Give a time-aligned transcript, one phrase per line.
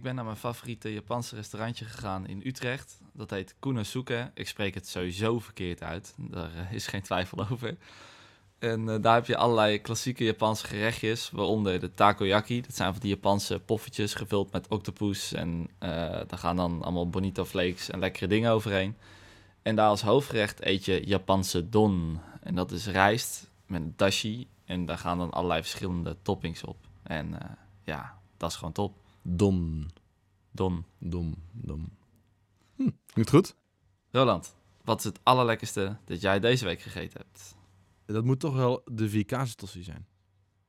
[0.00, 3.00] ik ben naar mijn favoriete Japanse restaurantje gegaan in Utrecht.
[3.12, 4.30] Dat heet Kunosuke.
[4.34, 6.14] Ik spreek het sowieso verkeerd uit.
[6.16, 7.76] Daar eh, is geen twijfel over.
[8.58, 12.60] En eh, daar heb je allerlei klassieke Japanse gerechtjes, waaronder de takoyaki.
[12.60, 15.32] Dat zijn van die Japanse poffertjes gevuld met octopus.
[15.32, 15.90] En eh,
[16.26, 18.96] daar gaan dan allemaal bonito flakes en lekkere dingen overheen.
[19.62, 22.20] En daar als hoofdgerecht eet je Japanse don.
[22.40, 24.48] En dat is rijst met dashi.
[24.64, 26.76] En daar gaan dan allerlei verschillende toppings op.
[27.02, 27.38] En
[27.82, 28.99] ja, dat is gewoon top.
[29.22, 29.86] Dom,
[30.50, 30.84] Don.
[30.98, 31.88] dom, dom.
[32.76, 33.54] Hm, klinkt goed.
[34.10, 34.54] Roland,
[34.84, 37.56] wat is het allerlekkerste dat jij deze week gegeten hebt?
[38.06, 40.06] Dat moet toch wel de vier kazentosti zijn.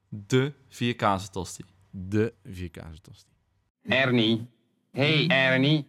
[0.09, 1.63] De vier kazen tosti.
[1.89, 3.31] De vier kazentosti.
[3.84, 4.48] Ernie.
[4.91, 5.88] Hey Ernie.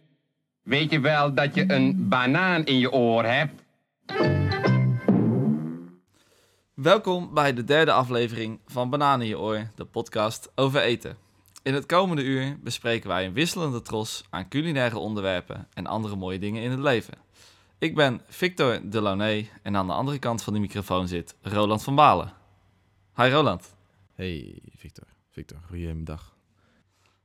[0.61, 3.63] Weet je wel dat je een banaan in je oor hebt?
[6.73, 11.17] Welkom bij de derde aflevering van Bananen in je oor, de podcast over eten.
[11.63, 16.39] In het komende uur bespreken wij een wisselende tros aan culinaire onderwerpen en andere mooie
[16.39, 17.13] dingen in het leven.
[17.77, 21.95] Ik ben Victor Delaunay en aan de andere kant van de microfoon zit Roland van
[21.95, 22.33] Balen.
[23.15, 23.75] Hi Roland.
[24.13, 25.03] Hey, Victor.
[25.29, 26.35] Victor, goeiedag.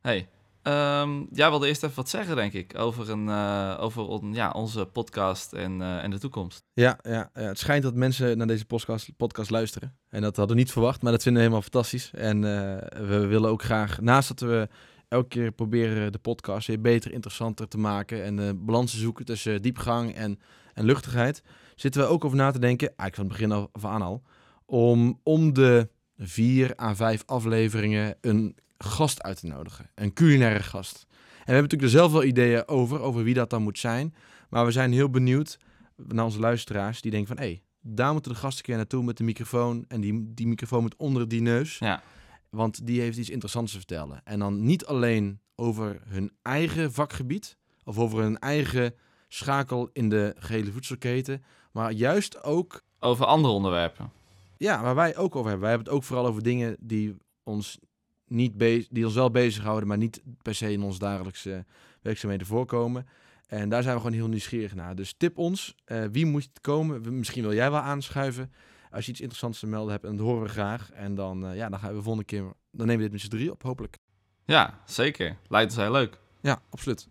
[0.01, 0.29] Hey,
[0.69, 4.85] ehm, jij wilde eerst even wat zeggen, denk ik, over, een, eh, over ja, onze
[4.87, 6.63] podcast en, eh, en de toekomst.
[6.73, 9.97] Ja, ja, ja, het schijnt dat mensen naar deze podcast, podcast luisteren.
[10.09, 12.11] En dat hadden we niet verwacht, maar dat vinden we helemaal fantastisch.
[12.15, 14.69] En eh, we willen ook graag, naast dat we
[15.09, 19.63] elke keer proberen de podcast weer beter, interessanter te maken en balans te zoeken tussen
[19.63, 20.41] diepgang en,
[20.75, 21.43] en luchtigheid,
[21.75, 24.23] zitten we ook over na te denken, eigenlijk van het begin af aan al,
[24.67, 29.91] om om de vier à vijf afleveringen een gast uit te nodigen.
[29.95, 31.07] Een culinaire gast.
[31.09, 31.09] En
[31.45, 34.15] we hebben natuurlijk er zelf wel ideeën over, over wie dat dan moet zijn.
[34.49, 35.59] Maar we zijn heel benieuwd
[35.97, 37.45] naar onze luisteraars die denken van...
[37.45, 39.85] hé, hey, daar moeten de gasten een keer naartoe met de microfoon.
[39.89, 41.79] En die, die microfoon moet onder die neus.
[41.79, 42.03] Ja,
[42.51, 44.21] Want die heeft iets interessants te vertellen.
[44.25, 47.57] En dan niet alleen over hun eigen vakgebied...
[47.85, 48.95] of over hun eigen
[49.29, 51.45] schakel in de gehele voedselketen...
[51.73, 54.11] maar juist ook over andere onderwerpen.
[54.57, 55.61] ja, waar wij ook over hebben.
[55.61, 57.79] Wij hebben het ook vooral over dingen die ons,
[58.29, 58.59] niet
[58.91, 61.65] die ons wel bezighouden, maar niet per se in ons dagelijkse
[62.03, 63.07] werkzaamheden voorkomen.
[63.47, 64.95] En daar zijn we gewoon heel nieuwsgierig naar.
[64.95, 67.19] Dus tip ons, eh, wie moet het komen?
[67.19, 68.53] Misschien wil jij wel aanschuiven.
[68.91, 70.91] Als je iets interessants te melden hebt, en dat horen we graag.
[70.93, 73.21] En dan, eh, ja, dan gaan we de volgende keer, dan nemen we dit met
[73.21, 73.99] z'n drie op, hopelijk.
[74.45, 75.37] Ja, zeker.
[75.49, 76.19] Lijkt ons heel leuk.
[76.41, 77.09] Ja, absoluut.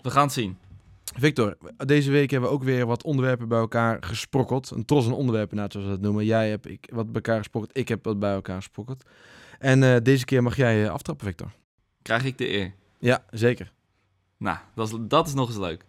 [0.00, 0.56] We gaan het zien.
[1.16, 1.56] Victor,
[1.86, 4.70] deze week hebben we ook weer wat onderwerpen bij elkaar gesprokkeld.
[4.70, 6.24] Een tros aan onderwerpen, zoals we dat noemen.
[6.24, 9.04] Jij hebt ik, wat bij elkaar gesprokkeld, ik heb wat bij elkaar gesprokkeld.
[9.58, 11.52] En eh, deze keer mag jij eh, aftrappen, Victor.
[12.02, 12.72] Krijg ik de eer.
[12.98, 13.72] Ja, zeker.
[14.36, 15.84] Nou, dat is, dat is nog eens leuk.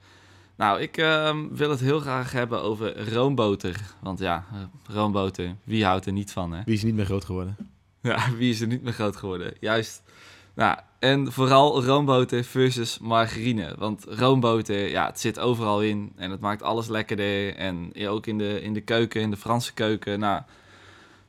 [0.55, 3.81] Nou, ik ehm, wil het heel graag hebben over roomboter.
[4.01, 4.59] Want ja, eh,
[4.95, 6.61] roomboter, wie houdt er niet van, hè?
[6.65, 7.57] Wie is niet meer groot geworden?
[8.01, 9.53] Ja, wie is er niet meer groot geworden?
[9.59, 10.03] Juist.
[10.53, 13.75] Nou, en vooral roomboter versus margarine.
[13.77, 16.11] Want roomboter, ja, het zit overal in.
[16.15, 17.55] En het maakt alles lekkerder.
[17.55, 20.19] En ook in de, in de keuken, in de Franse keuken.
[20.19, 20.41] Nou,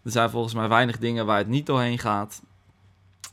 [0.02, 2.42] er zijn volgens mij weinig dingen waar het niet doorheen gaat.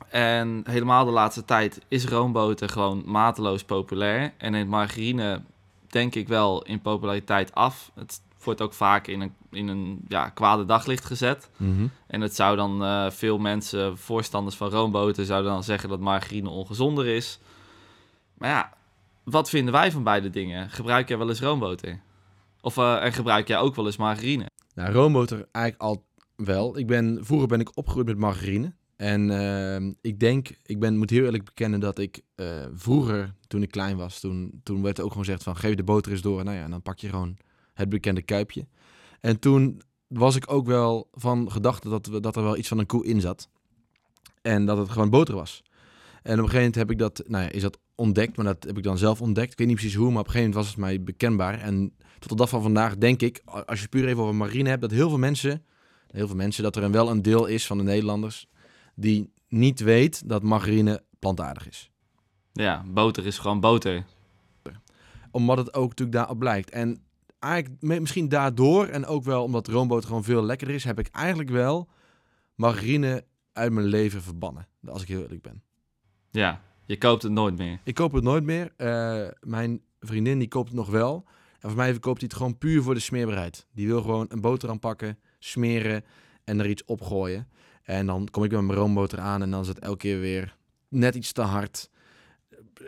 [0.09, 4.33] En helemaal de laatste tijd is roomboter gewoon mateloos populair.
[4.37, 5.41] En in margarine
[5.87, 7.91] denk ik wel in populariteit af.
[7.95, 11.49] Het wordt ook vaak in een, in een ja, kwade daglicht gezet.
[12.07, 16.49] En het zou dan eh, veel mensen, voorstanders van roomboter, zouden dan zeggen dat margarine
[16.49, 17.39] ongezonder is.
[18.33, 18.73] Maar ja,
[19.23, 20.69] wat vinden wij van beide dingen?
[20.69, 21.99] Gebruik jij wel eens roomboter?
[22.61, 24.45] Of eh, en gebruik jij ook wel eens margarine?
[24.73, 26.05] Nou, roomboter eigenlijk al
[26.37, 26.77] wel.
[26.77, 28.73] Ik ben, vroeger ben ik opgegroeid met margarine.
[28.95, 33.61] En ehm, ik denk, ik ben, moet heel eerlijk bekennen dat ik eh, vroeger, toen
[33.61, 36.21] ik klein was, toen, toen werd er ook gewoon gezegd van geef de boter eens
[36.21, 36.43] door.
[36.43, 37.37] Nou ja, en dan pak je gewoon
[37.73, 38.67] het bekende kuipje.
[39.19, 42.85] En toen was ik ook wel van gedachte dat, dat er wel iets van een
[42.85, 43.49] koe in zat.
[44.41, 45.63] En dat het gewoon boter was.
[46.23, 48.63] En op een gegeven moment heb ik dat, nou ja, is dat ontdekt, maar dat
[48.63, 49.51] heb ik dan zelf ontdekt.
[49.51, 51.59] Ik weet niet precies hoe, maar op een gegeven moment was het mij bekendbaar.
[51.59, 54.81] En tot de dag van vandaag denk ik, als je puur even over marine hebt,
[54.81, 55.65] dat heel veel mensen,
[56.11, 58.47] heel veel mensen, dat er een wel een deel is van de Nederlanders
[58.95, 61.91] die niet weet dat margarine plantaardig is.
[62.53, 64.05] Ja, boter is gewoon boter.
[65.31, 66.69] Omdat het ook natuurlijk daarop blijkt.
[66.69, 67.03] En
[67.39, 71.49] eigenlijk misschien daardoor, en ook wel omdat roomboter gewoon veel lekkerder is, heb ik eigenlijk
[71.49, 71.89] wel
[72.55, 74.67] margarine uit mijn leven verbannen.
[74.85, 75.63] Als ik heel eerlijk ben.
[76.31, 77.79] Ja, je koopt het nooit meer.
[77.83, 78.73] Ik koop het nooit meer.
[78.77, 81.25] Eh, mijn vriendin die koopt het nog wel.
[81.59, 83.67] En voor mij koopt hij het gewoon puur voor de smeerbaarheid.
[83.73, 86.03] Die wil gewoon een boterham pakken, smeren
[86.43, 87.47] en er iets opgooien.
[87.83, 90.55] En dan kom ik met mijn roomboter aan en dan is het elke keer weer
[90.89, 91.89] net iets te hard.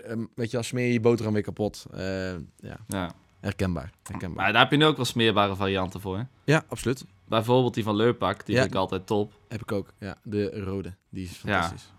[0.04, 1.86] Eh, weet je, dan smeer je je boterham weer kapot.
[1.92, 3.12] Eh, ja, Ja.
[3.40, 3.92] herkenbaar.
[4.04, 4.44] herkenbaar.
[4.44, 6.28] Maar daar heb je nu ook wel smeerbare varianten voor.
[6.46, 7.06] Ja, absoluut.
[7.28, 8.62] Bijvoorbeeld die van Leurpak, die Ja.
[8.62, 9.34] vind ik altijd top.
[9.48, 9.94] Heb ik ook.
[10.00, 10.96] Ja, de rode.
[11.10, 11.92] Die is fantastisch.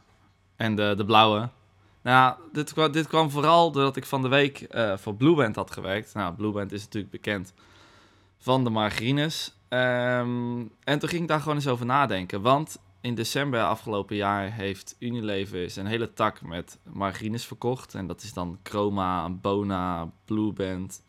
[0.56, 1.38] En de, de blauwe.
[2.02, 5.56] Nou ja, dit, kwam- dit kwam vooral doordat ik van de week eh, voor Blueband
[5.56, 6.14] had gewerkt.
[6.14, 7.52] Nou, Blueband is natuurlijk bekend
[8.40, 9.54] van de margarines.
[9.68, 12.42] Ehm, en toen ging ik daar gewoon eens over nadenken.
[12.42, 17.94] Want in december afgelopen jaar heeft Unilever zijn hele tak met margarines verkocht.
[17.94, 21.02] En dat is dan Chroma, Bona, Blueband,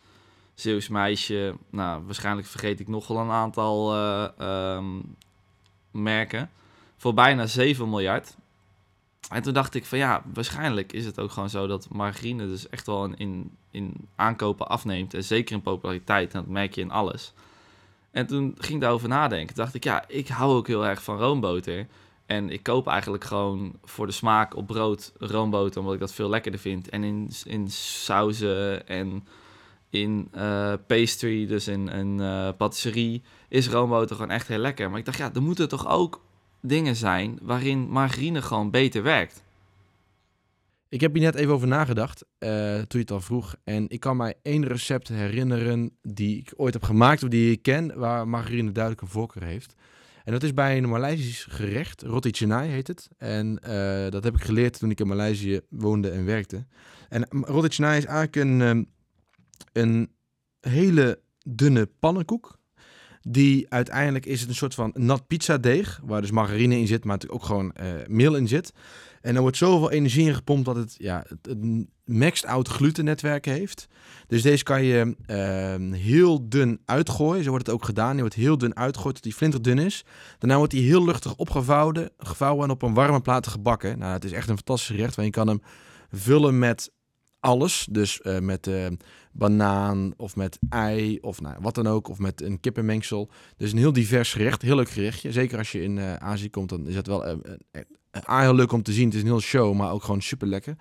[0.53, 1.55] Zeeuws Meisje.
[1.69, 4.99] Nou, waarschijnlijk vergeet ik nog wel een aantal eh, ehm,
[5.91, 6.49] merken.
[6.97, 8.35] Voor bijna 7 miljard.
[9.29, 12.69] En toen dacht ik van ja, waarschijnlijk is het ook gewoon zo dat margarine dus
[12.69, 15.13] echt wel in, in, in aankopen afneemt.
[15.13, 16.33] En zeker in populariteit.
[16.33, 17.33] En dat merk je in alles.
[18.11, 19.55] En toen ging ik daarover nadenken.
[19.55, 21.87] Toen dacht ik, ja, ik hou ook heel erg van roomboter.
[22.25, 26.29] En ik koop eigenlijk gewoon voor de smaak op brood roomboter, omdat ik dat veel
[26.29, 26.89] lekkerder vind.
[26.89, 29.27] En in, in sauzen en
[29.89, 34.89] in eh, pastry, dus in, in eh, patisserie, is roomboter gewoon echt heel lekker.
[34.89, 36.21] Maar ik dacht, ja, er moeten toch ook
[36.61, 39.43] dingen zijn waarin margarine gewoon beter werkt.
[40.89, 43.55] Ik heb hier net even over nagedacht, eh, toen je het al vroeg.
[43.63, 47.61] En ik kan mij één recept herinneren die ik ooit heb gemaakt, of die ik
[47.61, 49.75] ken, waar margarine duidelijk een voorkeur heeft.
[50.23, 53.09] En dat is bij een Maleisisch gerecht, roti canai heet het.
[53.17, 56.65] En eh, dat heb ik geleerd toen ik in Maleisië woonde en werkte.
[57.09, 58.83] En mm, roti canai is eigenlijk een, ehm,
[59.73, 60.11] een
[60.59, 62.59] hele dunne pannenkoek.
[63.21, 67.03] Die uiteindelijk is het een soort van nat pizza deeg, waar dus margarine in zit,
[67.03, 68.73] maar natuurlijk ook gewoon eh, meel in zit.
[69.21, 73.45] En er wordt zoveel energie in gepompt dat het, ja, het, het maxed out glutennetwerk
[73.45, 73.87] heeft.
[74.27, 77.43] Dus deze kan je ehm, heel dun uitgooien.
[77.43, 78.11] Zo wordt het ook gedaan.
[78.11, 80.05] Die wordt heel dun uitgegooid tot die flinterdun is.
[80.37, 83.99] Daarna wordt hij heel luchtig opgevouwen gevouwen en op een warme plaat gebakken.
[83.99, 85.15] Nou, het is echt een fantastisch gerecht.
[85.15, 85.61] Want je kan hem
[86.11, 86.91] vullen met
[87.41, 87.87] alles.
[87.91, 88.87] Dus eh, met eh,
[89.31, 92.07] banaan of met ei of nou, wat dan ook.
[92.07, 93.29] Of met een kippenmengsel.
[93.57, 94.61] Dus een heel divers gerecht.
[94.61, 95.31] Heel leuk gerechtje.
[95.31, 97.39] Zeker als je in eh, Azië komt, dan is het wel
[98.11, 99.05] heel leuk om te zien.
[99.05, 100.75] Het is een heel show, maar ook gewoon super lekker.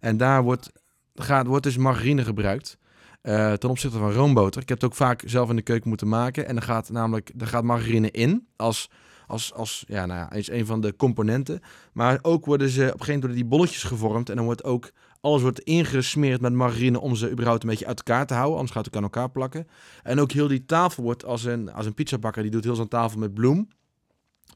[0.00, 0.70] En daar wordt,
[1.14, 2.78] gaat, wordt dus margarine gebruikt.
[3.22, 4.62] ten opzichte van roomboter.
[4.62, 6.46] Ik heb het ook vaak zelf in de keuken moeten maken.
[6.46, 8.90] En er gaat namelijk er gaat margarine in als,
[9.26, 11.60] als, als ja, nou ja, is een van de componenten.
[11.92, 14.28] Maar ook worden ze op een gegeven moment worden die bolletjes gevormd.
[14.28, 14.90] En dan wordt ook
[15.22, 18.56] alles wordt ingesmeerd met margarine om ze überhaupt een beetje uit elkaar te houden.
[18.56, 19.66] Anders gaat het aan elkaar plakken.
[20.02, 22.42] En ook heel die tafel wordt als een, als een pizzabakker.
[22.42, 23.68] Die doet heel zo'n tafel met bloem.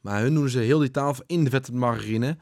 [0.01, 2.37] Maar hun doen ze heel die tafel in de vette margarine.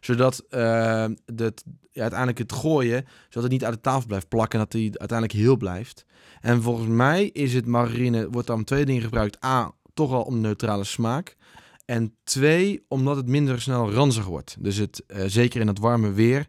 [0.00, 4.58] Zodat eh, het, ja, uiteindelijk het gooien, zodat het niet uit de tafel blijft plakken.
[4.58, 6.04] En dat die uiteindelijk heel blijft.
[6.40, 9.44] En volgens mij is het margarine, wordt dan twee dingen gebruikt.
[9.44, 11.36] A, toch al om neutrale smaak.
[11.84, 14.56] En twee, omdat het minder snel ranzig wordt.
[14.58, 16.46] Dus het, eh, zeker in het warme weer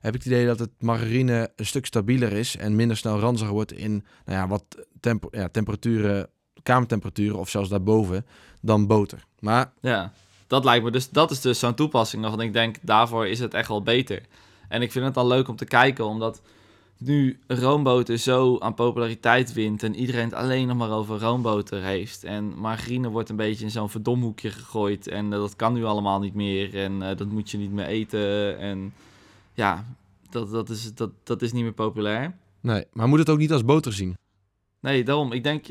[0.00, 3.48] heb ik het idee dat het margarine een stuk stabieler is en minder snel ranzig
[3.48, 4.64] wordt in nou ja, wat
[5.00, 6.28] tempo, ja, temperaturen,
[6.62, 8.26] kamertemperaturen of zelfs daarboven
[8.60, 9.24] dan boter.
[9.38, 10.12] Maar Ja,
[10.46, 13.54] dat lijkt me dus, dat is dus zo'n toepassing waarvan ik denk, daarvoor is het
[13.54, 14.22] echt wel beter.
[14.68, 16.42] En ik vind het dan leuk om te kijken, omdat
[16.98, 22.24] nu roomboter zo aan populariteit wint en iedereen het alleen nog maar over roomboter heeft.
[22.24, 26.20] En margarine wordt een beetje in zo'n verdomhoekje gegooid en eh, dat kan nu allemaal
[26.20, 28.58] niet meer en eh, dat moet je niet meer eten.
[28.58, 28.92] En
[29.60, 29.96] ja,
[30.30, 32.36] dat, dat, is, dat, dat is niet meer populair.
[32.60, 34.16] nee, maar moet het ook niet als boter zien?
[34.80, 35.32] Nee, daarom.
[35.32, 35.66] Ik denk,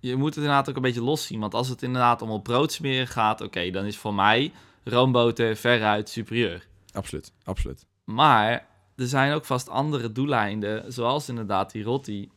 [0.00, 1.40] je, moet het inderdaad ook een beetje los zien.
[1.40, 4.52] Want als het inderdaad om op brood smeren gaat, oké, dan is voor mij
[4.84, 6.66] roomboter veruit superieur.
[6.92, 7.86] Absoluut, absoluut.
[8.04, 8.66] Maar
[8.96, 12.30] er zijn ook vast andere doeleinden, zoals inderdaad die rotti,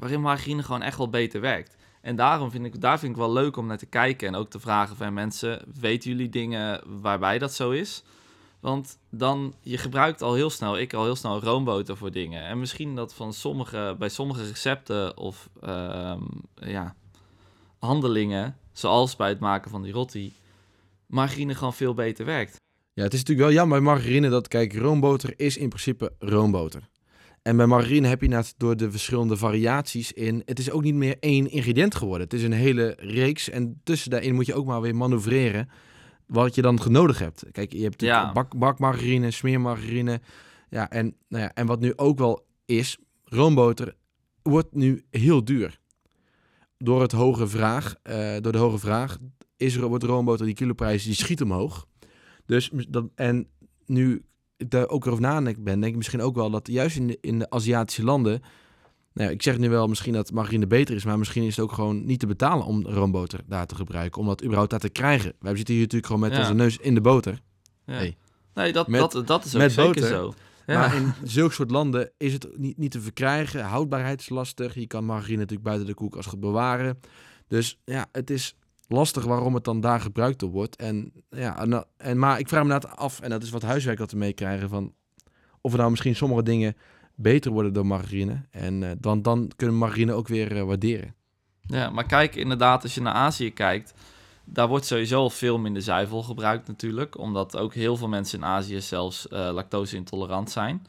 [0.00, 1.76] waarin margarine gewoon echt wel beter werkt.
[2.00, 4.50] En daarom vind ik, daar vind ik wel leuk om naar te kijken en ook
[4.50, 8.02] te vragen van mensen, weten jullie dingen waarbij dat zo is?
[8.60, 12.42] Want dan, je gebruikt al heel snel, ik al heel snel roomboter voor dingen.
[12.42, 16.22] En misschien dat van sommige, bij sommige recepten of ehm,
[16.54, 16.94] ja,
[17.78, 20.32] handelingen, zoals bij het maken van die rotti,
[21.06, 22.56] margarine gewoon veel beter werkt.
[22.92, 26.88] Ja, het is natuurlijk wel jammer bij margarine dat, kijk, roomboter is in principe roomboter.
[27.42, 30.94] En bij margarine heb je net door de verschillende variaties in, het is ook niet
[30.94, 32.22] meer één ingrediënt geworden.
[32.22, 35.68] Het is een hele reeks en tussen daarin moet je ook maar weer manoeuvreren
[36.28, 37.44] wat je dan nodig hebt.
[37.52, 38.32] Kijk, je hebt Ja.
[38.32, 40.20] bak, bakmargarine, smeermargarine.
[40.70, 43.94] Ja, en, nou ja, en wat nu ook wel is, roomboter
[44.42, 45.80] wordt nu heel duur.
[46.78, 49.18] Door, het hoge vraag, eh, door de hoge vraag
[49.56, 51.86] is er, wordt roomboter, die kiloprijs, die schiet omhoog.
[52.46, 53.48] Dus dat, en
[53.86, 54.24] nu
[54.56, 57.18] ik daar ook over nadenken ben, denk ik misschien ook wel dat juist in de,
[57.20, 58.42] in de Aziatische landen,
[59.12, 61.64] nou ja, ik zeg nu wel misschien dat margarine beter is, maar misschien is het
[61.64, 64.88] ook gewoon niet te betalen om roomboter daar te gebruiken, om dat überhaupt daar te
[64.88, 65.32] krijgen.
[65.40, 66.38] Wij zitten hier natuurlijk gewoon met Ja.
[66.40, 67.40] onze neus in de boter.
[67.86, 67.94] Ja.
[67.94, 68.16] Hey.
[68.54, 70.08] Nee, dat, Met- dat, dat is ook met zeker boter.
[70.08, 70.34] zo.
[70.66, 70.78] Ja.
[70.78, 73.64] Maar in zulke soort landen is het niet, niet te verkrijgen.
[73.64, 74.74] Houdbaarheid is lastig.
[74.74, 77.00] Je kan margarine natuurlijk buiten de koelkast goed bewaren.
[77.46, 78.54] Dus ja, het is
[78.88, 80.76] lastig waarom het dan daar gebruikt op wordt.
[80.76, 83.98] En, ja, en, en, maar ik vraag me inderdaad af, en dat is wat huiswerk
[83.98, 84.92] dat we meekrijgen, van
[85.60, 86.76] of er nou misschien sommige dingen
[87.20, 88.40] beter worden door margarine.
[88.50, 91.14] En eh, dan, dan kunnen margarine ook weer eh, waarderen.
[91.60, 93.94] Ja, maar kijk, inderdaad, als je naar Azië kijkt,
[94.44, 98.80] daar wordt sowieso veel minder zuivel gebruikt natuurlijk, omdat ook heel veel mensen in Azië
[98.80, 100.86] zelfs eh, lactose-intolerant zijn.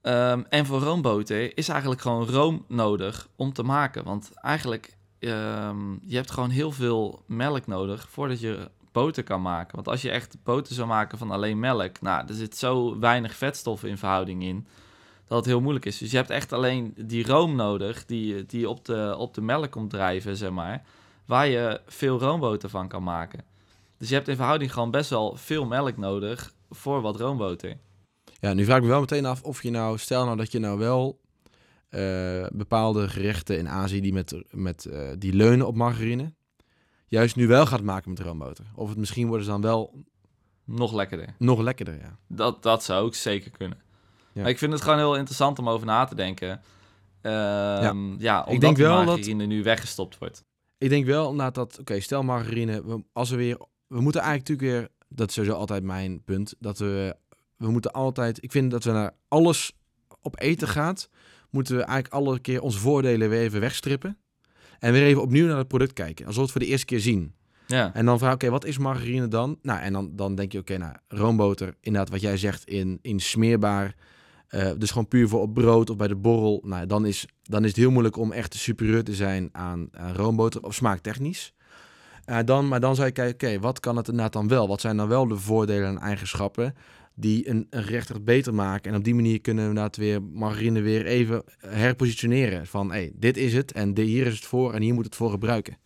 [0.00, 5.92] Ehm, en voor roomboter is eigenlijk gewoon room nodig om te maken, want eigenlijk ehm,
[6.00, 9.74] je hebt gewoon heel veel melk nodig voordat je boter kan maken.
[9.74, 13.34] Want als je echt boter zou maken van alleen melk, nou, er zit zo weinig
[13.34, 14.66] vetstoffen in verhouding in
[15.34, 15.98] dat het heel moeilijk is.
[15.98, 19.70] Dus je hebt echt alleen die room nodig die, die op, de, op de melk
[19.70, 20.82] komt drijven, zeg maar.
[21.26, 23.44] Waar je veel roomboter van kan maken.
[23.98, 27.76] Dus je hebt in verhouding gewoon best wel veel melk nodig voor wat roomboter.
[28.40, 30.58] Ja, nu vraag ik me wel meteen af of je nou, stel nou dat je
[30.58, 31.20] nou wel
[31.88, 36.32] eh, bepaalde gerechten in Azië die, met, met, eh, die leunen op margarine,
[37.06, 38.64] juist nu wel gaat maken met roomboter.
[38.74, 40.04] Of het misschien worden ze dan wel
[40.64, 41.34] Nog lekkerder.
[41.38, 42.18] nog lekkerder, ja.
[42.28, 43.83] Dat, dat zou ook zeker kunnen.
[44.34, 44.40] Ja.
[44.42, 46.60] Maar ik vind het gewoon heel interessant om over na te denken.
[47.20, 48.42] Ehm, ja.
[48.44, 50.44] omdat denk de wel dat- margarine nu weggestopt wordt.
[50.78, 54.48] Ik denk wel inderdaad dat, oké, stel margarine, we, als we weer, we moeten eigenlijk
[54.48, 57.16] natuurlijk weer, dat is sowieso altijd mijn punt, dat we,
[57.56, 59.72] we moeten altijd, ik vind dat we naar alles
[60.20, 61.08] op eten gaat,
[61.50, 64.18] moeten we eigenlijk alle keer onze voordelen weer even wegstrippen.
[64.78, 67.00] En weer even opnieuw naar het product kijken, alsof we het voor de eerste keer
[67.00, 67.34] zien.
[67.66, 69.58] Ja, En dan vraag ik, oké, wat is margarine dan?
[69.62, 73.20] Nou, en dan, dan denk je, oké, nou, roomboter, inderdaad, wat jij zegt, in, in
[73.20, 73.94] smeerbaar.
[74.54, 76.62] Eh, dus gewoon puur voor op brood of bij de borrel.
[76.64, 80.14] Nou, dan is, dan is het heel moeilijk om echt superieur te zijn aan, aan
[80.14, 81.54] roomboter op smaaktechnisch.
[82.24, 84.68] Eh, dan, maar dan zou je kijken, oké, wat kan het inderdaad dan wel?
[84.68, 86.74] Wat zijn dan wel de voordelen en eigenschappen
[87.14, 88.92] die een, een gerecht echt beter maken?
[88.92, 92.66] En op die manier kunnen we inderdaad weer margarine weer even herpositioneren.
[92.66, 95.16] Van, hé, dit is het en de, hier is het voor en hier moet het
[95.16, 95.76] voor gebruiken.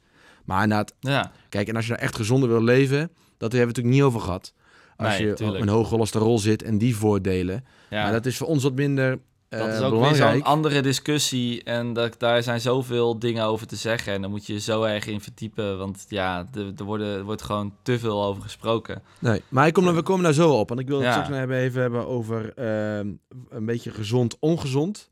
[0.45, 1.33] Maar inderdaad, ja.
[1.49, 4.21] Kijk, en als je nou echt gezonder wil leven, dat hebben we natuurlijk niet over
[4.21, 4.53] gehad.
[4.99, 5.59] Als Nee, je tuurlijk.
[5.63, 7.65] op een hoog cholesterol zit en die voordelen.
[7.91, 8.03] ja.
[8.03, 10.33] Maar dat is voor ons wat minder eh, Dat is ook weer belangrijk.
[10.33, 11.63] zo'n andere discussie.
[11.63, 14.13] En dat, daar zijn zoveel dingen over te zeggen.
[14.13, 15.79] En dan moet je je zo erg in verdiepen.
[15.79, 19.03] Want ja, er, er, worden, wordt gewoon te veel over gesproken.
[19.19, 20.69] Nee, maar ik kom, we komen daar zo op.
[20.69, 21.13] Want ik wil het Ja.
[21.13, 23.09] straks hebben, even hebben over ehm,
[23.49, 25.11] een beetje gezond, ongezond.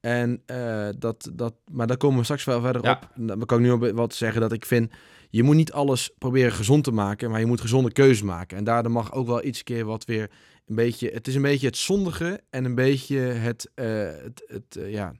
[0.00, 2.92] En eh, dat, dat, maar daar komen we straks wel verder Ja.
[2.92, 3.08] op.
[3.28, 4.92] Dan kan ik nu al wat zeggen dat ik vind,
[5.30, 8.56] je moet niet alles proberen gezond te maken, maar je moet gezonde keuzes maken.
[8.56, 10.30] En daardoor mag ook wel iets keer wat weer
[10.66, 14.76] een beetje, het is een beetje het zondige en een beetje het, eh, het, het
[14.76, 15.12] eh, ja,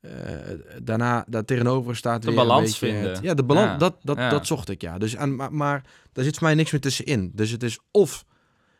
[0.00, 0.10] eh,
[0.82, 3.12] daarna daar tegenover staat De weer een balans beetje vinden.
[3.12, 4.28] het- ja, de balans, Ja, dat, dat, ja.
[4.28, 4.98] dat zocht ik, ja.
[4.98, 7.30] Dus, aan, maar, maar daar zit voor mij niks meer tussenin.
[7.34, 8.24] Dus het is of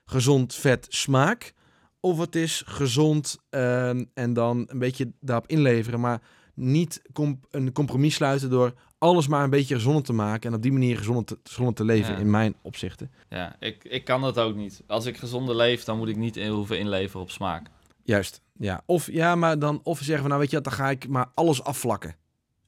[0.04, 1.52] gezond vet smaak,
[2.00, 6.20] of het is gezond ehm, en dan een beetje daarop inleveren, maar
[6.54, 7.02] niet
[7.50, 8.72] een compromis sluiten door
[9.04, 11.84] alles maar een beetje gezonder te maken en op die manier gezonder te, gezonder te
[11.84, 12.18] leven Ja.
[12.18, 13.10] in mijn opzichten.
[13.28, 14.82] Ja, ik, ik kan dat ook niet.
[14.86, 17.70] Als ik gezonder leef, dan moet ik niet in hoeven inleveren op smaak.
[18.02, 18.82] Juist, ja.
[18.86, 21.26] Of ja, maar dan of zeggen we nou weet je wat, dan ga ik maar
[21.34, 22.16] alles afvlakken.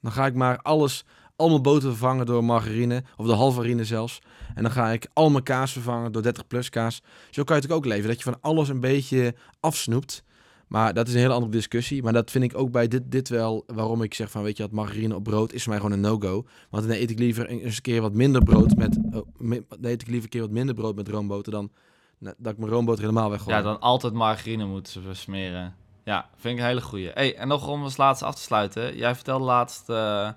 [0.00, 1.05] Dan ga ik maar alles,
[1.37, 4.19] al mijn boter vervangen door margarine of de halvarine zelfs.
[4.55, 7.02] En dan ga ik al mijn kaas vervangen door 30 plus kaas.
[7.31, 10.25] Zo kan je het ook leven, dat je van alles een beetje afsnoept.
[10.68, 12.02] Maar dat is een hele andere discussie.
[12.02, 14.62] Maar dat vind ik ook bij dit, dit wel waarom ik zeg van weet je
[14.62, 16.44] wat, margarine op brood is voor mij gewoon een no-go.
[16.70, 19.26] Want dan eet ik liever een- eens een keer wat minder brood met, oh,
[19.68, 21.70] dan eet ik liever keer wat minder brood met roomboter dan
[22.18, 23.56] nou, dat ik mijn roomboter helemaal weggooi.
[23.56, 25.75] Ja, dan altijd margarine moeten ze versmeren.
[26.04, 27.11] Ja, vind ik een hele goeie.
[27.14, 28.96] Hey, en nog om als laatste af te sluiten.
[28.96, 30.28] Jij vertelde laatst eh,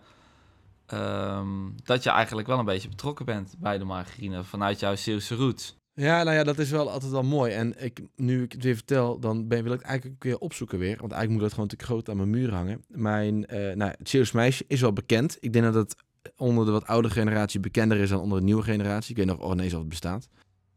[0.86, 1.48] ehm,
[1.84, 5.78] dat je eigenlijk wel een beetje betrokken bent bij de margarine vanuit jouw Zeeuwse roots.
[6.00, 7.54] Ja, nou ja, dat is wel altijd wel mooi.
[7.54, 10.38] En ik, nu ik het weer vertel, dan ben, wil ik het eigenlijk ook weer
[10.38, 10.98] opzoeken weer.
[10.98, 12.84] Want eigenlijk moet dat gewoon natuurlijk groot aan mijn muur hangen.
[12.88, 15.38] Mijn, eh nou, het Zeeuws meisje is wel bekend.
[15.40, 15.96] Ik denk dat het
[16.36, 19.10] onder de wat oudere generatie bekender is dan onder de nieuwe generatie.
[19.12, 20.28] Ik weet nog oh, nee, of het bestaat.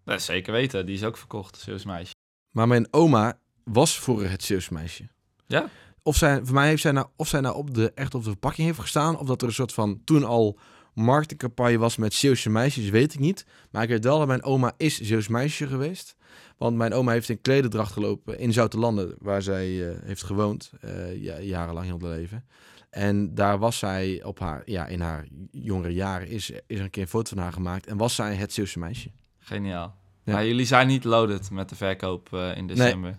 [0.05, 2.15] Is zeker weten, die is ook verkocht, Zeeuws meisje.
[2.51, 5.09] Maar mijn oma was vroeger het Zeeuws meisje.
[5.47, 5.69] Ja?
[6.03, 8.31] Of zij, voor mij heeft zij nou, of zij nou op de, echt op de
[8.31, 10.59] verpakking heeft gestaan, of dat er een soort van toen al
[10.95, 13.47] marketingcampagne was met Zeeuwse meisjes, weet ik niet.
[13.71, 16.17] Maar ik weet wel dat mijn oma is Zeeuws meisje geweest.
[16.57, 20.73] Want mijn oma heeft in klededracht gelopen in Zoutelanden, waar zij eh, heeft gewoond,
[21.15, 22.45] ja, jarenlang heel haar leven.
[22.93, 26.91] En daar was zij op haar, ja, in haar jongere jaren, is, is er een
[26.91, 27.87] keer een foto van haar gemaakt.
[27.87, 29.11] En was zij het Zeeuwse meisje.
[29.39, 29.95] Geniaal.
[30.25, 30.33] Ja.
[30.33, 33.19] Maar jullie zijn niet loaded met de verkoop eh, in december.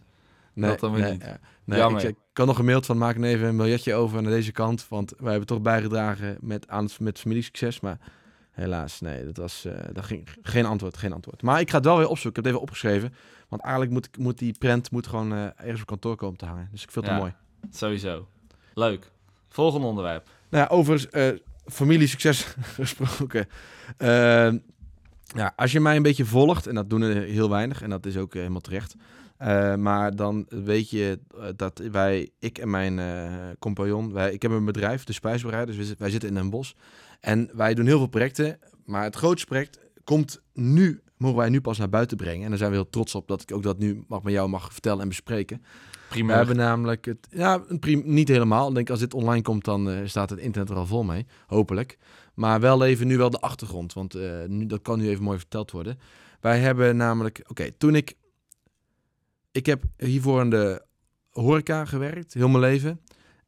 [0.55, 1.21] Dat dan weer niet.
[1.23, 1.39] ja.
[1.65, 2.01] Nee, Jammer.
[2.03, 4.85] ik, ik kan nog gemaild van maak even een biljetje over naar deze kant.
[4.89, 7.79] Want wij hebben toch bijgedragen met, aan het, met familiesucces.
[7.79, 7.97] Maar
[8.51, 11.41] helaas, nee, dat was eh, dat ging, geen antwoord, geen antwoord.
[11.41, 12.29] Maar ik ga het wel weer opzoeken.
[12.29, 13.13] Ik heb het even opgeschreven.
[13.49, 16.45] Want eigenlijk moet, ik- moet die print moet gewoon eh, ergens op kantoor komen te
[16.45, 16.67] hangen.
[16.71, 17.19] Dus ik vind het Ja.
[17.19, 17.33] mooi.
[17.71, 18.27] Sowieso.
[18.73, 19.11] Leuk.
[19.49, 20.27] Volgende onderwerp.
[20.49, 23.47] Nou ja, over eh familiesucces gesproken.
[23.97, 24.51] Eh,
[25.35, 28.05] ja, als je mij een beetje volgt, en dat doen er heel weinig, en dat
[28.05, 28.95] is ook helemaal terecht.
[29.43, 34.41] Eh, maar dan weet je eh, dat wij, ik en mijn eh, compagnon, wij, ik
[34.41, 36.75] heb een bedrijf, de Spijsbrouwerij, dus we wij zitten in een bos.
[37.19, 41.61] En wij doen heel veel projecten, maar het grootste project komt nu, mogen wij nu
[41.61, 42.43] pas naar buiten brengen.
[42.43, 44.49] En daar zijn we heel trots op dat ik ook dat nu mag met jou
[44.49, 45.57] mag vertellen en bespreken.
[45.57, 46.35] We Primeur.
[46.35, 47.61] hebben namelijk het, ja,
[48.03, 48.69] niet helemaal.
[48.69, 51.97] Ik denk als dit online komt, dan staat het internet er al vol mee, hopelijk.
[52.33, 55.71] Maar wel even nu wel de achtergrond, want nu, dat kan nu even mooi verteld
[55.71, 55.99] worden.
[56.41, 58.15] Wij hebben namelijk, oké, toen ik,
[59.53, 60.81] ik heb hiervoor in de
[61.29, 62.99] horeca gewerkt, heel mijn leven.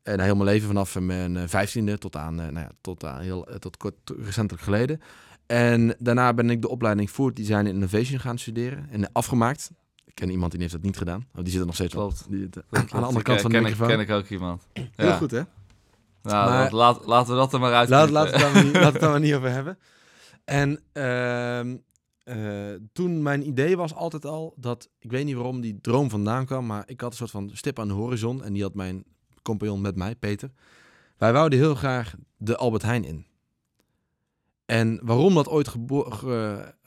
[0.04, 3.06] En nou, heel mijn leven vanaf mijn eh, vijftiende tot aan, eh, nou ja, tot
[3.06, 5.02] aan heel, eh, tot kort recentelijk geleden.
[5.46, 9.72] En daarna ben ik de opleiding Food Design Innovation gaan studeren en afgemaakt.
[10.06, 11.26] Ik ken iemand die heeft dat niet gedaan.
[11.36, 12.00] Oh, die zit er nog steeds op.
[12.00, 12.26] Klopt.
[12.30, 13.90] Die, de- Dat aan de andere kant eh, van de ken microfoon.
[14.00, 14.68] Ik, ken ik ook iemand.
[14.74, 15.16] Heel Ja.
[15.18, 15.42] goed, hè?
[16.24, 17.90] Nou, Maar- dat- laat, laten we dat er maar uit.
[17.90, 19.78] Laat, laat, het daar maar niet, laat het daar maar niet over hebben.
[20.46, 21.78] En ehm,
[22.26, 26.46] eh, toen mijn idee was altijd al dat, ik weet niet waarom die droom vandaan
[26.46, 29.04] kwam, maar ik had een soort van stip aan de horizon en die had mijn
[29.42, 30.52] compagnon met mij, Peter.
[31.18, 33.26] Wij wouden heel graag de Albert Heijn in.
[34.66, 35.74] En waarom dat ooit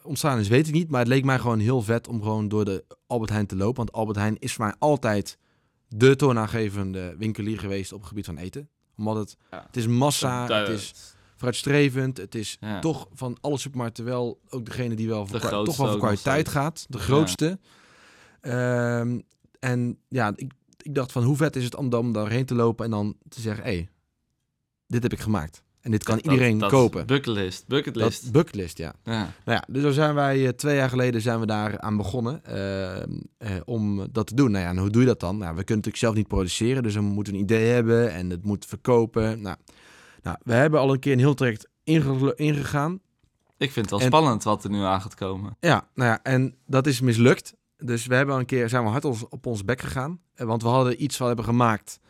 [0.02, 0.90] ontstaan is, weet ik niet.
[0.90, 3.76] Maar het leek mij gewoon heel vet om gewoon door de Albert Heijn te lopen.
[3.76, 5.38] Want Albert Heijn is voor mij altijd
[5.88, 8.68] de toonaangevende winkelier geweest op het gebied van eten.
[8.97, 9.62] Omdat het, Ja.
[9.66, 12.16] het is massa, het is vooruitstrevend.
[12.16, 12.78] Het is Ja.
[12.80, 16.49] toch van alle supermarkten wel ook degene die wel voor, De toch wel voor kwaliteit
[16.49, 16.87] gaat.
[16.88, 17.59] De grootste.
[18.40, 19.18] Ehm,
[19.59, 20.52] en ja, ik,
[20.83, 23.40] ik dacht van hoe vet is het om dan daarheen te lopen en dan te
[23.40, 23.88] zeggen, hé, hey,
[24.87, 25.62] dit heb ik gemaakt.
[25.80, 27.07] En dit kan Dat- iedereen dat- kopen.
[27.07, 27.66] Bucketlist.
[27.66, 28.23] Bucketlist.
[28.23, 28.95] Dat bucketlist, ja.
[29.04, 29.12] ja.
[29.12, 32.45] Nou ja, dus daar zijn wij eh, twee jaar geleden zijn we daar aan begonnen
[32.45, 34.50] ehm, eh, om dat te doen.
[34.50, 35.38] Nou ja, en hoe doe je dat dan?
[35.38, 38.45] Nou, we kunnen natuurlijk zelf niet produceren, dus we moeten een idee hebben en het
[38.45, 39.40] moet verkopen.
[39.40, 39.57] Nou,
[40.29, 43.01] nou we hebben al een keer een heel traject inge- ingegaan.
[43.57, 45.57] Ik vind het wel En- spannend wat er nu aan gaat komen.
[45.61, 47.55] Ja, nou ja, en dat is mislukt.
[47.77, 50.47] Dus we hebben al een keer zijn we hard ons, op ons bek gegaan, eh,
[50.47, 52.01] want we hadden iets wat hebben gemaakt.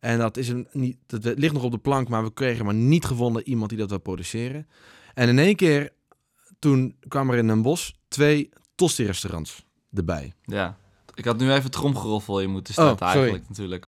[0.00, 2.74] En dat, is een, niet, dat ligt nog op de plank, maar we kregen maar
[2.74, 4.68] niet gevonden iemand die dat wil produceren.
[5.14, 5.92] En in één keer,
[6.58, 10.32] toen kwam er in een bos twee tosti-restaurants erbij.
[10.42, 10.76] Ja.
[11.14, 13.84] Ik had nu even tromgeroffel in moeten starten Oh, eigenlijk natuurlijk.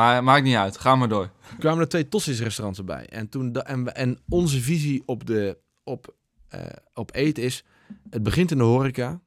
[0.00, 0.78] Maar maakt niet uit.
[0.78, 1.30] Ga maar door.
[1.50, 3.06] Er kwamen er twee tosti-restaurants erbij.
[3.06, 6.14] En, toen en, en onze visie op, de, op,
[6.48, 6.60] eh,
[6.94, 7.64] op eten is,
[8.10, 9.20] het begint in de horeca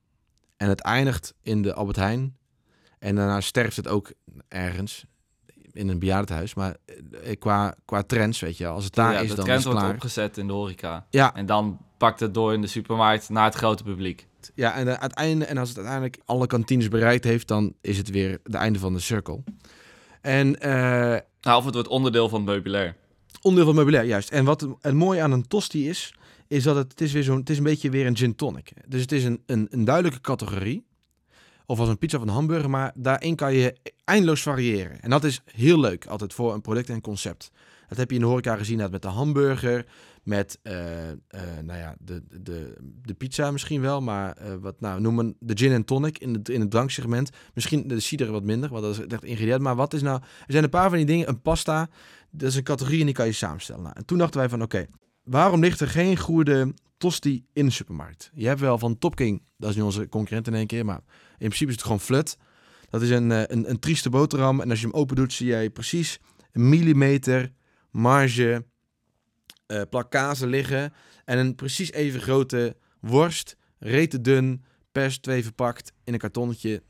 [0.58, 2.38] en het eindigt in de Albert Heijn.
[3.00, 4.12] En daarna sterft het ook
[4.48, 5.06] ergens
[5.72, 6.54] in een bejaardenhuis.
[6.54, 6.76] Maar
[7.24, 9.66] eh, qua, qua trends, weet je als het daar ja, is, de dan trend is
[9.66, 11.06] het wordt opgezet in de horeca.
[11.10, 14.28] Ja, En dan pakt het door in de supermarkt naar het grote publiek.
[14.56, 18.10] ja en, eh, uiteindelijk, en als het uiteindelijk alle kantines bereikt heeft, dan is het
[18.10, 19.44] weer het einde van de cirkel.
[20.24, 22.96] En eh, Nou, of het wordt onderdeel van het meubilair.
[23.42, 24.30] Onderdeel van meubilair, juist.
[24.30, 26.14] En wat het, het mooie aan een tosti is,
[26.48, 28.74] is dat het, het is weer zo'n, het is een beetje weer een gin tonic.
[28.88, 30.86] Dus het is een, een, een duidelijke categorie.
[31.66, 35.02] Of als een pizza of een hamburger, maar daarin kan je eindeloos variëren.
[35.02, 37.52] En dat is heel leuk, altijd voor een product en concept.
[37.88, 39.86] Dat heb je in de horeca gezien, dat met de hamburger,
[40.24, 41.18] met eh, eh,
[41.64, 45.72] nou ja, de, de, de pizza misschien wel, maar eh, wat nou noemen de gin
[45.72, 47.30] en tonic in het, in het dranksegment.
[47.54, 49.62] Misschien de cider wat minder, want dat is echt ingrediënt.
[49.62, 51.90] Maar wat is nou, er zijn een paar van die dingen, een pasta,
[52.32, 53.84] dat is een categorie en die kan je samenstellen.
[53.84, 54.86] Nou, en toen dachten wij van, oké,
[55.24, 58.32] waarom ligt er geen goede tosti in de supermarkt?
[58.34, 61.02] Je hebt wel van Top King, dat is nu onze concurrent in één keer, maar
[61.32, 62.38] in principe is het gewoon flut.
[62.90, 65.70] Dat is een, een, een trieste boterham en als je hem open doet, zie jij
[65.70, 66.20] precies
[66.52, 67.52] een millimeter
[67.92, 68.66] marge
[69.80, 70.94] eh plak kazen liggen
[71.26, 76.84] en een precies even grote worst, rete dun, pers twee verpakt in een kartonnetje.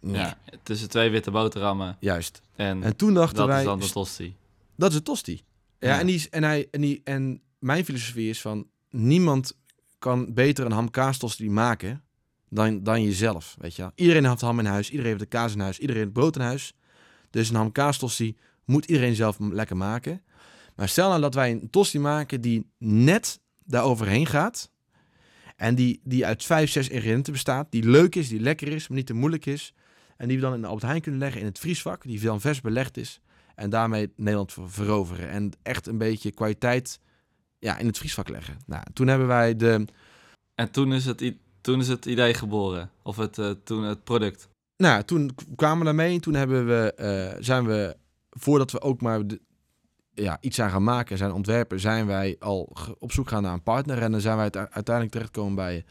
[0.00, 0.38] Nee, Ja.
[0.62, 1.96] Tussen twee witte boterhammen.
[2.00, 2.40] Juist.
[2.56, 4.36] En, En toen dachten dat wij, is dan de tosti.
[4.76, 5.42] dat is een tosti.
[5.78, 6.00] Ja, Ja.
[6.00, 8.66] En, die, is- en, hij, en, die, en mijn filosofie is van...
[8.90, 9.56] niemand
[9.98, 12.02] kan beter een ham-kaastosti maken
[12.48, 13.90] dan, dan jezelf, weet je wel.
[13.94, 16.42] Iedereen heeft ham in huis, iedereen heeft de kaas in huis, iedereen heeft brood in
[16.42, 16.72] huis.
[17.30, 20.22] Dus een ham-kaastosti moet iedereen zelf lekker maken.
[20.80, 24.70] Maar stel nou dat wij een tosti maken die net daar overheen gaat...
[25.56, 27.66] en die, die uit vijf, zes ingrediënten bestaat...
[27.70, 29.74] die leuk is, die lekker is, maar niet te moeilijk is...
[30.16, 32.02] en die we dan in de Albert Heijn kunnen leggen in het vriesvak...
[32.02, 33.20] die dan vers belegd is...
[33.54, 35.28] En daarmee Nederland ver- veroveren.
[35.28, 37.00] En echt een beetje kwaliteit
[37.58, 38.56] ja, in het vriesvak leggen.
[38.66, 39.84] Nou, toen hebben wij de...
[40.54, 42.90] En toen is het, toen is het idee geboren.
[43.02, 44.48] Of het, eh, toen het product.
[44.76, 46.20] Nou, toen kwamen we daarmee.
[46.20, 47.96] Toen hebben we, eh, zijn we,
[48.30, 49.40] voordat we ook maar de-
[50.14, 53.62] ja, iets aan gaan maken, zijn ontwerpen, zijn wij al op zoek gaan naar een
[53.62, 54.02] partner.
[54.02, 55.84] En dan zijn wij uite- uiteindelijk terechtgekomen bij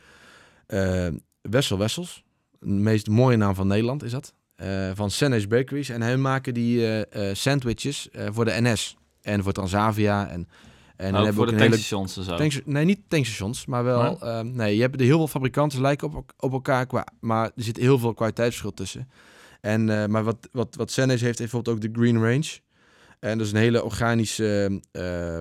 [0.65, 1.07] eh,
[1.41, 2.23] Wessel Wessels.
[2.59, 4.33] De meest mooie naam van Nederland is dat.
[4.55, 5.89] Eh, van Senne's Bakeries.
[5.89, 8.97] En hij maken die eh, sandwiches voor de NS.
[9.21, 10.27] En voor Transavia.
[10.27, 10.47] En,
[10.95, 12.35] En ook hebben voor de een hele tankstations en zo.
[12.35, 14.17] Tanks, nee, niet tankstations, maar wel.
[14.21, 14.43] Nee?
[14.43, 17.77] nee, je hebt er heel veel fabrikanten lijken op, op elkaar, qua, maar er zit
[17.77, 19.09] heel veel kwaliteitsverschil tussen.
[19.61, 22.59] En, maar wat, wat, wat Sennis heeft, heeft bijvoorbeeld ook de Green Range.
[23.19, 24.79] En dat is een hele organische.
[24.91, 25.39] eh,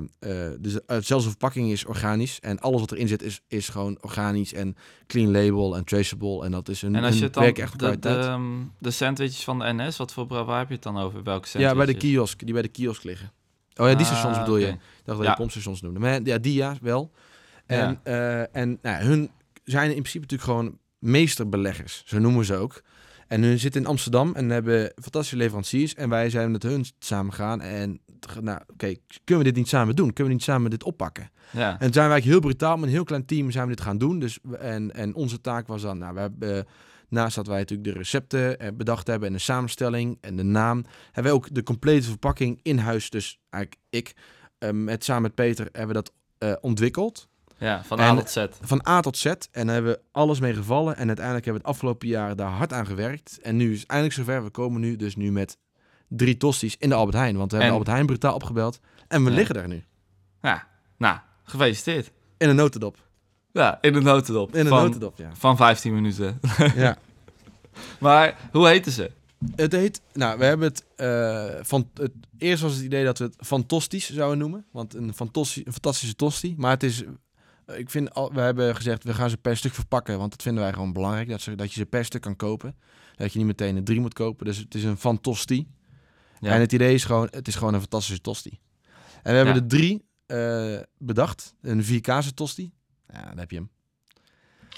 [0.61, 0.73] dus
[1.07, 2.41] zelfs de verpakking is organisch.
[2.41, 6.45] En alles wat erin zit is, is gewoon organisch en clean label en traceable.
[6.45, 8.43] En dat is een, en als je het dan, werk echt de, de, ehm,
[8.79, 11.23] de sandwiches van de NS, wat voor waar heb je het dan over?
[11.23, 11.77] Welke ja, sandwiches?
[11.77, 13.33] bij de kiosk, die bij de kiosk liggen.
[13.77, 14.67] Oh ja, die Ah, stations bedoel je.
[14.67, 15.31] Ik dacht dat Ja.
[15.31, 15.99] je pompstations noemde.
[15.99, 17.13] Maar ja, die ja, wel.
[17.67, 18.49] En, Ja.
[18.53, 19.31] en nou, hun
[19.65, 22.03] zijn in principe natuurlijk gewoon meesterbeleggers.
[22.07, 22.83] Zo noemen ze ook.
[23.29, 25.95] En hun zitten in Amsterdam en hebben fantastische leveranciers.
[25.95, 27.61] En wij zijn met hun samen gaan.
[27.61, 28.01] En
[28.41, 30.07] nou, oké, kunnen we dit niet samen doen?
[30.13, 31.31] Kunnen we niet samen dit oppakken?
[31.51, 31.71] Ja.
[31.71, 33.99] En zijn wij eigenlijk heel brutaal met een heel klein team zijn we dit gaan
[33.99, 34.19] doen.
[34.19, 36.63] Dus, we- en, en onze taak was dan, nou, we hebben, eh,
[37.09, 40.85] naast dat wij natuurlijk de recepten eh, bedacht hebben en de samenstelling en de naam,
[41.05, 43.11] hebben wij ook de complete verpakking in huis.
[43.11, 44.13] Dus eigenlijk ik,
[44.59, 46.13] eh, met, samen met Peter, hebben we dat
[46.61, 47.29] ontwikkeld.
[47.59, 48.47] Ja, van En- A tot Z.
[48.61, 49.25] Van A tot Z.
[49.27, 50.97] En daar hebben we alles mee gevallen.
[50.97, 53.39] En uiteindelijk hebben we het afgelopen jaar daar hard aan gewerkt.
[53.43, 54.45] En nu is het eindelijk zover.
[54.45, 55.57] We komen nu dus nu met
[56.09, 57.37] drie tosties in de Albert Heijn.
[57.37, 58.81] Want we hebben En- Albert Heijn brutaal opgebeld.
[59.09, 59.37] En we Ja.
[59.37, 59.85] liggen daar nu.
[60.43, 60.67] Ja,
[60.99, 62.11] nou, gefeliciteerd.
[62.37, 62.97] In een notendop.
[63.53, 64.55] Ja, in de notendop.
[64.55, 65.31] In een van, notendop, ja.
[65.35, 66.41] Van 15 minuten.
[66.75, 66.97] ja.
[68.01, 69.11] Maar hoe heten ze?
[69.57, 73.25] Het heet, nou, we hebben het eh, van het eerst was het idee dat we
[73.25, 76.55] het fantastisch zouden noemen, want een, fantastische, een fantastische tosti.
[76.57, 77.03] Maar het is,
[77.77, 80.63] ik vind, al, we hebben gezegd we gaan ze per stuk verpakken, want dat vinden
[80.63, 82.77] wij gewoon belangrijk dat, ze, dat je ze per stuk kan kopen,
[83.17, 84.47] dat je niet meteen een drie moet kopen.
[84.47, 85.69] Dus het is een fantosti.
[86.41, 86.53] Ja.
[86.53, 88.59] En het idee is gewoon, het is gewoon een fantastische tosti.
[89.23, 89.61] En we hebben Ja.
[89.61, 92.73] er drie eh, bedacht, een vierkazen tosti.
[93.13, 93.71] Ja, dan heb je hem.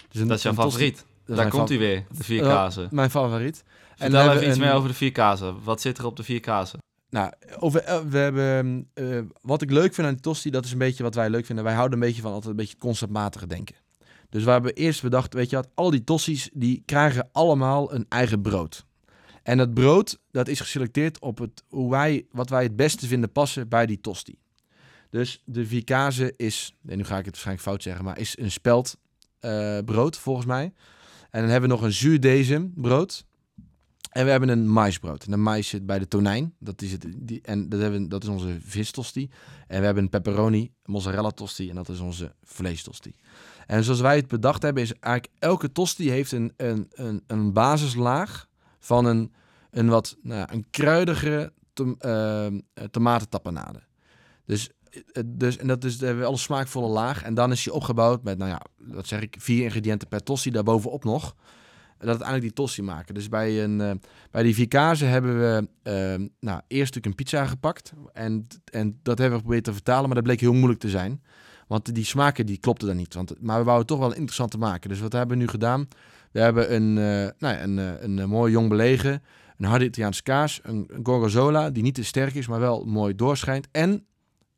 [0.09, 1.05] Dus een- dat is jouw tosti- favoriet.
[1.25, 2.49] dat Daar komt hij weer, de vier Ja.
[2.49, 2.89] kazen.
[2.91, 3.63] Mijn favoriet.
[3.97, 5.63] Vertel we even hebben iets meer over de vier kazen.
[5.63, 6.79] Wat zit er op de vier kazen?
[7.11, 10.73] Nou, over, eh, we hebben, eh, wat ik leuk vind aan de tosti, dat is
[10.73, 11.65] een beetje wat wij leuk vinden.
[11.65, 13.77] Wij houden een beetje van altijd een beetje conceptmatige denken.
[14.29, 18.07] Dus we hebben eerst bedacht, weet je wat, al die tosti's, die krijgen allemaal een
[18.09, 18.87] eigen brood.
[19.43, 23.33] En dat brood, dat is geselecteerd op het, hoe wij, wat wij het beste vinden
[23.33, 24.39] passen bij die tosti.
[25.11, 28.51] Dus de vicase is, nee, nu ga ik het waarschijnlijk fout zeggen, maar is een
[28.51, 28.97] speld
[29.41, 29.79] eh,
[30.11, 30.73] volgens mij.
[31.31, 33.25] En dan hebben we nog een zuurdesem brood.
[34.11, 35.25] En we hebben een maisbrood.
[35.25, 36.55] En de mais zit bij de tonijn.
[36.59, 39.31] Dat is, het, die, en dat, hebben, dat is onze vistosti.
[39.67, 41.69] En we hebben een pepperoni, mozzarella tosti.
[41.69, 43.15] En dat is onze vleestosti.
[43.67, 47.53] En zoals wij het bedacht hebben, is eigenlijk elke tosti heeft een, een, een, een
[47.53, 49.33] basislaag van een,
[49.71, 52.47] een wat nou, een kruidigere tom, eh,
[52.91, 53.83] tomatentapenade.
[54.45, 57.23] Dus, eh, dus, en dat is, hebben we al een smaakvolle laag.
[57.23, 60.51] En dan is die opgebouwd met, nou ja, wat zeg ik, vier ingrediënten per tosti.
[60.51, 61.35] Daarbovenop nog.
[62.01, 63.15] Dat uiteindelijk die tosti maken.
[63.15, 63.91] Dus bij, een, eh,
[64.31, 65.93] bij die vikazen hebben we eh,
[66.41, 67.93] nou, eerst natuurlijk een pizza gepakt.
[68.13, 71.23] En, en dat hebben we geprobeerd te vertalen, maar dat bleek heel moeilijk te zijn.
[71.67, 73.15] Want die smaken die klopten dan niet.
[73.15, 74.89] Want, maar we wouden toch wel interessant te maken.
[74.91, 75.89] Dus wat hebben we nu gedaan?
[76.33, 79.23] We hebben een, eh, nou ja, een, eh, een, eh, mooi jong belegen,
[79.57, 83.15] een harde Italiaanse kaas, een, een gorgonzola die niet te sterk is, maar wel mooi
[83.15, 83.69] doorschijnt.
[83.71, 84.07] En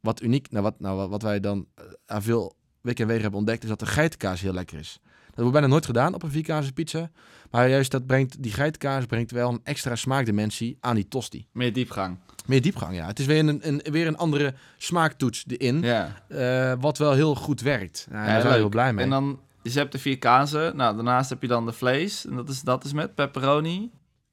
[0.01, 1.67] wat uniek, nou wat, nou, wat- wij dan
[2.07, 5.01] aan veel weken en wegen hebben ontdekt, is dat de geitenkaas heel lekker is.
[5.35, 7.11] Dat wordt bijna nooit gedaan op een vierkazen pizza.
[7.51, 11.47] Maar juist dat brengt, die geitenkaas brengt wel een extra smaakdimensie aan die tosti.
[11.53, 12.19] Meer diepgang.
[12.47, 13.07] Meer diepgang, ja.
[13.07, 15.81] Het is weer een, een, weer een andere smaaktoets erin.
[15.83, 16.23] Ja.
[16.29, 18.07] eh, wat wel heel goed werkt.
[18.11, 19.05] Nou, Ja, daar zijn we heel blij mee.
[19.05, 20.77] En dan, dus je hebt de vier kazen.
[20.77, 22.27] Nou, daarnaast heb je dan de vlees.
[22.27, 23.91] En dat is, dat is met pepperoni.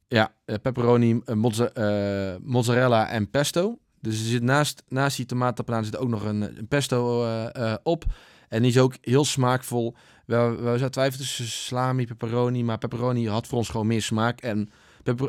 [0.07, 3.77] Ja, eh, pepperoni, eh, mozza- mozzarella en pesto.
[4.01, 7.27] Dus er zit naast, naast die tomaatapanaat zit ook nog een, een pesto
[7.83, 8.05] op.
[8.49, 9.95] En die is ook heel smaakvol.
[10.29, 12.63] We, we zaten twijfelen tussen salami, pepperoni.
[12.63, 14.41] Maar pepperoni had voor ons gewoon meer smaak.
[14.41, 14.69] En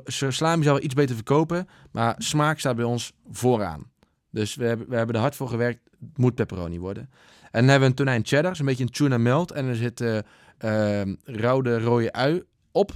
[0.06, 1.68] salami zou wel iets beter verkopen.
[1.90, 3.90] Maar smaak staat bij ons vooraan.
[4.30, 5.80] Dus we hebben, we hebben er hard voor gewerkt.
[6.00, 7.10] Het moet pepperoni worden.
[7.42, 8.56] En dan hebben we een tonijn cheddar.
[8.58, 9.50] Een beetje een tuna melt.
[9.50, 10.18] En er zit eh
[10.58, 12.92] eh, rauwe rode ui op.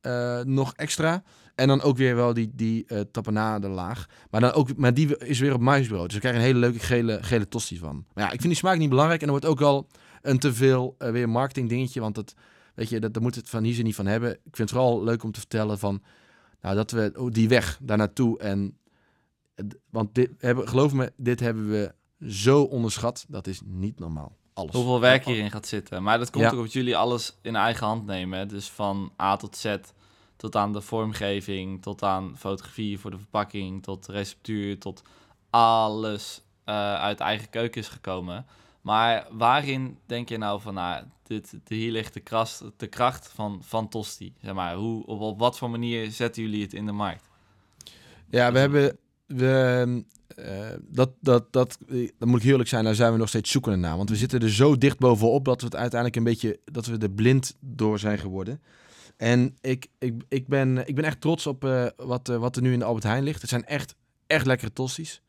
[0.00, 1.22] Eh, nog extra.
[1.54, 4.06] En dan ook weer wel die, die eh tapenade laag.
[4.30, 6.04] Maar, dan ook, maar die is weer op maisbrood.
[6.04, 8.04] Dus we krijgen een hele leuke gele, gele tosti van.
[8.14, 9.20] Maar ja, ik vind die smaak niet belangrijk.
[9.20, 9.86] En er wordt ook al
[10.22, 12.00] een te veel eh, weer marketing dingetje.
[12.00, 12.34] Want dat,
[12.74, 14.30] weet je, dat, daar moet het van hier ze niet van hebben.
[14.30, 16.02] Ik vind het vooral leuk om te vertellen van...
[16.60, 18.78] Nou, dat we oh, die weg daar naartoe en...
[19.54, 21.94] het- Want dit hebben, geloof me, dit hebben we
[22.28, 23.24] zo onderschat.
[23.28, 24.36] Dat is niet normaal.
[24.54, 24.72] Alles.
[24.74, 26.02] Hoeveel werk hierin gaat zitten.
[26.02, 26.50] Maar dat komt Ja.
[26.50, 28.38] ook omdat jullie alles in eigen hand nemen.
[28.38, 28.46] Hè?
[28.46, 29.76] Dus van A tot Z,
[30.36, 35.02] tot aan de vormgeving, tot aan fotografie voor de verpakking, tot receptuur, tot
[35.50, 38.46] alles eh, uit eigen keuken is gekomen.
[38.82, 43.60] Maar waarin denk je nou van, nou, dit, hier ligt de kracht, de kracht van,
[43.64, 44.34] van Tosti?
[44.42, 47.28] Zeg maar, hoe, op, op wat voor manier zetten jullie het in de markt?
[48.30, 48.96] Ja, we hebben.
[49.26, 50.04] We,
[50.36, 51.78] eh, dat, dat, dat,
[52.18, 53.96] dan moet ik eerlijk zijn, daar zijn we nog steeds zoekende naar.
[53.96, 56.98] Want we zitten er zo dicht bovenop dat we het uiteindelijk een beetje, dat we
[56.98, 58.60] er blind door zijn geworden.
[59.16, 62.62] En ik, ik, ik, ben, ik ben echt trots op eh, wat, eh, wat er
[62.62, 63.40] nu in de Albert Heijn ligt.
[63.40, 63.94] Het zijn echt,
[64.26, 65.22] echt lekkere tosti's.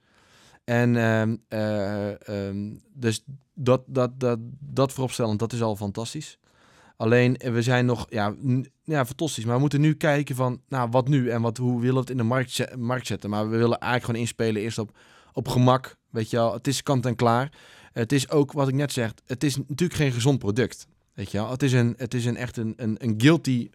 [0.63, 6.37] En ehm, eh, ehm, dus dat, dat, dat, dat vooropstellend, dat is al fantastisch.
[6.97, 8.35] Alleen, eh, we zijn nog, ja,
[8.83, 9.45] ja, fantastisch.
[9.45, 11.29] Maar we moeten nu kijken van, nou, wat nu?
[11.29, 13.29] En wat, hoe willen we het in de markt, markt zetten?
[13.29, 14.97] Maar we willen eigenlijk gewoon inspelen eerst op,
[15.33, 15.95] op gemak.
[16.09, 17.51] Weet je wel, het is kant en klaar.
[17.93, 20.87] Het is ook, wat ik net zeg, het is natuurlijk geen gezond product.
[21.13, 23.69] Weet je wel, het is, een, het is een, echt een, een, een guilty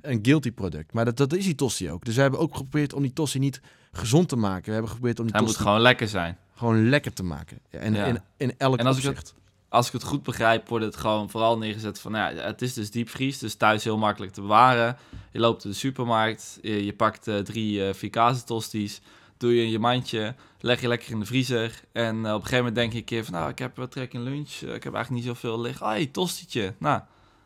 [0.00, 0.92] een guilty product.
[0.92, 2.04] Maar dat, dat is die tosti ook.
[2.04, 3.60] Dus we hebben ook geprobeerd om die tosti niet
[3.92, 4.64] gezond te maken.
[4.64, 6.38] We hebben geprobeerd om die Hij moet gewoon lekker zijn.
[6.60, 7.58] Gewoon lekker te maken.
[7.70, 8.04] En Ja.
[8.04, 9.34] in, in elk En als ik opzicht.
[9.68, 12.12] Als ik het goed begrijp, wordt het gewoon vooral neergezet van...
[12.12, 14.96] Nou ja, het is dus diepvries, dus thuis heel makkelijk te bewaren.
[15.32, 19.00] Je loopt in de supermarkt, je, je pakt eh, drie eh vier tosties,
[19.36, 21.80] doe je in je mandje, leg je lekker in de vriezer.
[21.92, 23.34] En eh, op een gegeven moment denk je een keer van...
[23.34, 25.86] Nou, ik heb wat trek in lunch, eh, ik heb eigenlijk niet zoveel liggen.
[25.86, 26.74] Ah, hey, tostietje.
[26.78, 27.00] Nou,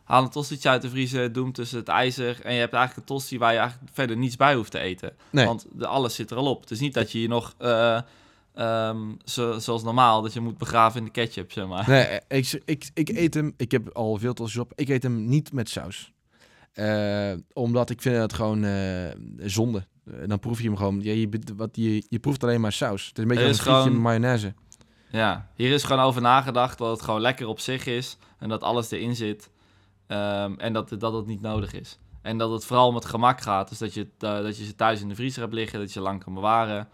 [0.05, 2.40] haal een tostietje uit de vriezer, doe hem tussen het ijzer...
[2.42, 5.12] en je hebt eigenlijk een tosti waar je eigenlijk verder niets bij hoeft te eten.
[5.31, 5.46] Nee.
[5.46, 6.61] Want de, alles zit er al op.
[6.61, 7.55] Het is niet dat je hier nog...
[8.54, 11.88] eh, ehm, zo, zoals normaal, dat je moet begraven in de ketchup, zeg maar.
[11.88, 13.54] Nee, ik, ik, ik eet hem.
[13.56, 14.72] Ik heb al veel tosti's op.
[14.74, 16.12] Ik eet hem niet met saus.
[16.72, 19.86] Eh, omdat ik vind het gewoon eh, zonde.
[20.26, 21.00] Dan proef je hem gewoon.
[21.02, 23.06] Ja, je, wat, je, je proeft alleen maar saus.
[23.06, 24.54] Het is een beetje als een gewoon- met mayonaise.
[25.10, 28.62] Ja, hier is gewoon over nagedacht dat het gewoon lekker op zich is en dat
[28.62, 29.50] alles erin zit
[30.06, 31.98] Ehm, en dat, dat het niet nodig is.
[32.22, 34.74] En dat het vooral om het gemak gaat, dus dat je, eh, dat je ze
[34.74, 36.88] thuis in de vriezer hebt liggen, dat je lang kan bewaren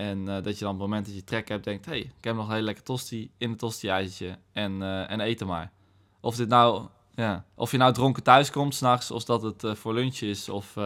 [0.00, 2.00] en eh, dat je dan op het moment dat je trek hebt denkt, hé, hey,
[2.00, 5.72] ik heb nog een hele lekker tosti in het tosti-ijzertje en, eh, en eten maar.
[6.20, 9.74] Of dit nou, ja, of je nou dronken thuis komt s'nachts, of dat het eh,
[9.74, 10.78] voor lunch is, of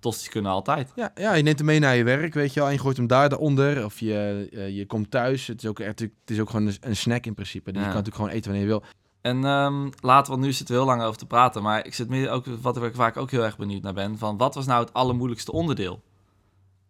[0.00, 0.92] tosti's kunnen altijd.
[0.94, 2.68] Ja, ja, je neemt hem mee naar je werk, weet je wel.
[2.68, 3.84] En je gooit hem daar onder.
[3.84, 5.46] Of je, je komt thuis.
[5.46, 7.72] Het is ook, het is ook gewoon een, snack in principe.
[7.72, 7.86] Dus Ja.
[7.86, 8.82] Je kan natuurlijk gewoon eten wanneer je wil.
[9.20, 12.08] En ehm, laten, want nu zitten we heel lang over te praten, maar ik zit
[12.08, 14.66] meer ook, wat ik, waar ik ook heel erg benieuwd naar ben, van wat was
[14.66, 16.02] nou het allermoeilijkste onderdeel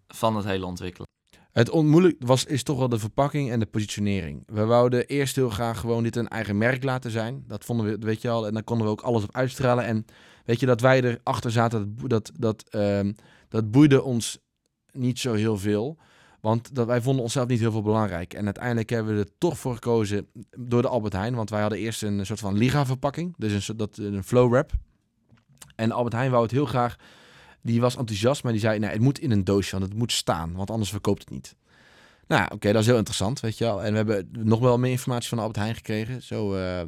[0.08, 1.07] van het hele ontwikkelen?
[1.58, 4.42] Het onmoeilijk was, is toch wel de verpakking en de positionering.
[4.46, 7.44] We wouden eerst heel graag gewoon dit een eigen merk laten zijn.
[7.46, 8.46] Dat vonden we, weet je al.
[8.46, 9.84] En dan konden we ook alles op uitstralen.
[9.84, 10.04] En
[10.44, 13.12] weet je, dat wij erachter zaten, dat, dat, ehm,
[13.48, 14.38] dat boeide ons
[14.92, 15.98] niet zo heel veel.
[16.40, 18.34] Want dat, wij vonden onszelf niet heel veel belangrijk.
[18.34, 20.26] En uiteindelijk hebben we er toch voor gekozen
[20.58, 21.34] door de Albert Heijn.
[21.34, 23.34] Want wij hadden eerst een soort van Liga-verpakking.
[23.38, 24.70] Dus een, dat, een flow wrap.
[25.74, 26.96] En Albert Heijn wou het heel graag.
[27.62, 30.12] Die was enthousiast, maar die zei: nee, het moet in een doosje, want het moet
[30.12, 31.56] staan, want anders verkoopt het niet.
[32.28, 33.82] Nou, oké, dat is heel interessant, weet je wel.
[33.82, 36.22] En we hebben nog wel meer informatie van Albert Heijn gekregen.
[36.22, 36.86] Zo eh, eh,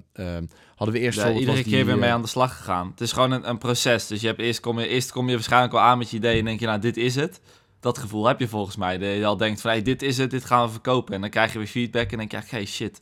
[0.74, 1.18] hadden we eerst...
[1.18, 2.90] Ja, iedere keer weer eh, mee aan de slag gegaan.
[2.90, 4.06] Het is gewoon een, een proces.
[4.06, 6.38] Dus je hebt eerst, kom je, eerst kom je waarschijnlijk al aan met je idee
[6.38, 7.40] en denk je, nou, dit is het.
[7.80, 8.98] Dat gevoel heb je volgens mij.
[8.98, 11.14] Dat je al denkt van, hey, dit is het, dit gaan we verkopen.
[11.14, 13.00] En dan krijg je weer feedback en dan denk je, hey, shit.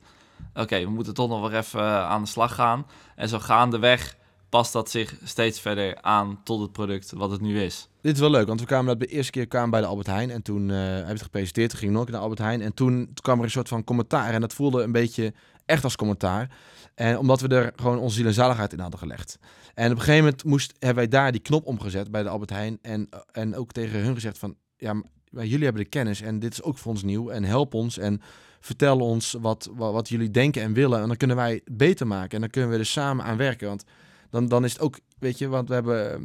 [0.54, 2.86] Oké, we moeten toch nog weer even eh, aan de slag gaan.
[3.16, 4.16] En zo gaandeweg
[4.48, 7.88] past dat zich steeds verder aan tot het product wat het nu is.
[8.00, 10.06] Dit is wel leuk, want we kwamen dat de eerste keer kwamen bij de Albert
[10.06, 10.30] Heijn.
[10.30, 11.70] En toen eh heb het gepresenteerd.
[11.70, 12.60] Toen ging nog naar Albert Heijn.
[12.60, 14.32] En toen, kwam er een soort van commentaar.
[14.32, 15.32] En dat voelde een beetje
[15.66, 16.50] echt als commentaar.
[16.94, 19.38] En omdat we er gewoon onze ziel en zaligheid in hadden gelegd.
[19.74, 22.50] En op een gegeven moment moest, hebben wij daar die knop omgezet bij de Albert
[22.50, 22.78] Heijn.
[22.82, 24.56] En, en ook tegen hun gezegd van...
[24.76, 24.92] Ja,
[25.30, 27.28] maar jullie hebben de kennis en dit is ook voor ons nieuw.
[27.28, 28.20] En help ons en
[28.60, 31.00] vertel ons wat, wat, wat jullie denken en willen.
[31.00, 32.30] En dan kunnen wij beter maken.
[32.30, 33.68] En dan kunnen we er samen aan werken.
[33.68, 33.84] Want
[34.30, 36.22] dan, dan is het ook, weet je, want we hebben ehm,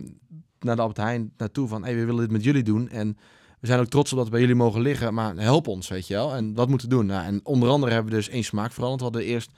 [0.60, 2.89] naar de Albert Heijn naartoe van, hey, we willen dit met jullie doen.
[2.89, 3.18] En
[3.60, 6.08] we zijn ook trots op dat we bij jullie mogen liggen, maar help ons, weet
[6.08, 6.34] je wel.
[6.34, 7.06] En wat moeten we doen?
[7.06, 9.00] Nou, en onder andere hebben we dus één smaak veranderd.
[9.00, 9.52] We hadden eerst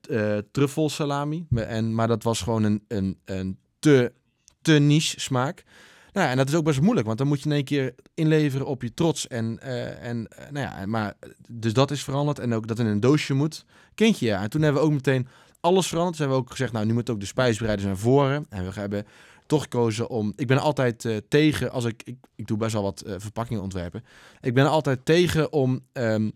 [0.00, 4.12] t- eh, truffelsalami, en, maar dat was gewoon een, een, een te,
[4.62, 5.64] te niche smaak.
[6.12, 7.94] Nou, ja, en dat is ook best moeilijk, want dan moet je in één keer
[8.14, 9.26] inleveren op je trots.
[9.26, 11.14] En, eh, en nou ja, maar
[11.48, 12.38] dus dat is veranderd.
[12.38, 13.64] En ook dat in een doosje moet.
[13.94, 14.42] Kindje, ja.
[14.42, 15.28] En toen hebben we ook meteen
[15.66, 16.16] alles veranderd.
[16.16, 18.46] Toen hebben we ook gezegd, nou, nu moet ook de spijsbereiders naar voren.
[18.48, 19.06] En we hebben
[19.46, 20.32] toch gekozen om...
[20.36, 22.16] Ik ben altijd eh, tegen, als ik, ik...
[22.34, 24.04] Ik doe best wel wat eh, verpakkingen ontwerpen.
[24.40, 26.30] Ik ben altijd tegen om ehm,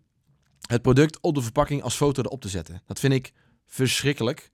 [0.66, 2.82] het product op de verpakking als foto erop te zetten.
[2.86, 3.32] Dat vind ik
[3.66, 4.50] verschrikkelijk.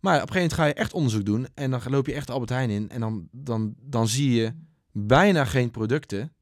[0.00, 1.48] Maar op een gegeven moment ga je echt onderzoek doen.
[1.54, 2.88] En dan loop je echt Albert Heijn in.
[2.90, 4.52] En dan, dan, dan zie je
[4.92, 6.32] bijna geen producten...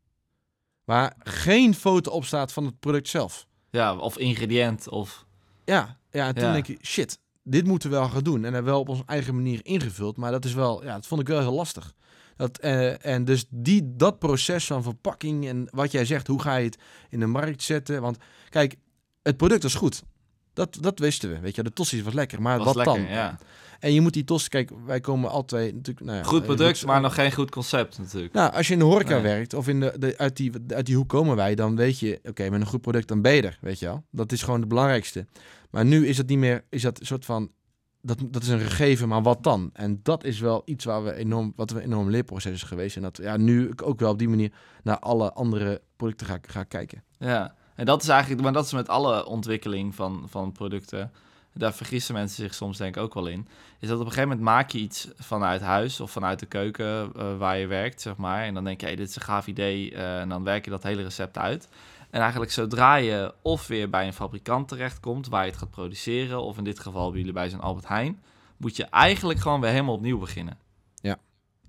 [0.85, 3.47] waar geen foto op staat van het product zelf.
[3.71, 5.27] Ja, of ingrediënt, of...
[5.65, 6.53] Ja, ja en toen Ja.
[6.53, 8.45] denk je, shit, dit moeten we wel gaan doen.
[8.45, 10.17] En dan wel op onze eigen manier ingevuld.
[10.17, 11.95] Maar dat is wel, ja, dat vond ik wel heel lastig.
[12.37, 16.57] Dat, eh, en dus die, dat proces van verpakking en wat jij zegt, hoe ga
[16.57, 18.01] je het in de markt zetten?
[18.01, 18.17] Want
[18.49, 18.77] kijk,
[19.23, 20.03] het product was goed.
[20.53, 21.63] Dat, dat wisten we, weet je.
[21.63, 23.13] De tossies was lekker, maar was wat lekker, dan?
[23.13, 23.39] ja.
[23.79, 26.07] En je moet die tosti, kijk, wij komen altijd natuurlijk...
[26.07, 28.33] Nou ja, Goed product, maar nog geen goed concept natuurlijk.
[28.33, 29.23] Nou, als je in de horeca Nee.
[29.23, 32.21] werkt of in de, de, uit, die, uit die hoek komen wij, dan weet je,
[32.23, 34.05] oké, met een goed product dan ben je er, weet je wel.
[34.11, 35.27] Dat is gewoon het belangrijkste.
[35.71, 37.51] Maar nu is het niet meer, is dat een soort van,
[38.03, 39.71] dat, dat is een gegeven, maar wat dan?
[39.73, 42.97] En dat is wel iets waar we enorm, wat we enorm leerproces is geweest.
[42.97, 44.53] En dat ja, nu ook wel op die manier
[44.83, 47.03] naar alle andere producten ga, ga kijken.
[47.19, 51.13] Ja, en dat is eigenlijk, maar dat is met alle ontwikkeling van, van producten.
[51.53, 53.49] Daar vergissen mensen zich soms denk ik ook wel in.
[53.79, 57.13] Is dat op een gegeven moment maak je iets vanuit huis of vanuit de keuken
[57.17, 58.45] eh, waar je werkt, zeg maar.
[58.45, 59.95] En dan denk je, hey, dit is een gaaf idee.
[59.95, 61.69] eh, en dan werk je dat hele recept uit.
[62.11, 66.43] En eigenlijk zodra je of weer bij een fabrikant terechtkomt waar je het gaat produceren,
[66.43, 68.23] of in dit geval bij jullie bij zo'n Albert Heijn,
[68.57, 70.59] moet je eigenlijk gewoon weer helemaal opnieuw beginnen.
[70.95, 71.19] Ja.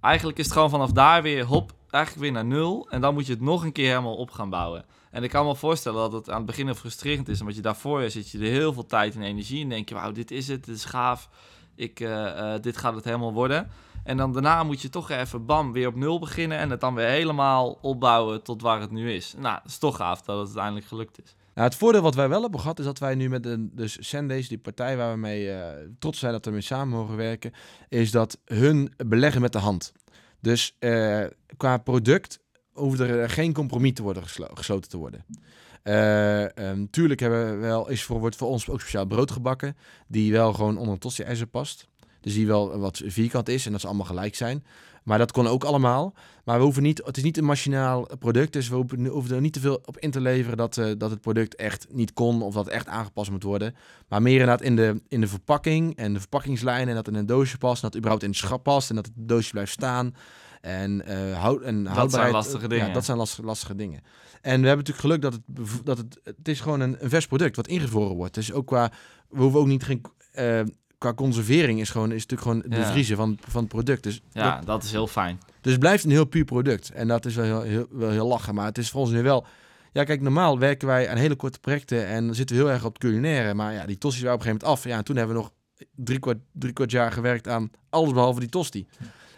[0.02, 2.88] Eigenlijk is het gewoon vanaf daar weer, hop, eigenlijk weer naar nul.
[2.90, 4.86] En dan moet je het nog een keer helemaal op gaan bouwen.
[5.12, 7.40] En ik kan me voorstellen dat het aan het begin heel frustrerend is.
[7.40, 9.70] Omdat je daarvoor zit je er heel veel tijd en energie in.
[9.70, 11.30] denk je, wauw, dit is het, dit is gaaf.
[11.76, 13.70] Ik, eh, eh, dit gaat het helemaal worden.
[14.10, 16.58] En dan daarna moet je toch even bam, weer op nul beginnen.
[16.58, 19.34] En het dan weer helemaal opbouwen tot waar het nu is.
[19.38, 21.36] Nou, het is toch gaaf dat het uiteindelijk gelukt is.
[21.54, 24.48] Nou, het voordeel wat wij wel hebben gehad, is dat wij nu met de dus
[24.48, 27.52] die partij waar we mee eh, trots zijn dat we mee samen mogen werken,
[27.90, 29.92] is dat hun beleggen met de hand.
[30.40, 31.24] Dus eh,
[31.58, 32.40] qua product
[32.74, 35.26] hoeft er geen compromis te worden geslo- gesloten te worden.
[35.84, 39.78] Eh, ehm, tuurlijk hebben we wel, is voor, wordt voor ons ook speciaal brood gebakken,
[40.08, 41.88] die wel gewoon onder een tosti-ijzer past.
[42.22, 44.64] Dus die wel wat vierkant is en dat ze allemaal gelijk zijn.
[45.04, 46.14] Maar dat kon ook allemaal.
[46.44, 49.42] Maar we hoeven niet, het is niet een machinaal product, dus we hoeven, hoeven er
[49.42, 52.42] niet te veel op in te leveren dat, eh, dat het product echt niet kon
[52.42, 53.76] of dat het echt aangepast moet worden.
[54.08, 57.20] Maar meer inderdaad in de, in de verpakking en de verpakkingslijn en dat het in
[57.20, 59.52] een doosje past en dat het überhaupt in het schap past en dat het doosje
[59.52, 60.16] blijft staan.
[60.62, 62.88] En, eh houd, en houdbaarheid, lastige eh, dingen.
[62.88, 64.02] Ja, dat zijn lastige, lastige dingen.
[64.42, 67.28] En we hebben natuurlijk geluk dat het, dat het, het is gewoon een, een vers
[67.28, 68.34] product wat ingevroren wordt.
[68.34, 68.92] Dus ook qua,
[69.30, 70.02] we hoeven ook niet geen,
[70.32, 70.62] eh,
[71.00, 72.92] qua conservering is gewoon, is natuurlijk gewoon de Ja.
[72.92, 74.04] vriezen van, van het product.
[74.04, 75.40] Dus Ja, dat- dat, is heel fijn.
[75.62, 76.90] dus het blijft een heel puur product.
[76.92, 78.56] En dat is wel heel, heel, wel heel lachen.
[78.56, 79.46] Maar het is voor ons nu wel...
[79.92, 82.86] Ja, kijk, normaal werken wij aan hele korte projecten en dan zitten we heel erg
[82.86, 83.54] op het culinaire.
[83.54, 84.92] Maar ja, die tosti waren op een gegeven moment af.
[84.92, 85.52] Ja, en toen hebben we nog
[85.96, 88.88] drie kwart, drie kwart jaar gewerkt aan alles behalve die tosti.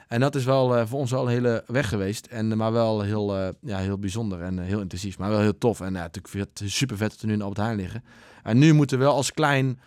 [0.08, 2.26] En dat is wel eh, voor ons wel een hele weg geweest.
[2.26, 5.18] En, maar wel heel, eh, ja, heel bijzonder en eh, heel intensief.
[5.18, 5.82] Maar wel heel tof.
[5.82, 8.04] En natuurlijk vind ik het super vet dat we nu in Albert Heijn liggen.
[8.44, 9.80] En nu moeten we wel als klein...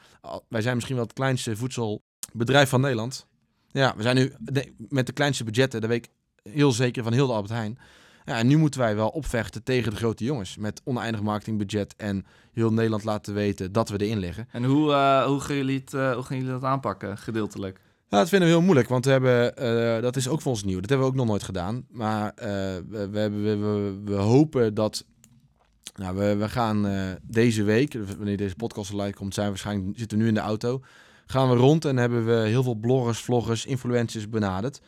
[0.48, 3.26] Wij zijn misschien wel het kleinste voedselbedrijf van Nederland.
[3.70, 6.10] Ja, we zijn nu de- met de kleinste budgetten, dat weet ik
[6.52, 7.78] heel zeker van heel de Albert Heijn.
[8.24, 10.56] Ja, en nu moeten wij wel opvechten tegen de grote jongens.
[10.56, 14.48] Met oneindig marketingbudget en heel Nederland laten weten dat we erin liggen.
[14.52, 17.80] En hoe, eh, hoe, gaan jullie het, eh, hoe gaan jullie dat aanpakken, gedeeltelijk?
[18.08, 20.64] Ja, dat vinden we heel moeilijk, want we hebben, eh, dat is ook voor ons
[20.64, 20.80] nieuw.
[20.80, 21.86] Dat hebben we ook nog nooit gedaan.
[21.90, 25.04] Maar we, we, we, we hopen dat...
[25.94, 29.98] Nou, we, we gaan eh, deze week, wanneer deze podcast live komt, zijn we waarschijnlijk,
[29.98, 30.80] zitten we nu in de auto.
[31.26, 34.80] Gaan we rond en hebben we heel veel bloggers, vloggers, influencers benaderd.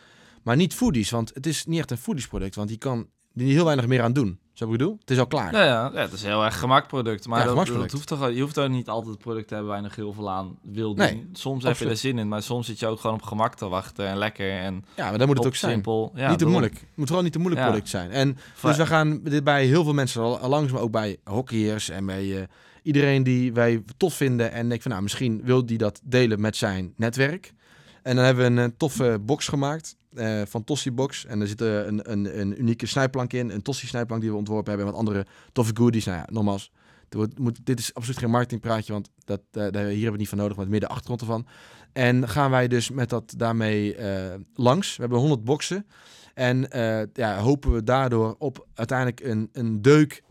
[0.42, 2.54] Maar niet foodies, want het is niet echt een foodiesproduct.
[2.54, 4.38] Want die kan die heel weinig meer aan doen.
[4.56, 4.96] Zo ik bedoel?
[5.00, 5.52] Het is al klaar.
[5.52, 7.26] Ja, ja, ja, het is een heel erg gemakproduct.
[7.26, 9.72] Maar Ja, dat, dat hoeft toch, je hoeft ook niet altijd het product te hebben
[9.72, 11.04] waar je nog heel veel aan wil doen.
[11.04, 13.54] Nee, soms heb je er zin in, maar soms zit je ook gewoon op gemak
[13.54, 15.72] te wachten en lekker en Ja, maar dat moet het ook zijn.
[15.72, 16.12] simpel.
[16.14, 16.74] Ja, niet te moeilijk.
[16.74, 18.10] Het moet vooral niet te moeilijk product zijn.
[18.10, 21.88] En dus we gaan dit bij heel veel mensen al, langs, maar ook bij hockeyers
[21.88, 22.46] en bij eh,
[22.82, 24.52] iedereen die wij tof vinden.
[24.52, 27.52] En denk van, nou, misschien wil die dat delen met zijn netwerk.
[28.02, 31.26] En dan hebben we een, eh, toffe box gemaakt eh, van Tossi Box.
[31.26, 34.36] En er zit eh, een, een, een unieke snijplank in, een Tossi snijplank die we
[34.36, 36.04] ontworpen hebben en wat andere toffe goodies.
[36.04, 36.72] Nou ja, nogmaals,
[37.08, 40.28] het moet, dit is absoluut geen marketingpraatje, want dat, eh, hier hebben we het niet
[40.28, 41.46] van nodig, maar meer de achtergrond ervan.
[41.92, 43.96] En gaan wij dus met dat daarmee
[44.54, 44.96] langs.
[44.96, 45.86] We hebben 100 boxen.
[46.34, 46.68] En
[47.12, 50.22] ja, hopen we daardoor op uiteindelijk een, een deuk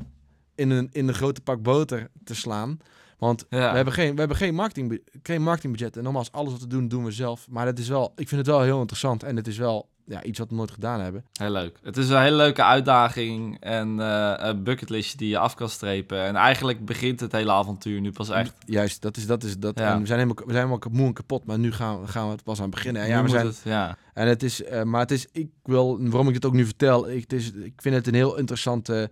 [0.56, 2.80] in een, in een grote pak boter te slaan.
[3.26, 3.70] Want Ja.
[3.70, 5.98] we hebben geen, we hebben geen, marketing, geen marketingbudget.
[5.98, 7.48] En nogmaals, alles wat we doen, doen we zelf.
[7.50, 9.24] Maar het is wel, ik vind het wel heel interessant.
[9.24, 11.26] En het is wel ja, iets wat we nooit gedaan hebben.
[11.34, 11.80] Heel leuk.
[11.84, 16.24] Het is een hele leuke uitdaging en eh, een bucketlist die je af kan strepen.
[16.24, 18.54] En eigenlijk begint het hele avontuur nu pas echt.
[18.66, 19.44] Juist, dat is dat.
[19.44, 19.94] Is dat Ja.
[19.94, 21.46] en we zijn helemaal, we zijn helemaal moe en kapot.
[21.46, 23.02] Maar nu gaan, we- gaan we het pas aan beginnen.
[23.02, 23.98] En Nu ja, we zijn, het, ja.
[24.14, 27.10] En het is, eh, maar het is, ik wil, waarom ik dit ook nu vertel,
[27.10, 29.10] ik, het is, ik vind het een heel interessante.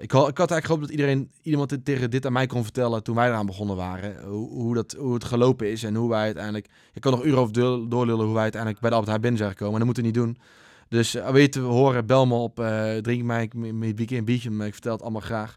[0.00, 3.02] Ik, had, ik had eigenlijk gehoopt dat iedereen, iemand tegen dit aan mij kon vertellen
[3.02, 4.22] toen wij eraan begonnen waren.
[4.22, 6.66] Hoe, hoe, dat, hoe het gelopen is en hoe wij uiteindelijk.
[6.92, 9.52] Ik kan nog uren door, doorlullen hoe wij uiteindelijk bij de Albert Heijn binnen zijn
[9.52, 9.78] gekomen.
[9.78, 10.54] Maar dat moeten we niet doen.
[10.88, 14.66] Dus uh, weten we horen, bel me op, eh, drink mij met een biertje, maar
[14.66, 15.56] ik vertel het allemaal graag.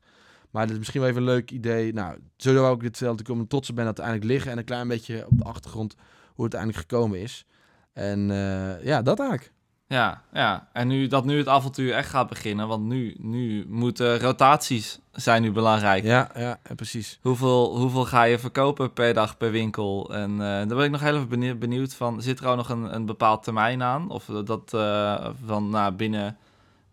[0.51, 1.93] Maar het is misschien wel even een leuk idee.
[1.93, 4.51] Nou, zo wou ik dit vertellen, ik op ben dat uiteindelijk liggen.
[4.51, 5.95] En een klein beetje op de achtergrond
[6.33, 7.45] hoe het uiteindelijk gekomen is.
[7.93, 9.51] En eh, ja, dat eigenlijk.
[9.89, 10.67] Ja, ja.
[10.73, 15.41] En nu dat nu het avontuur echt gaat beginnen, want nu, nu moeten rotaties zijn
[15.41, 16.03] nu belangrijk.
[16.03, 17.19] Ja, ja, precies.
[17.21, 20.13] Hoeveel, hoeveel ga je verkopen per dag per winkel?
[20.13, 22.21] En eh daar ben ik nog heel even benieu- benieuwd van.
[22.21, 24.09] Zit er ook nog een, een bepaald termijn aan?
[24.09, 26.37] Of dat eh, van nou, binnen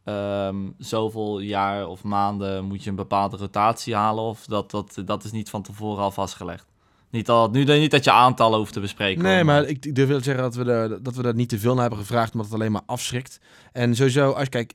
[0.05, 4.25] ehm, zoveel jaar of maanden moet je een bepaalde rotatie halen?
[4.25, 6.67] Of dat, dat, dat is niet van tevoren al vastgelegd?
[7.11, 9.23] Niet, al, nu niet dat je aantallen hoeft te bespreken.
[9.23, 11.73] Nee, hoor, maar ik, te zeggen dat we, er, dat we daar niet te veel
[11.73, 13.41] naar hebben gevraagd, omdat het alleen maar afschrikt.
[13.73, 14.75] En sowieso, als je kijkt,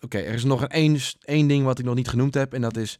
[0.00, 2.60] oké, er is nog een één, één ding wat ik nog niet genoemd heb, en
[2.60, 2.98] dat is,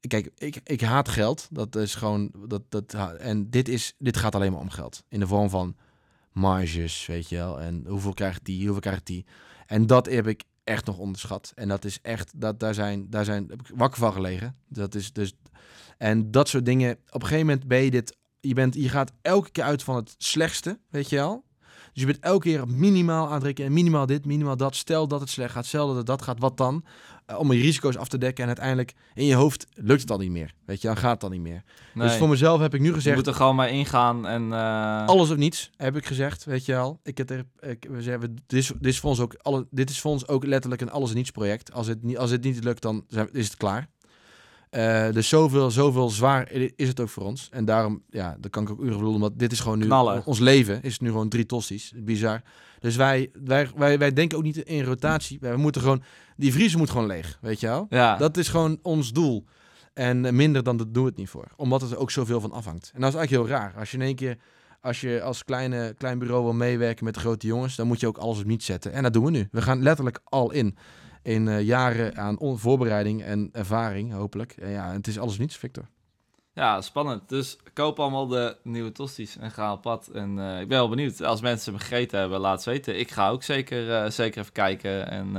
[0.00, 1.48] kijk, ik, ik haat geld.
[1.50, 5.04] Dat is gewoon, dat, dat, en dit, is, dit gaat alleen maar om geld.
[5.08, 5.76] In de vorm van
[6.32, 9.26] marges, weet je wel, en hoeveel krijgt die, hoeveel krijgt die.
[9.66, 11.52] En dat heb ik echt nog onderschat.
[11.54, 14.56] En dat is echt, dat, daar, zijn, daar zijn, heb ik wakker van gelegen.
[14.68, 15.32] Dat is dus,
[15.98, 19.12] en dat soort dingen, op een gegeven moment ben je dit je, bent, je gaat
[19.22, 21.46] elke keer uit van het slechtste, weet je wel.
[21.92, 23.66] Dus je bent elke keer minimaal aan het rekenen.
[23.68, 24.76] en Minimaal dit, minimaal dat.
[24.76, 26.84] Stel dat het slecht gaat, stel dat het dat gaat, wat dan?
[27.26, 28.42] Eh, om je risico's af te dekken.
[28.42, 30.54] En uiteindelijk in je hoofd lukt het al niet meer.
[30.64, 31.62] Weet je, dan gaat het al niet meer.
[31.94, 34.52] Nee, Dus voor mezelf heb ik nu je gezegd, moet er gewoon maar ingaan en...
[34.52, 37.00] eh, alles of niets, heb ik gezegd, weet je wel.
[37.02, 39.90] Ik heb er, ik, we zeggen, dit is, dit is voor ons ook alle, dit
[39.90, 41.72] is voor ons ook letterlijk een alles of niets project.
[41.72, 43.88] Als het niet, als het niet lukt, dan zijn, is het klaar.
[44.70, 47.48] Eh, dus zoveel, zoveel zwaar is het ook voor ons.
[47.52, 50.22] En daarom, ja, dat kan ik ook uren bedoelen, want dit is gewoon nu Knallen.
[50.26, 51.92] ons leven is nu gewoon drie tossies.
[51.96, 52.42] Bizar.
[52.80, 55.38] Dus wij, wij, wij, wij denken ook niet in rotatie.
[55.40, 56.02] Wij moeten gewoon,
[56.36, 57.86] die vriezer moet gewoon leeg, weet je wel.
[57.90, 59.44] ja, Dat is gewoon ons doel.
[59.94, 61.48] En minder dan dat doen we het niet voor.
[61.56, 62.90] Omdat het er ook zoveel van afhangt.
[62.94, 63.74] En dat is eigenlijk heel raar.
[63.78, 64.36] Als je in één keer,
[64.80, 68.06] als je als kleine, klein bureau wil meewerken met de grote jongens, dan moet je
[68.06, 68.92] ook alles op niet zetten.
[68.92, 69.48] En dat doen we nu.
[69.50, 70.76] We gaan letterlijk al in.
[71.22, 74.52] In eh, jaren aan voorbereiding en ervaring, hopelijk.
[74.52, 75.88] En ja, het is alles niets, Victor.
[76.52, 77.28] Ja, spannend.
[77.28, 80.06] Dus koop allemaal de nieuwe tosties en ga op pad.
[80.06, 81.22] En eh, ik ben wel benieuwd.
[81.22, 82.98] Als mensen hem gegeten hebben, laat ze weten.
[82.98, 85.36] Ik ga ook zeker, eh, zeker even kijken en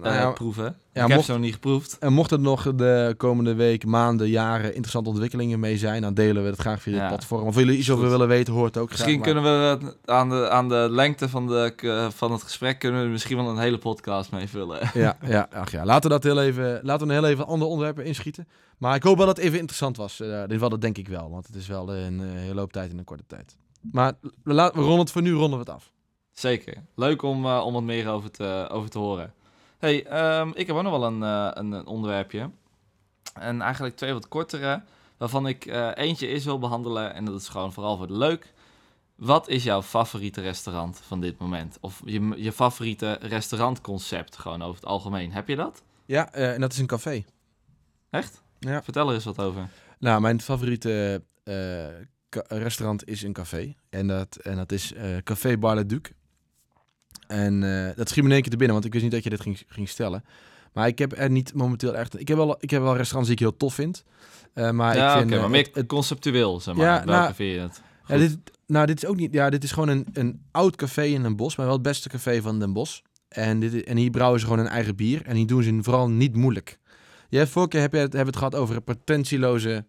[0.00, 0.64] Nou eh, ja, proeven.
[0.64, 1.98] ja, ik heb mocht- ze nog niet geproefd.
[1.98, 6.42] en mocht er nog de komende week, maanden, jaren interessante ontwikkelingen mee zijn, dan delen
[6.42, 7.46] we het graag via dit platform.
[7.46, 9.34] Of jullie iets over willen weten, hoort ook Misschien graag.
[9.34, 13.08] maar- kunnen we aan de, aan de lengte van, de, van het gesprek kunnen we
[13.08, 14.90] misschien wel een hele podcast mee vullen.
[14.94, 15.84] Ja, ja, ach ja.
[15.84, 18.48] Laten we dat heel even, laten we een heel even andere onderwerpen inschieten.
[18.78, 20.20] Maar ik hoop wel dat het even interessant was.
[20.20, 22.72] Eh, dit wel, dat denk ik wel, want het is wel een eh, hele hoop
[22.72, 23.56] tijd in een korte tijd.
[23.92, 24.12] Maar
[24.44, 25.90] we, laten, we ronden het voor nu ronden we het af.
[26.32, 26.74] Zeker.
[26.94, 29.32] Leuk om, eh, om wat meer over te, over te horen.
[29.82, 32.50] Hey, ehm, ik heb ook nog wel een, eh, een, een onderwerpje.
[33.34, 34.82] En eigenlijk twee wat kortere.
[35.16, 37.14] Waarvan ik eh, eentje is wil behandelen.
[37.14, 38.52] En dat is gewoon vooral voor de leuk.
[39.14, 41.78] Wat is jouw favoriete restaurant van dit moment?
[41.80, 45.32] Of je, je favoriete restaurantconcept gewoon over het algemeen.
[45.32, 45.82] Heb je dat?
[46.06, 47.24] Ja, eh, en dat is een café.
[48.10, 48.42] Echt?
[48.58, 48.82] Ja.
[48.82, 49.68] Vertel er eens wat over.
[49.98, 51.24] Nou, mijn favoriete
[52.48, 53.74] restaurant is een café.
[53.90, 54.92] En dat, en dat is
[55.24, 56.10] Café Bar Le Duc.
[57.32, 59.24] En eh, dat schiet me in één keer te binnen, want ik wist niet dat
[59.24, 60.24] je dit ging, ging stellen.
[60.72, 62.20] Maar ik heb er niet momenteel echt...
[62.20, 64.04] Ik heb wel, ik heb wel restaurants die ik heel tof vind.
[64.54, 65.32] Eh, maar ja, ik vind...
[65.32, 66.84] eh, maar meer het- het- conceptueel, zeg maar.
[66.84, 67.82] Ja, Welke nou, vind je het?
[68.06, 69.32] Ja, dit, nou, dit is ook niet.
[69.32, 72.08] Ja, dit is gewoon een, een oud café in Den Bosch, maar wel het beste
[72.08, 73.00] café van Den Bosch.
[73.28, 75.22] En, dit, en hier brouwen ze gewoon een eigen bier.
[75.26, 76.78] En hier doen ze vooral niet moeilijk.
[77.28, 79.84] Je hebt vorige keer heb je het, hebben we het gehad over een pretentieloze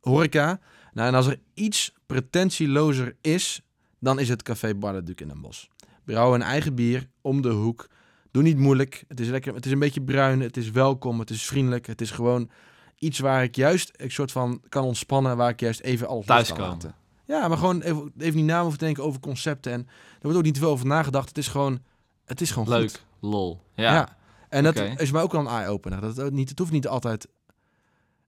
[0.00, 0.60] horeca.
[0.92, 3.62] Nou, en als er iets pretentielozer is,
[3.98, 5.64] dan is het Café Bar Duc in Den Bosch.
[6.04, 7.88] Brouwen een eigen bier om de hoek.
[8.30, 9.04] Doe niet moeilijk.
[9.08, 9.54] Het is lekker.
[9.54, 10.40] Het is een beetje bruin.
[10.40, 11.18] Het is welkom.
[11.18, 11.86] Het is vriendelijk.
[11.86, 12.50] Het is gewoon
[12.98, 15.36] iets waar ik juist een soort van kan ontspannen.
[15.36, 16.94] Waar ik juist even alles los kan laten.
[17.26, 19.72] Ja, maar gewoon even, even niet na hoeven te denken over concepten.
[19.72, 21.28] En er wordt ook niet te veel over nagedacht.
[21.28, 21.80] Het is gewoon,
[22.24, 22.90] het is gewoon Leuk.
[22.90, 23.04] goed.
[23.20, 23.60] Lol.
[23.74, 23.92] Ja.
[23.94, 24.16] Ja.
[24.48, 26.00] En dat is mij ook wel een eye-opener.
[26.00, 27.28] Dat het, ook niet, het hoeft niet altijd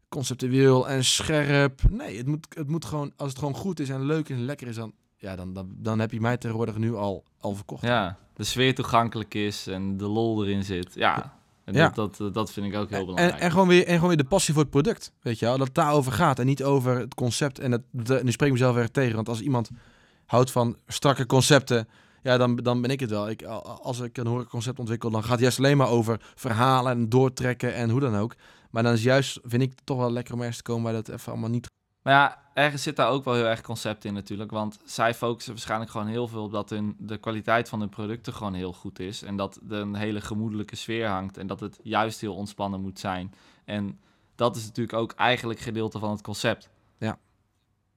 [0.09, 1.81] conceptueel en scherp.
[1.91, 4.45] Nee, het moet, het moet gewoon, als het gewoon goed is en leuk is en
[4.45, 4.93] lekker is, dan,
[5.25, 7.83] ja, dan, dan, dan heb je mij tegenwoordig nu al, al verkocht.
[7.83, 10.95] Ja, de sfeer toegankelijk is en de lol erin zit.
[10.95, 11.89] Ja, en Ja.
[11.89, 13.41] Dat, dat, dat vind ik ook heel En, belangrijk.
[13.43, 15.12] en, gewoon weer, en gewoon weer de passie voor het product.
[15.20, 15.57] Weet je wel?
[15.59, 17.59] Dat het daarover gaat en niet over het concept.
[17.59, 19.14] En dat, dat- nu spreek ik mezelf weer tegen.
[19.14, 19.70] Want als iemand
[20.27, 21.89] houdt van strakke concepten,
[22.22, 23.29] ja, dan, dan ben ik het wel.
[23.31, 23.43] Ik,
[23.83, 27.75] als ik een horecaconcept ontwikkel, dan gaat het juist alleen maar over verhalen en doortrekken
[27.75, 28.35] en hoe dan ook.
[28.70, 30.93] Maar dan is juist, vind ik het toch wel lekker om ergens te komen waar
[30.93, 31.66] dat even allemaal niet...
[32.05, 34.51] Maar ja, ergens zit daar ook wel heel erg concept in natuurlijk.
[34.51, 38.33] Want zij focussen waarschijnlijk gewoon heel veel op dat hun, de kwaliteit van hun producten
[38.33, 39.23] gewoon heel goed is.
[39.23, 41.37] En dat er een hele gemoedelijke sfeer hangt.
[41.37, 43.35] En dat het juist heel ontspannen moet zijn.
[43.65, 44.01] En
[44.35, 46.69] dat is natuurlijk ook eigenlijk gedeelte van het concept.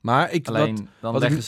[0.02, 1.44] Maar ik, Alleen wat- dan wat ik leggen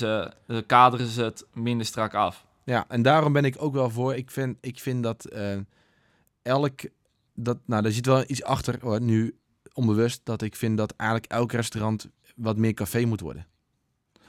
[0.47, 2.45] ze, kaderen ze het minder strak af.
[2.63, 4.15] Ja, en daarom ben ik ook wel voor.
[4.15, 5.57] Ik vind, ik vind dat eh,
[6.41, 6.79] elk.
[7.33, 9.39] Dat, nou, daar zit wel iets achter hoor, nu
[9.73, 10.21] onbewust.
[10.23, 13.45] Dat ik vind dat eigenlijk elk restaurant wat meer café moet worden.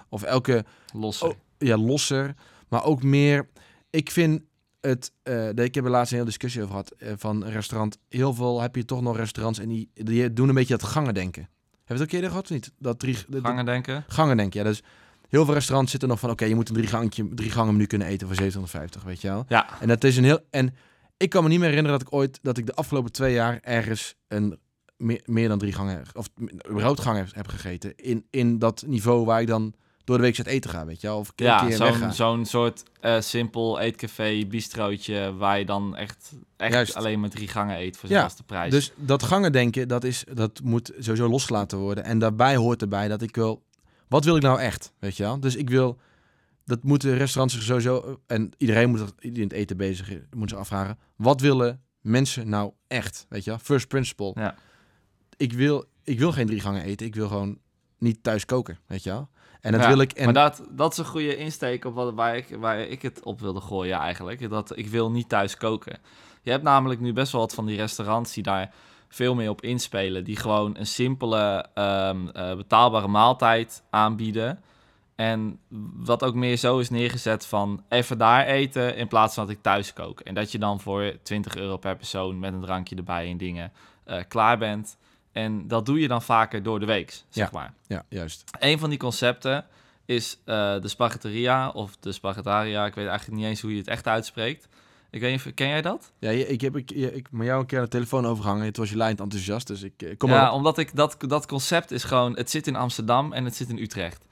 [0.08, 1.28] Of elke, Losser.
[1.28, 2.34] Oh, ja, losser.
[2.68, 3.48] Maar ook meer.
[3.90, 4.42] ik vind
[4.80, 5.12] het...
[5.22, 7.98] eh, ik heb er laatst een hele discussie over gehad eh, van een restaurant.
[8.08, 11.14] Heel veel heb je toch nog restaurants en die, die doen een beetje dat gangen
[11.14, 11.42] denken.
[11.84, 12.72] Heb je het ook eerder gehad of niet?
[12.78, 14.04] Dat drie, Gangen denken.
[14.08, 14.66] gangen denken, ja.
[14.66, 14.82] Dus
[15.28, 16.30] heel veel restaurants zitten nog van...
[16.30, 19.28] Oké, je moet een drie, gangetje, drie gangen menu kunnen eten voor 750, weet je
[19.28, 19.44] wel.
[19.48, 20.40] Ja, En dat is een heel.
[20.50, 20.74] En
[21.16, 23.58] ik kan me niet meer herinneren dat ik ooit dat ik de afgelopen twee jaar
[23.62, 24.58] ergens een
[25.01, 26.30] meer, meer dan drie gangen of
[26.70, 29.74] überhaupt gangen heb, heb gegeten in, in dat niveau waar ik dan
[30.05, 32.82] door de week zit eten ga, weet je wel, of keer, ja zo'n zo'n soort
[33.01, 36.94] eh, simpel eetcafé, bistrootje, waar je dan echt, echt Juist.
[36.94, 38.70] alleen maar drie gangen eet voor Ja, prijs.
[38.70, 43.09] Dus dat gangen denken, dat is dat moet sowieso losgelaten worden en daarbij hoort erbij
[43.09, 43.62] dat ik wil,
[44.09, 45.40] wat wil ik nou echt, weet je wel?
[45.40, 45.98] Dus ik wil
[46.64, 50.59] dat moeten restaurants zich sowieso en iedereen moet dat in het eten bezig moet zich
[50.59, 53.59] afvragen, wat willen mensen nou echt, weet je wel?
[53.59, 54.32] First principle.
[54.34, 54.55] Ja.
[55.41, 57.07] Ik wil, ik wil geen drie gangen eten.
[57.07, 57.59] Ik wil gewoon
[57.99, 59.28] niet thuis koken, weet je wel.
[59.61, 60.12] En dat Ja, wil ik.
[60.12, 63.22] En Maar dat, dat is een goede insteek op wat, waar, ik, waar ik het
[63.22, 64.51] op wilde gooien eigenlijk.
[64.51, 65.99] Dat ik wil niet thuis koken.
[66.43, 68.74] Je hebt namelijk nu best wel wat van die restaurants die daar
[69.09, 70.24] veel meer op inspelen.
[70.24, 74.61] Die gewoon een simpele, ehm, eh, betaalbare maaltijd aanbieden.
[75.14, 75.59] En
[75.97, 79.62] wat ook meer zo is neergezet van even daar eten in plaats van dat ik
[79.62, 80.20] thuis kook.
[80.20, 83.72] En dat je dan voor 20 euro per persoon met een drankje erbij en dingen
[84.05, 84.97] eh, klaar bent.
[85.33, 87.74] En dat doe je dan vaker door de week, zeg maar.
[87.87, 88.45] ja, juist.
[88.59, 89.66] Een van die concepten
[90.05, 92.87] is eh, de spaghetteria of de spaghettaria.
[92.87, 94.68] Ik weet eigenlijk niet eens hoe je het echt uitspreekt.
[95.11, 96.12] Ik weet niet, ken jij dat?
[96.18, 98.64] Ja, ik heb ik, ik met jou een keer aan de telefoon overgehangen.
[98.64, 100.55] Het was je lijnt enthousiast, dus ik eh, kom ja, op.
[100.55, 102.37] omdat ik dat, dat concept is gewoon...
[102.37, 104.24] Het zit in Amsterdam en het zit in Utrecht.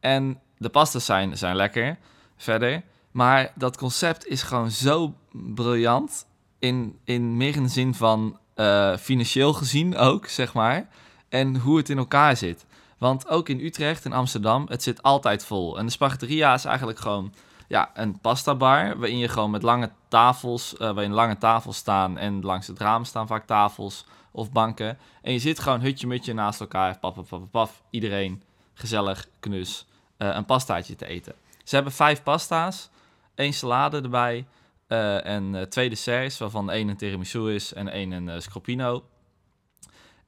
[0.00, 1.98] En de pastas zijn, zijn lekker,
[2.36, 2.82] verder.
[3.10, 6.26] Maar dat concept is gewoon zo briljant.
[6.58, 10.88] In, in meer in de zin van eh, financieel gezien ook, zeg maar.
[11.28, 12.66] En hoe het in elkaar zit.
[12.98, 15.78] Want ook in Utrecht en Amsterdam, het zit altijd vol.
[15.78, 17.34] En de spaghetteria is eigenlijk gewoon
[17.68, 18.98] ja, een pasta bar.
[18.98, 22.18] Waarin je gewoon met lange tafels, eh waarin lange tafels staan.
[22.18, 24.98] En langs het raam staan vaak tafels of banken.
[25.22, 26.98] En je zit gewoon hutje-mutje naast elkaar.
[26.98, 27.82] Paf, paf, paf, paf.
[27.90, 28.42] Iedereen
[28.74, 29.86] gezellig, knus,
[30.16, 31.34] eh, een pastaatje te eten.
[31.64, 32.90] Ze hebben vijf pasta's,
[33.34, 34.46] één salade erbij
[34.90, 39.04] eh, en eh, twee desserts, waarvan één een tiramisu is en één een eh, scroppino.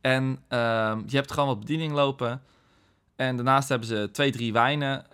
[0.01, 2.43] En ehm, je hebt gewoon wat bediening lopen.
[3.17, 5.07] En daarnaast hebben ze twee, drie wijnen,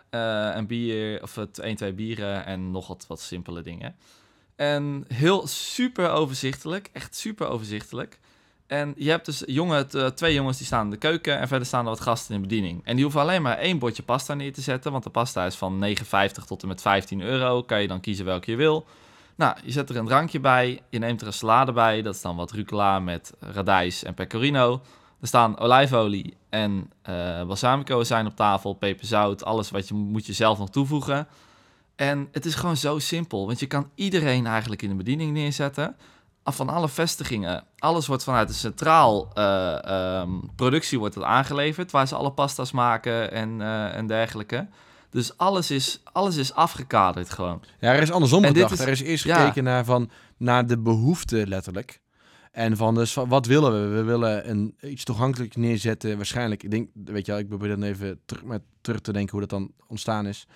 [0.57, 3.97] een bier, of het één, twee bieren en nog wat, wat simpele dingen.
[4.57, 8.19] En heel super overzichtelijk, echt super overzichtelijk.
[8.67, 11.85] En je hebt dus jongen, twee jongens die staan in de keuken en verder staan
[11.85, 12.81] er wat gasten in bediening.
[12.85, 15.55] En die hoeven alleen maar één bordje pasta neer te zetten, want de pasta is
[15.55, 17.63] van 9,50 tot en met 15 euro.
[17.63, 18.87] Kan je dan kiezen welke je wil.
[19.39, 22.20] Nou, je zet er een drankje bij, je neemt er een salade bij, dat is
[22.20, 24.80] dan wat rucola met radijs en pecorino.
[25.20, 30.32] Er staan olijfolie en eh balsamico zijn op tafel, peperzout, alles wat je moet je
[30.32, 31.28] zelf nog toevoegen.
[31.97, 35.97] En het is gewoon zo simpel, want je kan iedereen eigenlijk in de bediening neerzetten.
[36.43, 41.91] Af Van alle vestigingen, alles wordt vanuit een centraal eh, ehm, productie wordt het aangeleverd,
[41.91, 44.66] waar ze alle pasta's maken en, eh, en dergelijke.
[45.11, 47.63] Dus alles is, alles is afgekaderd gewoon.
[47.81, 48.73] Ja, er is andersom En gedacht.
[48.73, 49.39] is- er is eerst ja.
[49.41, 52.01] gekeken naar, van, naar de behoefte letterlijk.
[52.53, 53.97] En van, dus van, wat willen we?
[53.97, 56.17] We willen een, iets toegankelijk neerzetten.
[56.17, 59.31] Waarschijnlijk, ik denk, weet je wel, ik probeer dan even terug, met, terug te denken
[59.31, 60.47] hoe dat dan ontstaan is.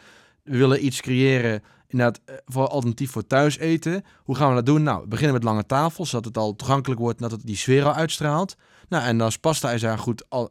[0.42, 4.05] We willen iets creëren, inderdaad, eh, voor alternatief voor thuis eten.
[4.24, 4.82] Hoe gaan we dat doen?
[4.82, 7.57] Nou, we beginnen met lange tafels, zodat het al toegankelijk wordt, en dat het die
[7.57, 8.57] sfeer al uitstraalt.
[8.88, 10.50] Nou, en als pasta is daar goed al...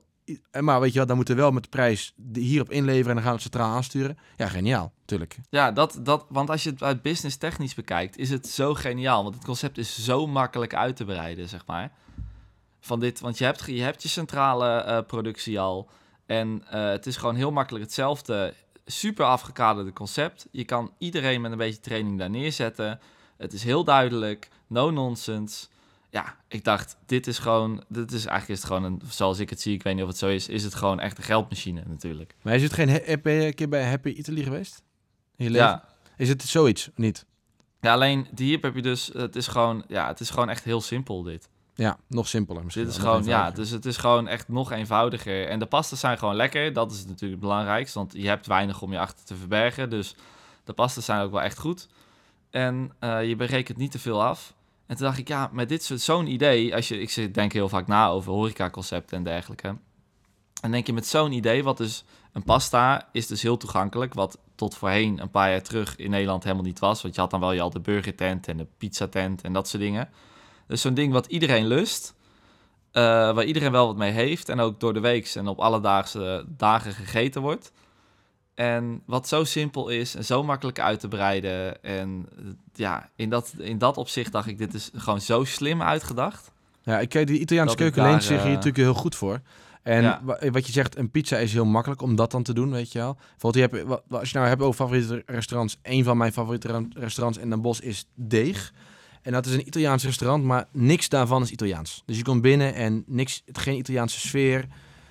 [0.52, 3.16] eh, Maar weet je wat, dan moeten we wel met de prijs hierop inleveren en
[3.16, 4.18] dan gaan we het centraal aansturen.
[4.38, 5.38] Ja, geniaal, tuurlijk.
[5.50, 9.24] Ja, dat, dat, want als je het uit business technisch bekijkt, is het zo geniaal.
[9.24, 11.92] Want het concept is zo makkelijk uit te breiden, zeg maar.
[12.80, 15.90] Van dit, want je hebt, je hebt je centrale eh, productie al.
[16.26, 18.54] En eh, het is gewoon heel makkelijk hetzelfde.
[18.86, 20.48] Super afgekaderde concept.
[20.52, 23.00] Je kan iedereen met een beetje training daar neerzetten.
[23.38, 24.50] Het is heel duidelijk.
[24.68, 25.68] No nonsense.
[26.12, 29.50] Ja, ik dacht, dit is gewoon, dit is eigenlijk is het gewoon een, zoals ik
[29.50, 31.84] het zie, ik weet niet of het zo is, is het gewoon echt een geldmachine
[31.88, 32.36] natuurlijk.
[32.42, 32.90] Maar is het geen...
[32.90, 34.84] Heb je een keer bij Happy Italy geweest?
[35.36, 35.68] In je leven?
[35.68, 35.86] Ja,
[36.18, 36.90] Is het zoiets?
[36.90, 37.26] of Niet?
[37.82, 40.82] Ja, alleen die heb je dus, het is gewoon, ja, het is gewoon echt heel
[40.82, 41.50] simpel dit.
[41.76, 42.86] Ja, nog simpeler misschien.
[42.86, 45.48] Dit is gewoon, ja, dus het is gewoon echt nog eenvoudiger.
[45.48, 48.82] En de pastas zijn gewoon lekker, dat is natuurlijk het belangrijkste, want je hebt weinig
[48.82, 49.90] om je achter te verbergen.
[49.90, 50.16] Dus
[50.64, 51.88] de pastas zijn ook wel echt goed.
[52.50, 54.54] En eh, je berekent niet te veel af.
[54.92, 57.70] En toen dacht ik, ja, met dit soort, zo'n idee, als je, ik denk heel
[57.70, 59.78] vaak na over horecaconcepten en dergelijke.
[60.62, 64.38] En denk je met zo'n idee, wat dus een pasta is dus heel toegankelijk, wat
[64.56, 67.02] tot voorheen een paar jaar terug in Nederland helemaal niet was.
[67.02, 69.82] Want je had dan wel je al de burgertent en de pizzatent en dat soort
[69.82, 70.10] dingen.
[70.68, 72.16] Dus zo'n ding wat iedereen lust,
[72.92, 76.46] eh, waar iedereen wel wat mee heeft en ook door de week en op alledaagse
[76.48, 77.72] dagen gegeten wordt.
[78.62, 81.84] En wat zo simpel is en zo makkelijk uit te breiden.
[81.84, 82.26] En
[82.74, 86.52] ja, in dat, in dat opzicht dacht ik, dit is gewoon zo slim uitgedacht.
[86.84, 89.42] Ja, ik kijk, die Italiaanse keuken leent zich hier eh, natuurlijk heel goed voor.
[89.84, 90.22] En Ja.
[90.52, 93.00] wat je zegt, een pizza is heel makkelijk om dat dan te doen, weet je
[93.00, 93.18] wel.
[93.30, 96.86] Bijvoorbeeld, je hebt, als je nou hebt over favoriete restaurants, een van mijn favoriete ra-
[96.94, 98.74] restaurants in Den Bosch is Deeg.
[99.22, 102.04] En dat is een Italiaans restaurant, maar niks daarvan is Italiaans.
[102.06, 104.66] Dus je komt binnen en niks, geen Italiaanse sfeer.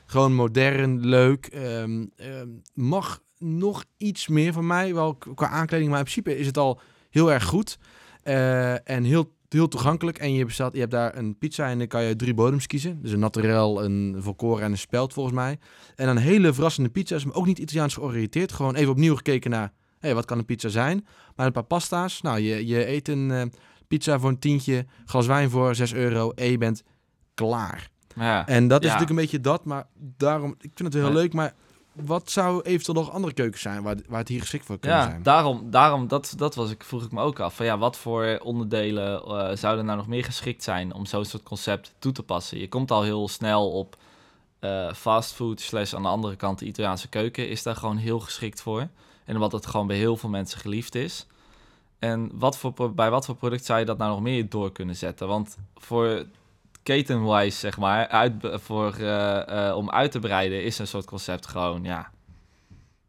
[0.06, 1.46] Gewoon modern, leuk.
[1.46, 6.46] Ehm, ehm, mag nog iets meer van mij, wel qua aankleding, maar in principe is
[6.46, 6.80] het al
[7.10, 7.78] heel erg goed.
[8.22, 10.18] Eh, en heel, heel toegankelijk.
[10.18, 13.02] En je, bestelt, je hebt daar een pizza en dan kan je drie bodems kiezen.
[13.02, 15.58] Dus een naturel, een volkoren en een speld volgens mij.
[15.94, 18.52] En een hele verrassende pizza's, maar ook niet Italiaans georiënteerd.
[18.52, 21.06] Gewoon even opnieuw gekeken naar, hé, wat kan een pizza zijn?
[21.36, 22.20] Maar een paar pasta's.
[22.20, 23.42] Nou, je, je eet een eh,
[23.88, 26.82] pizza voor een tientje, glas wijn voor 6 euro en je bent
[27.34, 27.88] klaar.
[28.16, 28.46] Ja.
[28.46, 28.92] En dat is Ja.
[28.92, 29.86] natuurlijk een beetje dat, maar
[30.16, 31.54] daarom, ik vind het heel leuk, maar
[32.04, 35.04] wat zou eventueel nog andere keukens zijn waar, waar het hier geschikt voor kunnen Ja,
[35.04, 35.22] zijn?
[35.22, 37.54] daarom, daarom dat, dat was ik, vroeg ik me ook af.
[37.54, 41.42] Van ja, wat voor onderdelen eh, zouden nou nog meer geschikt zijn om zo'n soort
[41.42, 42.58] concept toe te passen?
[42.58, 43.96] Je komt al heel snel op
[44.60, 48.60] eh fastfood slash aan de andere kant de Italiaanse keuken is daar gewoon heel geschikt
[48.62, 48.88] voor.
[49.24, 51.26] En wat het gewoon bij heel veel mensen geliefd is.
[51.98, 54.96] En wat voor, bij wat voor product zou je dat nou nog meer door kunnen
[54.96, 55.28] zetten?
[55.28, 56.24] Want voor
[56.90, 61.46] ketenwise, zeg maar, uit, voor, eh, eh, om uit te breiden is een soort concept
[61.46, 62.10] gewoon, ja,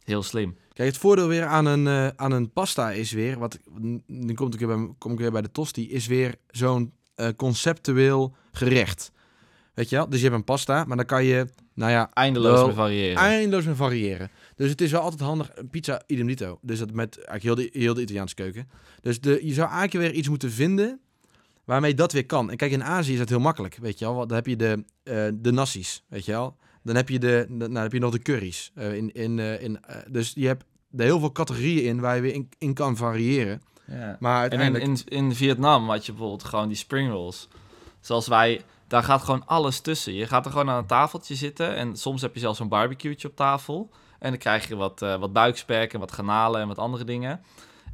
[0.03, 0.57] heel slim.
[0.73, 3.59] Kijk, het voordeel weer aan een, eh, aan een pasta is weer, wat
[4.05, 6.93] nu kom ik weer bij, kom ik weer bij de tosti, is weer zo'n
[7.35, 9.11] conceptueel gerecht.
[9.73, 10.09] Weet je wel?
[10.09, 13.17] Dus je hebt een pasta, maar dan kan je, nou ja, Eindeloos Wel, mee variëren.
[13.17, 14.31] eindeloos mee variëren.
[14.55, 16.59] Dus het is wel altijd handig, pizza idem dito.
[16.61, 18.69] Dus dat met eigenlijk heel de, heel de Italiaanse keuken.
[19.01, 20.99] Dus de, je zou eigenlijk weer iets moeten vinden
[21.71, 22.51] waarmee dat weer kan.
[22.51, 24.15] En kijk, in Azië is dat heel makkelijk, weet je wel.
[24.15, 26.55] Want Dan heb je de, eh de nassi's, weet je wel.
[26.83, 28.71] Dan heb je, de, de- nou, dan heb je nog de curry's.
[28.75, 30.65] eh, in, in, eh, in, dus je hebt
[30.97, 33.61] er heel veel categorieën in waar je weer in, in kan variëren.
[33.87, 34.17] Ja.
[34.19, 35.09] Maar En in, uiteindelijk...
[35.09, 37.47] in, in Vietnam had je bijvoorbeeld gewoon die spring rolls.
[37.99, 40.13] Zoals wij, daar gaat gewoon alles tussen.
[40.13, 43.27] Je gaat er gewoon aan een tafeltje zitten en soms heb je zelfs een barbecue'tje
[43.27, 43.89] op tafel.
[44.19, 47.41] En dan krijg je wat, eh wat buikspek en wat garnalen en wat andere dingen.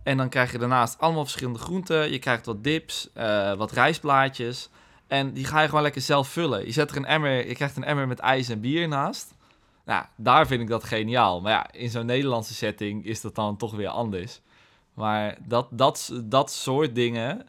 [0.08, 2.12] En dan krijg je daarnaast allemaal verschillende groenten.
[2.12, 4.70] Je krijgt wat dips, eh, wat rijstblaadjes.
[5.08, 6.66] En die ga je gewoon lekker zelf vullen.
[6.66, 9.34] Je, zet er een emmer, je krijgt een emmer met ijs en bier naast.
[9.86, 11.42] Nou, daar vind ik dat geniaal.
[11.42, 14.42] Maar ja, in zo'n Nederlandse setting is dat dan toch weer anders.
[14.94, 17.46] Maar dat, dat, dat soort dingen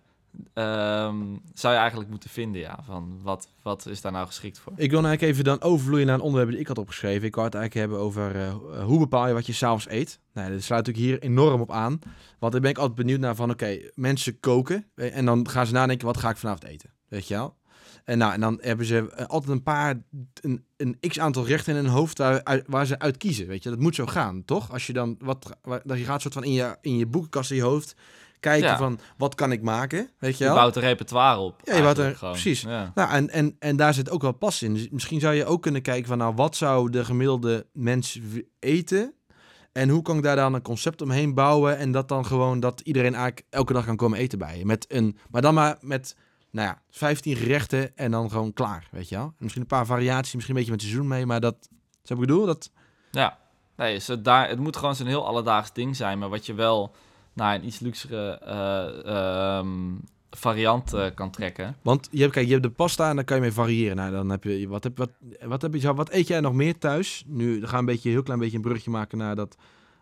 [0.54, 1.16] ehm,
[1.54, 2.78] zou je eigenlijk moeten vinden, ja.
[2.84, 4.72] Van wat, wat is daar nou geschikt voor?
[4.76, 7.26] Ik wil nou eigenlijk even dan overvloeien naar een onderwerp dat ik had opgeschreven.
[7.26, 10.20] Ik wou het eigenlijk hebben over eh, hoe bepaal je wat je s'avonds eet.
[10.32, 11.98] Nou, dat sluit natuurlijk hier enorm op aan.
[12.38, 14.86] Want daar ben ik altijd benieuwd naar van, oké, mensen koken.
[14.94, 16.90] eh, En dan gaan ze nadenken, wat ga ik vanavond eten?
[17.08, 17.56] Weet je wel?
[18.04, 20.02] En, nou, en dan hebben ze eh, altijd een paar,
[20.40, 22.18] een, een x-aantal rechten in hun hoofd
[22.66, 23.46] waar, ze uit kiezen.
[23.46, 24.72] Weet je, dat moet zo gaan, toch?
[24.72, 27.56] Als je dan, wat, dat je gaat soort van in je, in je boekenkast in
[27.56, 27.94] je hoofd
[28.40, 28.76] kijken Ja.
[28.76, 30.10] van, wat kan ik maken?
[30.18, 30.58] Weet je Je wel?
[30.58, 31.60] bouwt een repertoire op.
[31.64, 32.32] Ja, je bouwt eigenlijk er- gewoon.
[32.32, 32.60] precies.
[32.60, 32.92] Ja.
[32.94, 34.74] Nou, en, en, en daar zit ook wel pas in.
[34.74, 38.20] Dus misschien zou je ook kunnen kijken van, nou, wat zou de gemiddelde mens
[38.58, 39.12] eten?
[39.72, 41.76] En hoe kan ik daar dan een concept omheen bouwen?
[41.78, 44.64] En dat dan gewoon, dat iedereen eigenlijk elke dag kan komen eten bij je.
[44.66, 46.16] Met een, maar dan maar met,
[46.50, 49.24] nou ja, 15 gerechten en dan gewoon klaar, weet je wel?
[49.24, 51.68] En misschien een paar variaties, misschien een beetje met seizoen mee, maar dat,
[52.02, 52.70] zo ik bedoel, dat...
[53.10, 53.38] Ja,
[53.76, 56.94] nee, zo daar, het moet gewoon zo'n heel alledaags ding zijn, maar wat je wel
[57.38, 59.68] naar een iets luxere eh, ehm,
[60.30, 61.76] variant eh, kan trekken.
[61.82, 63.96] Want je hebt, kijk, je hebt de pasta en dan kan je mee variëren.
[63.96, 65.10] Nou, dan heb je, wat, heb, wat,
[65.40, 67.24] wat, heb je, wat eet jij nog meer thuis?
[67.26, 69.56] Nu, gaan we een beetje, heel klein beetje een brugje maken naar dat,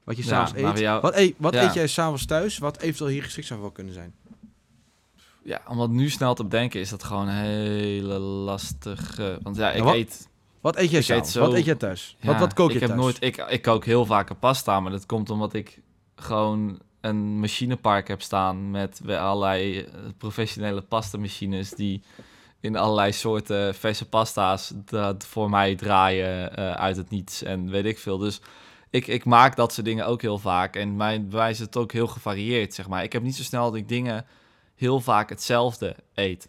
[0.05, 0.79] wat je Ja, s'avonds naar eet.
[0.79, 1.63] jou- Wat, eet, wat ja.
[1.65, 4.15] eet jij s'avonds thuis, wat eventueel hier geschikt zou voor kunnen zijn?
[5.43, 9.39] Ja, om wat nu snel te bedenken is dat gewoon een hele lastige...
[9.43, 10.29] Want ja, ik eet...
[10.61, 11.33] Wat eet jij s'avonds?
[11.33, 12.17] zo- Wat eet jij thuis?
[12.23, 13.03] wat, ja, wat kook je ik heb thuis?
[13.03, 15.81] Nooit, ik, ik kook heel vaak een pasta, maar dat komt omdat ik
[16.17, 16.79] gewoon
[17.09, 19.85] een machinepark heb staan met allerlei eh,
[20.19, 22.03] professionele pastamachines die
[22.61, 27.85] in allerlei soorten verse pasta's dat voor mij draaien eh, uit het niets en weet
[27.85, 28.19] ik veel.
[28.19, 28.41] Dus
[28.91, 32.07] ik, ik maak dat soort dingen ook heel vaak en mijn, is het ook heel
[32.07, 33.03] gevarieerd, zeg maar.
[33.03, 34.27] Ik heb niet zo snel dat ik dingen
[34.75, 36.49] heel vaak hetzelfde eet.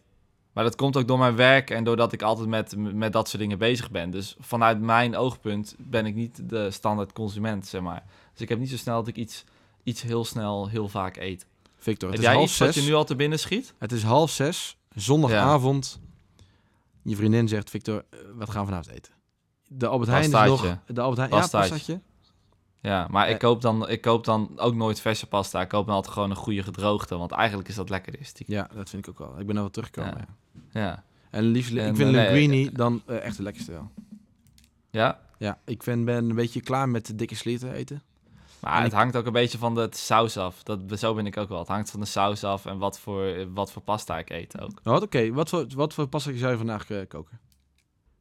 [0.57, 3.41] Maar dat komt ook door mijn werk en doordat ik altijd met, met dat soort
[3.41, 4.09] dingen bezig ben.
[4.09, 8.03] Dus vanuit mijn oogpunt ben ik niet de standaard consument, zeg maar.
[8.31, 9.43] Dus ik heb niet zo snel dat ik iets,
[9.87, 11.45] iets heel snel, heel vaak eet.
[11.77, 12.67] Victor, het heb is jij half iets zes.
[12.75, 13.73] wat je nu al te binnen schiet?
[13.77, 15.99] Het is half zes, zondagavond.
[17.01, 19.13] Je vriendin zegt, Victor, eh, wat gaan we vanavond eten?
[19.67, 20.77] De Albert Heijn is nog...
[20.87, 21.33] De Albert Heijn.
[21.33, 22.01] Ja, pastaatje.
[22.81, 23.39] Ja, maar ik Eh.
[23.39, 25.61] koop, dan, ik koop dan ook nooit verse pasta.
[25.61, 28.25] Ik koop dan altijd gewoon een goede gedroogde, want eigenlijk is dat lekkerder.
[28.25, 28.55] Stiekem.
[28.55, 29.39] Ja, dat vind ik ook wel.
[29.39, 30.17] Ik ben er wel teruggekomen.
[30.17, 30.27] Ja.
[30.71, 30.81] Ja.
[30.81, 31.03] Ja.
[31.29, 33.91] En liefst, ik vind eh, nee, linguine dan echt de lekkerste wel.
[34.91, 35.19] Ja?
[35.37, 38.01] Ja, ik vind, ben een beetje klaar met de dikke slierten eten.
[38.71, 40.63] Maar het hangt ook een beetje van de saus af.
[40.63, 41.59] Dat, zo ben ik ook wel.
[41.59, 44.79] Het hangt van de saus af en wat voor, wat voor pasta ik eet ook.
[44.83, 45.31] Wat, oké.
[45.33, 47.39] Wat, voor, wat voor pasta zou je vandaag eh, koken?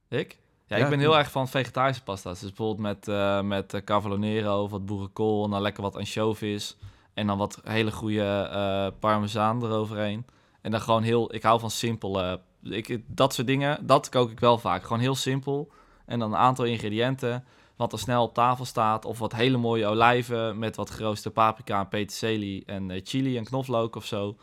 [0.09, 0.39] Ik?
[0.67, 2.41] Ja, Ja, ik ben heel erg van vegetarische pasta's.
[2.41, 5.97] Dus bijvoorbeeld met, eh met eh, cavolo nero of wat boerenkool en dan lekker wat
[5.97, 6.77] anchovies.
[7.15, 10.27] En dan wat hele goede eh parmezaan eroverheen.
[10.61, 11.35] En dan gewoon heel...
[11.35, 12.23] Ik hou van simpel...
[12.23, 12.33] eh,
[12.63, 14.83] ik, dat soort dingen, dat kook ik wel vaak.
[14.83, 15.71] Gewoon heel simpel.
[16.07, 17.45] En dan een aantal ingrediënten.
[17.77, 19.05] Wat er snel op tafel staat.
[19.05, 23.45] Of wat hele mooie olijven met wat geroosterde paprika en peterselie en eh, chili en
[23.45, 24.37] knoflook of zo.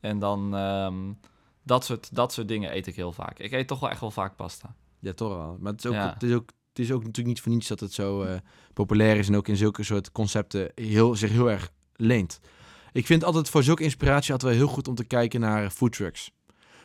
[0.00, 0.56] En dan...
[0.56, 0.94] ehm,
[1.62, 3.38] dat, soort, dat soort dingen eet ik heel vaak.
[3.38, 4.74] Ik eet toch wel echt wel vaak pasta.
[4.98, 5.56] Ja, toch wel.
[5.60, 6.12] Maar het is ook, Ja.
[6.12, 8.34] het is ook, het is ook natuurlijk niet voor niets dat het zo eh,
[8.74, 12.40] populair is en ook in zulke soort concepten heel, zich heel erg leent.
[12.92, 16.30] Ik vind altijd voor zulke inspiratie altijd wel heel goed om te kijken naar foodtrucks.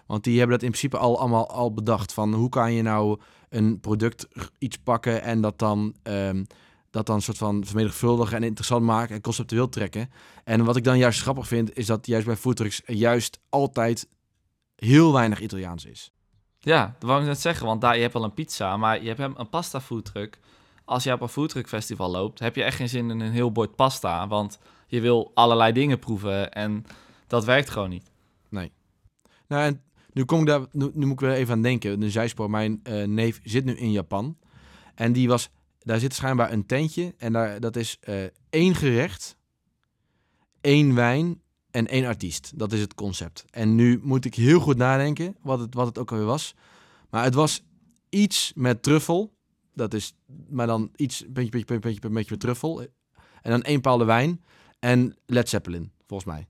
[0.06, 2.14] Want die hebben dat in principe al allemaal al bedacht.
[2.14, 3.20] Van hoe kan je nou
[3.54, 4.28] een product
[4.58, 6.44] iets pakken en dat dan, ehm,
[6.90, 10.10] dat dan soort van vermenigvuldigen en interessant maken en conceptueel trekken.
[10.44, 14.08] En wat ik dan juist grappig vind, is dat juist bij foodtrucks juist altijd
[14.76, 16.12] heel weinig Italiaans is.
[16.60, 19.08] Ja, dat wou ik net zeggen, want daar, je hebt wel een pizza, maar je
[19.08, 20.40] hebt hem een pasta foodtruck.
[20.86, 23.52] Als je op een foodtruck festival loopt, heb je echt geen zin in een heel
[23.52, 26.86] bord pasta, want je wil allerlei dingen proeven en
[27.28, 28.12] dat werkt gewoon niet.
[29.48, 29.82] Nou, en
[30.14, 32.02] nu, kom daar, nu moet ik weer even aan denken.
[32.02, 32.50] Een zijspoor.
[32.50, 34.38] Mijn eh, neef zit nu in Japan.
[34.96, 35.50] En die was,
[35.80, 37.14] daar zit schijnbaar een tentje.
[37.18, 39.38] En daar, dat is eh, één gerecht,
[40.62, 41.42] één wijn
[41.72, 42.60] en één artiest.
[42.60, 43.46] Dat is het concept.
[43.50, 46.56] En nu moet ik heel goed nadenken wat het, wat het ook alweer was.
[47.10, 47.64] Maar het was
[48.10, 49.34] iets met truffel.
[49.74, 50.16] Dat is,
[50.50, 52.82] maar dan iets, een beetje, beetje, beetje, beetje, beetje met truffel.
[53.42, 54.44] En dan één paalde wijn.
[54.80, 56.48] En Led Zeppelin, volgens mij.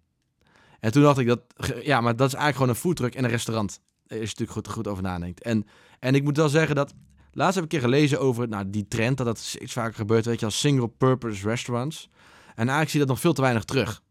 [0.84, 1.40] En toen dacht ik dat,
[1.84, 3.80] ja, maar dat is eigenlijk gewoon een foodtruck en een restaurant.
[4.08, 5.42] Als je natuurlijk goed, goed over nadenkt.
[5.42, 5.68] En,
[6.00, 6.94] en ik moet wel zeggen dat,
[7.32, 10.26] laatst heb ik een keer gelezen over nou, die trend, dat dat steeds vaker gebeurt,
[10.26, 12.10] weet je, als single-purpose restaurants.
[12.48, 14.02] En eigenlijk zie je dat nog veel te weinig terug.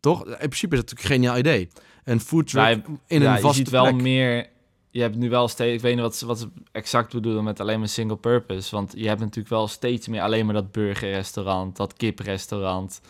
[0.00, 0.26] Toch?
[0.26, 1.68] In principe is het natuurlijk een geniaal idee.
[2.04, 4.00] Een foodtruck Ja, je- in ja, een je vaste ziet wel plek.
[4.02, 4.48] meer,
[4.90, 7.60] je hebt nu wel steeds, ik weet niet wat ze, wat ze exact bedoelen met
[7.60, 11.76] alleen maar single purpose, want je hebt natuurlijk wel steeds meer alleen maar dat burgerrestaurant,
[11.76, 13.00] dat kiprestaurant,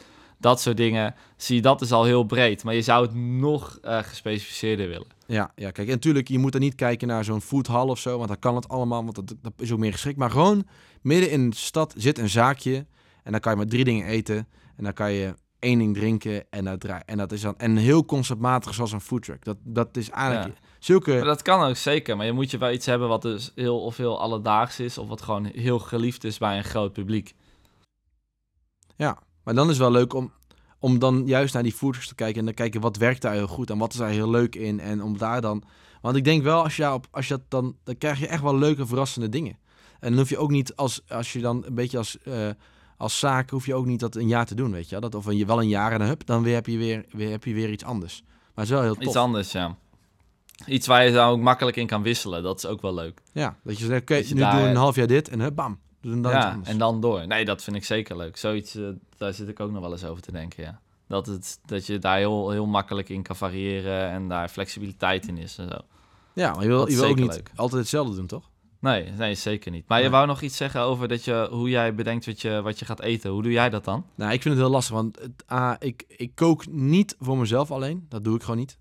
[0.45, 1.14] dat soort dingen.
[1.36, 5.07] Zie je, dat is al heel breed, maar je zou het nog eh, gespecificeerder willen.
[5.26, 8.16] Ja, ja, kijk, en natuurlijk, je moet er niet kijken naar zo'n foodhall of zo,
[8.16, 10.18] want dan kan het allemaal, want dat, dat is ook meer geschikt.
[10.18, 10.66] Maar gewoon
[11.03, 12.86] midden in de stad zit een zaakje
[13.22, 16.45] en dan kan je maar drie dingen eten en dan kan je één ding drinken
[16.51, 19.45] en dat, en dat is dan en heel conceptmatig zoals een foodtruck.
[19.45, 21.14] Dat, dat is eigenlijk zulke...
[21.14, 23.80] Maar dat kan ook zeker, maar je moet je wel iets hebben wat dus heel
[23.80, 27.34] of heel alledaags is, of wat gewoon heel geliefd is bij een groot publiek.
[28.97, 30.32] Ja, maar dan is het wel leuk om,
[30.78, 33.47] om dan juist naar die foodtrucks te kijken en dan kijken wat werkt daar heel
[33.47, 35.62] goed en wat is daar heel leuk in en om daar dan...
[36.01, 38.42] Want ik denk wel, als je, daarop, als je dat dan, dan krijg je echt
[38.42, 39.59] wel leuke, verrassende dingen.
[40.01, 42.49] En dan hoef je ook niet, als, als je dan een beetje als, eh,
[42.97, 45.01] als zaak, hoef je ook niet dat een jaar te doen, weet je.
[45.01, 47.05] Dat, of een, je wel een jaar en dan hup, dan weer heb je weer,
[47.11, 48.22] weer, heb je weer iets anders.
[48.26, 49.05] Maar het is wel heel tof.
[49.05, 49.76] Iets anders, ja.
[50.66, 53.20] Iets waar je dan ook makkelijk in kan wisselen, dat is ook wel leuk.
[53.32, 55.55] Ja, dat je zegt, oké, nu daar- doen we een half jaar dit en hup,
[55.55, 55.78] bam.
[56.05, 56.68] Dan ja, anders.
[56.68, 57.26] en dan door.
[57.26, 58.36] Nee, dat vind ik zeker leuk.
[58.36, 60.80] Zoiets, eh, daar zit ik ook nog wel eens over te denken, ja.
[61.09, 65.38] Dat, het, dat je daar heel, heel makkelijk in kan variëren en daar flexibiliteit in
[65.38, 65.78] is en zo.
[66.32, 67.50] ja, maar je wil, je wil ook niet leuk.
[67.55, 68.50] altijd hetzelfde doen, toch?
[68.78, 69.88] Nee, nee, zeker niet.
[69.88, 72.78] Maar je wou nog iets zeggen over dat je, hoe jij bedenkt wat je, wat
[72.78, 73.30] je gaat eten.
[73.30, 74.07] Hoe doe jij dat dan?
[74.14, 77.70] Nou, ik vind het heel lastig, want het, ah, ik, ik kook niet voor mezelf
[77.70, 78.07] alleen.
[78.09, 78.78] Dat doe ik gewoon niet.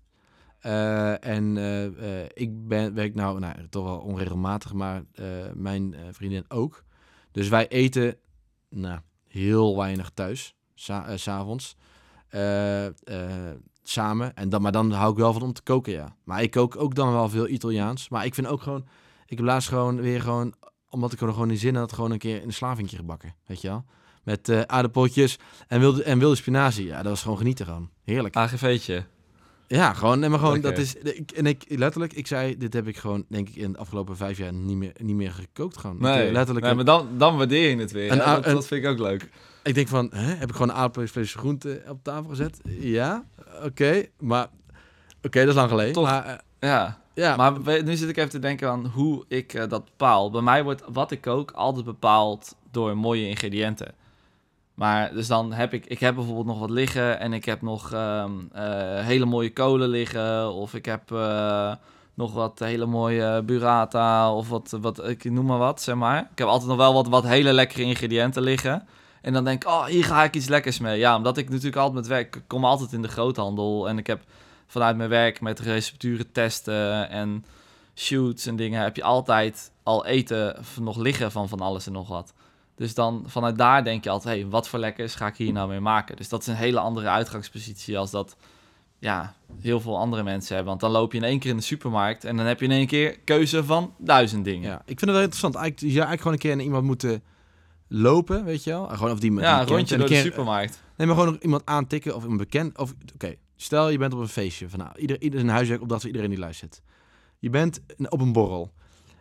[0.60, 5.04] Eh, en eh, ik ben, werk nou, nou, toch wel onregelmatig, maar
[5.54, 6.84] mijn vriendin ook.
[7.34, 8.16] Dus wij eten
[8.68, 10.54] nou, heel weinig thuis,
[10.86, 11.76] eh, s'avonds,
[12.28, 12.92] eh, eh,
[13.82, 14.36] samen.
[14.36, 16.16] En dan, maar dan hou ik wel van om te koken, ja.
[16.24, 18.08] Maar ik kook ook dan wel veel Italiaans.
[18.08, 18.86] Maar ik vind ook gewoon,
[19.26, 20.54] ik heb laatst gewoon weer gewoon,
[20.88, 23.68] omdat ik er gewoon in zin had, gewoon een keer een slavingje gebakken, weet je
[23.68, 23.84] wel.
[24.22, 26.86] Met eh aardappeltjes en wilde, en wilde spinazie.
[26.86, 27.90] Ja, dat was gewoon genieten gewoon.
[28.04, 28.36] Heerlijk.
[28.36, 29.06] AGV'tje.
[29.66, 30.22] Ja, gewoon.
[30.22, 30.94] En maar gewoon, dat is.
[30.94, 34.16] Ik, en ik letterlijk, ik zei, dit heb ik gewoon, denk ik, in de afgelopen
[34.16, 35.78] vijf jaar niet meer, niet meer gekookt.
[35.78, 35.96] Gewoon.
[36.00, 36.66] Nee, eh, letterlijk.
[36.66, 38.12] nee, maar dan, dan waardeer je het weer.
[38.22, 39.28] A- dat, vind ik ook leuk.
[39.62, 42.60] Ik denk van, hè, heb ik gewoon een aardappelvlees groente op tafel gezet?
[42.78, 43.24] Ja,
[43.64, 44.04] oké.
[44.18, 44.46] maar,
[45.22, 45.92] oké, dat is lang geleden.
[45.92, 46.04] Toch.
[46.04, 46.34] Maar, eh,
[46.70, 47.52] Ja, ja, maar
[47.84, 50.30] nu zit ik even te denken aan hoe ik eh, dat bepaal.
[50.30, 53.94] Bij mij wordt wat ik kook altijd bepaald door mooie ingrediënten.
[54.74, 57.92] Maar dus dan heb ik, ik heb bijvoorbeeld nog wat liggen en ik heb nog
[57.92, 58.64] ehm, eh,
[59.06, 60.52] hele mooie kolen liggen.
[60.52, 61.72] Of ik heb eh,
[62.14, 66.28] nog wat hele mooie burrata of wat, wat, ik noem maar wat, zeg maar.
[66.32, 68.86] Ik heb altijd nog wel wat, wat hele lekkere ingrediënten liggen.
[69.20, 70.98] En dan denk ik, oh, hier ga ik iets lekkers mee.
[70.98, 73.88] Ja, omdat ik natuurlijk altijd met werk, ik kom altijd in de groothandel.
[73.88, 74.22] En ik heb
[74.66, 77.44] vanuit mijn werk met recepturen testen en
[77.94, 82.08] shoots en dingen, heb je altijd al eten nog liggen van van alles en nog
[82.08, 82.32] wat.
[82.76, 85.68] Dus dan vanuit daar denk je altijd, hey, wat voor lekkers ga ik hier nou
[85.68, 86.16] mee maken?
[86.16, 88.36] Dus dat is een hele andere uitgangspositie als dat
[88.98, 90.68] ja, heel veel andere mensen hebben.
[90.78, 92.70] Want dan loop je in één keer in de supermarkt en dan heb je in
[92.70, 94.68] één keer keuze van duizend dingen.
[94.70, 95.54] Ja, ik vind het wel interessant.
[95.54, 97.22] Eigenlijk, je zou eigenlijk gewoon een keer naar iemand moeten
[97.88, 98.86] lopen, weet je wel?
[98.86, 100.82] Gewoon of die Ja, een rondje door de keer- supermarkt.
[100.96, 102.78] Nee, maar gewoon nog iemand aantikken of een bekend.
[102.78, 106.06] Of oké, stel je bent op een feestje van nou, ieder, ieder een huiswerk voor
[106.06, 106.82] iedereen die luistert.
[107.38, 108.72] Je bent op een borrel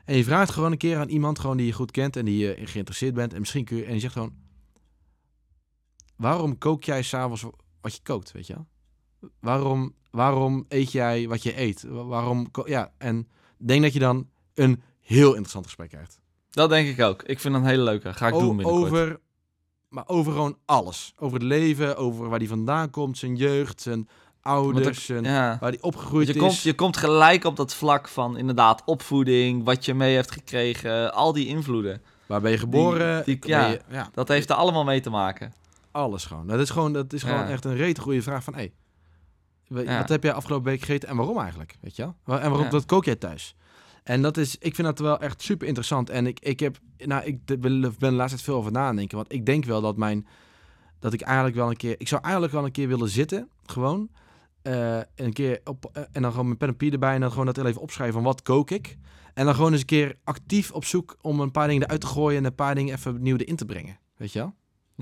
[0.05, 2.37] en je vraagt gewoon een keer aan iemand gewoon die je goed kent en die
[2.37, 4.33] je geïnteresseerd bent en misschien kun je en je zegt gewoon,
[6.15, 7.45] waarom kook jij s'avonds
[7.81, 8.55] wat je kookt, weet je?
[9.39, 11.83] Waarom, waarom eet jij wat je eet?
[11.83, 13.27] Wa- Waarom, ja, en
[13.57, 16.19] denk dat je dan een heel interessant gesprek krijgt.
[16.49, 17.23] Dat denk ik ook.
[17.23, 18.13] Ik vind dat een hele leuke.
[18.13, 18.91] Ga ik O- doen binnenkort.
[18.91, 19.19] over,
[19.89, 21.13] maar over gewoon alles.
[21.17, 24.07] Over het leven, over waar die vandaan komt, zijn jeugd, zijn
[24.43, 25.57] ouders, Ja.
[25.59, 26.39] waar die opgegroeid Je is.
[26.39, 31.13] komt, je komt gelijk op dat vlak van inderdaad opvoeding, wat je mee hebt gekregen,
[31.13, 32.01] al die invloeden.
[32.25, 33.23] waar ben je geboren?
[33.25, 33.67] die- ja.
[33.67, 35.53] je- ja, Dat heeft er allemaal mee te maken.
[35.91, 36.47] alles gewoon.
[36.47, 38.71] Dat is gewoon, dat is gewoon echt een rete goede vraag van, hey,
[39.67, 39.97] we- Ja.
[39.97, 41.75] wat heb jij afgelopen week gegeten en waarom eigenlijk?
[41.81, 42.39] Weet je wel?
[42.39, 43.55] En waarom dat kook jij thuis?
[44.03, 46.09] En dat is, ik vind dat wel echt super interessant.
[46.09, 49.17] En ik, ik heb, nou, ik ben tijd veel over nadenken.
[49.17, 50.27] Want ik denk wel dat mijn,
[50.99, 54.09] dat ik eigenlijk wel een keer, ik zou eigenlijk wel een keer willen zitten, gewoon.
[54.71, 57.31] En een keer op, eh, en dan gewoon mijn pen en papier erbij en dan
[57.31, 58.97] gewoon dat even opschrijven van wat kook ik.
[59.33, 62.07] En dan gewoon eens een keer actief op zoek om een paar dingen eruit te
[62.07, 63.99] gooien en een paar dingen even opnieuw erin te brengen.
[64.17, 64.53] Weet je wel?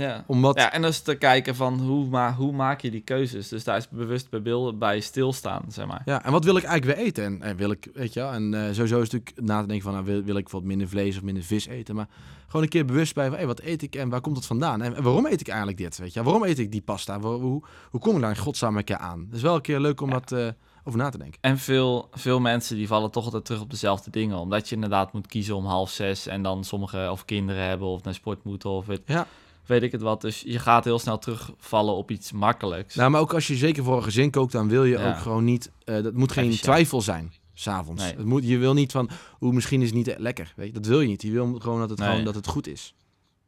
[0.02, 0.24] Ja.
[0.28, 3.48] Omdat, ja, en dus te kijken van hoe, ma hoe maak je die keuzes.
[3.48, 6.02] Dus daar is bewust bij beelden bij stilstaan, zeg maar.
[6.06, 7.24] Ja, en wat wil ik eigenlijk weer eten?
[7.24, 9.68] En, en wil ik, weet je wel, en eh, sowieso is het natuurlijk na te
[9.68, 11.96] denken van, nou, wil, wil ik wat minder vlees of minder vis eten?
[11.96, 12.08] Maar
[12.48, 14.82] gewoon een keer bewust bij van, hey, wat eet ik en waar komt het vandaan?
[14.82, 16.24] En, en waarom eet ik eigenlijk dit, weet je?
[16.24, 17.20] Waarom eet ik die pasta?
[17.20, 19.20] Waar- hoe, hoe kom ik daar in godsnaam een keer aan?
[19.28, 20.20] Het is wel een keer leuk om Ja.
[20.20, 20.48] dat eh,
[20.84, 21.38] over na te denken.
[21.42, 24.38] En veel, veel mensen die vallen toch altijd terug op dezelfde dingen.
[24.38, 28.04] Omdat je inderdaad moet kiezen om half zes en dan sommigen of kinderen hebben of
[28.04, 29.28] naar sport moeten of weet, Ja.
[29.66, 30.22] Weet ik het wat.
[30.22, 32.96] Dus je gaat heel snel terugvallen op iets makkelijks.
[32.96, 35.10] Nou, maar ook als je zeker voor een gezin kookt, dan wil je Ja.
[35.10, 36.64] ook gewoon niet, eh, dat moet geen Efficiënt.
[36.64, 38.04] twijfel zijn, s'avonds.
[38.04, 38.16] Nee.
[38.16, 40.74] Het moet, je wil niet van, hoe misschien is het niet lekker, weet je?
[40.74, 41.22] Dat wil je niet.
[41.22, 42.10] Je wil gewoon dat het, Nee.
[42.10, 42.94] gewoon, dat het goed is.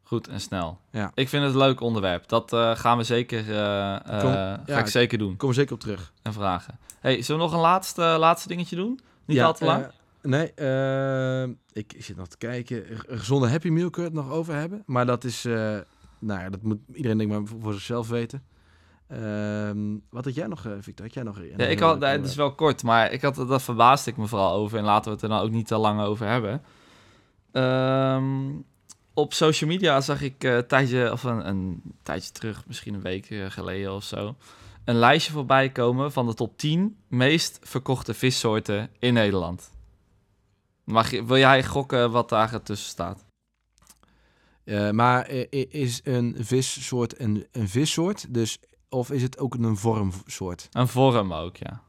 [0.02, 0.78] Goed en snel.
[0.90, 1.10] Ja.
[1.14, 2.28] Ik vind het een leuk onderwerp.
[2.28, 5.74] Dat eh, gaan we zeker, eh, eh, Kom- ga ik zeker doen kom er zeker
[5.74, 6.12] op terug.
[6.22, 6.78] en vragen.
[7.00, 9.00] Hey, zullen we nog een laatste, laatste dingetje doen?
[9.24, 9.84] Niet al te lang?
[9.84, 9.90] eh,
[10.22, 11.42] nee, eh,
[11.72, 12.84] ik zit nog te kijken.
[13.06, 14.82] Een gezonde Happy Meal kun je het nog over hebben.
[14.86, 15.76] Maar dat is, eh,
[16.24, 18.42] nou ja, dat moet iedereen denk ik maar voor, zichzelf weten.
[19.08, 21.04] Ehm, wat had jij nog, eh, Victor?
[21.04, 21.40] Had jij nog?
[21.56, 24.52] Ja, ik had, het is wel kort, maar ik had, dat verbaasde ik me vooral
[24.52, 24.78] over.
[24.78, 26.62] En laten we het er dan ook niet te lang over hebben.
[27.52, 28.50] Ehm,
[29.14, 33.30] op social media zag ik een tijdje, of een, een tijdje terug, misschien een week
[33.30, 34.36] eh, geleden of zo,
[34.84, 39.72] een lijstje voorbij komen van de top 10 meest verkochte vissoorten in Nederland.
[40.84, 43.24] Mag je, wil jij gokken wat daar tussen staat?
[44.64, 48.34] Eh, maar eh, is een vissoort een, een vissoort?
[48.34, 48.58] Dus,
[48.88, 50.68] of is het ook een vormsoort?
[50.72, 51.82] Een vorm ook, ja.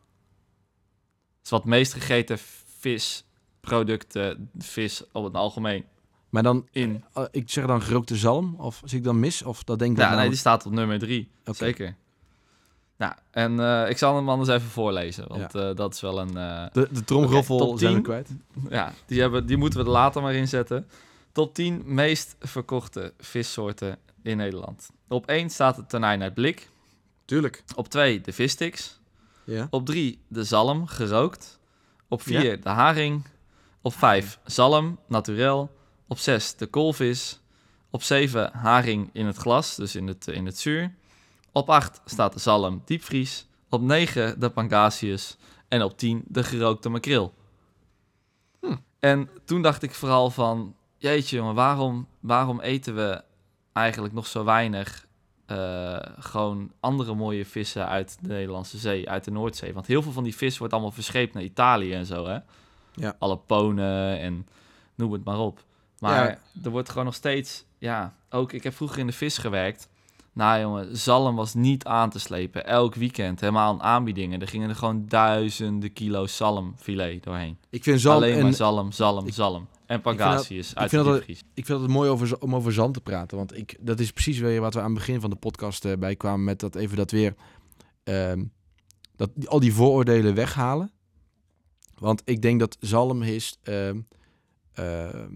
[1.38, 2.38] Het is wat meest gegeten
[2.80, 5.86] visproducten, vis op het algemeen,
[6.30, 7.04] Maar dan, in.
[7.14, 8.56] eh, ik zeg dan gerookte zalm?
[8.58, 9.42] Of zie ik dan mis?
[9.44, 11.30] Of dat denk ik Ja, nee, die staat op nummer drie.
[11.46, 11.54] Oké.
[11.58, 11.96] Zeker.
[12.98, 13.60] Nou, en
[13.90, 16.34] ik zal hem anders even voorlezen, want dat is wel een...
[16.74, 18.02] De, de top zijn we 10.
[18.02, 18.30] kwijt.
[18.70, 20.88] ja, die, hebben, die moeten we er later maar inzetten.
[21.36, 24.90] Top 10 meest verkochte vissoorten in Nederland.
[25.08, 26.70] Op 1 staat de tonijn uit blik.
[27.26, 27.64] Tuurlijk.
[27.76, 29.00] Op 2 de vissticks.
[29.44, 29.68] Ja.
[29.70, 31.60] Op 3 de zalm, gerookt.
[32.08, 32.40] Op Ja.
[32.40, 33.24] 4 de haring.
[33.82, 35.76] Op 5 zalm, naturel.
[36.08, 37.40] Op 6 de koolvis.
[37.90, 40.94] Op 7 haring in het glas, dus in het, in het zuur.
[41.52, 43.48] Op 8 staat de zalm diepvries.
[43.70, 45.38] Op 9 de pangasius.
[45.68, 47.34] En op 10 de gerookte makreel.
[48.60, 48.76] Hm.
[49.00, 50.76] En toen dacht ik vooral van...
[50.98, 53.24] Jeetje jongen, waarom, waarom eten we
[53.74, 55.08] eigenlijk nog zo weinig...
[55.46, 59.74] eh, gewoon andere mooie vissen uit de Nederlandse zee, uit de Noordzee.
[59.74, 62.38] Want heel veel van die vis wordt allemaal verscheept naar Italië en zo, hè?
[62.94, 63.16] Ja.
[63.20, 64.48] Alle ponen en
[64.96, 65.64] noem het maar op.
[66.00, 69.90] Maar er wordt gewoon nog steeds, ja, ook ik heb vroeger in de vis gewerkt.
[70.36, 72.66] Nou jongen, zalm was niet aan te slepen.
[72.66, 74.42] Elk weekend, helemaal aan aanbiedingen.
[74.42, 77.58] Er gingen er gewoon duizenden kilo zalmfilet doorheen.
[77.70, 79.68] Ik vind zalm Alleen maar en zalm, zalm, Ik- zalm.
[79.86, 81.24] En dat- pangasius uit vind dat-.
[81.54, 83.38] Ik vind het mooi over, om over zand te praten.
[83.38, 85.94] Want ik, dat is precies weer wat we aan het begin van de podcast eh,
[85.98, 86.44] bij kwamen.
[86.44, 87.36] Met dat even dat weer.
[88.04, 88.44] ehm,
[89.16, 90.92] dat, al die vooroordelen weghalen.
[91.98, 93.58] Want ik denk dat zalm is.
[93.64, 94.00] ehm,
[94.74, 95.32] ehm,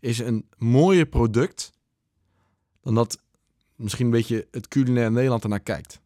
[0.00, 1.72] is een mooier product.
[2.82, 3.20] Dan dat
[3.82, 6.00] misschien een beetje het culinair Nederland ernaar kijkt.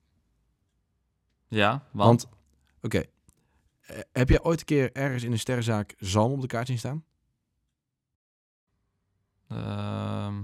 [1.49, 2.37] Ja, want, Want,
[2.83, 3.03] oké.
[3.81, 6.79] Eh, heb jij ooit een keer ergens in een sterrenzaak zalm op de kaart zien
[6.79, 7.05] staan?
[9.49, 10.35] Ehm,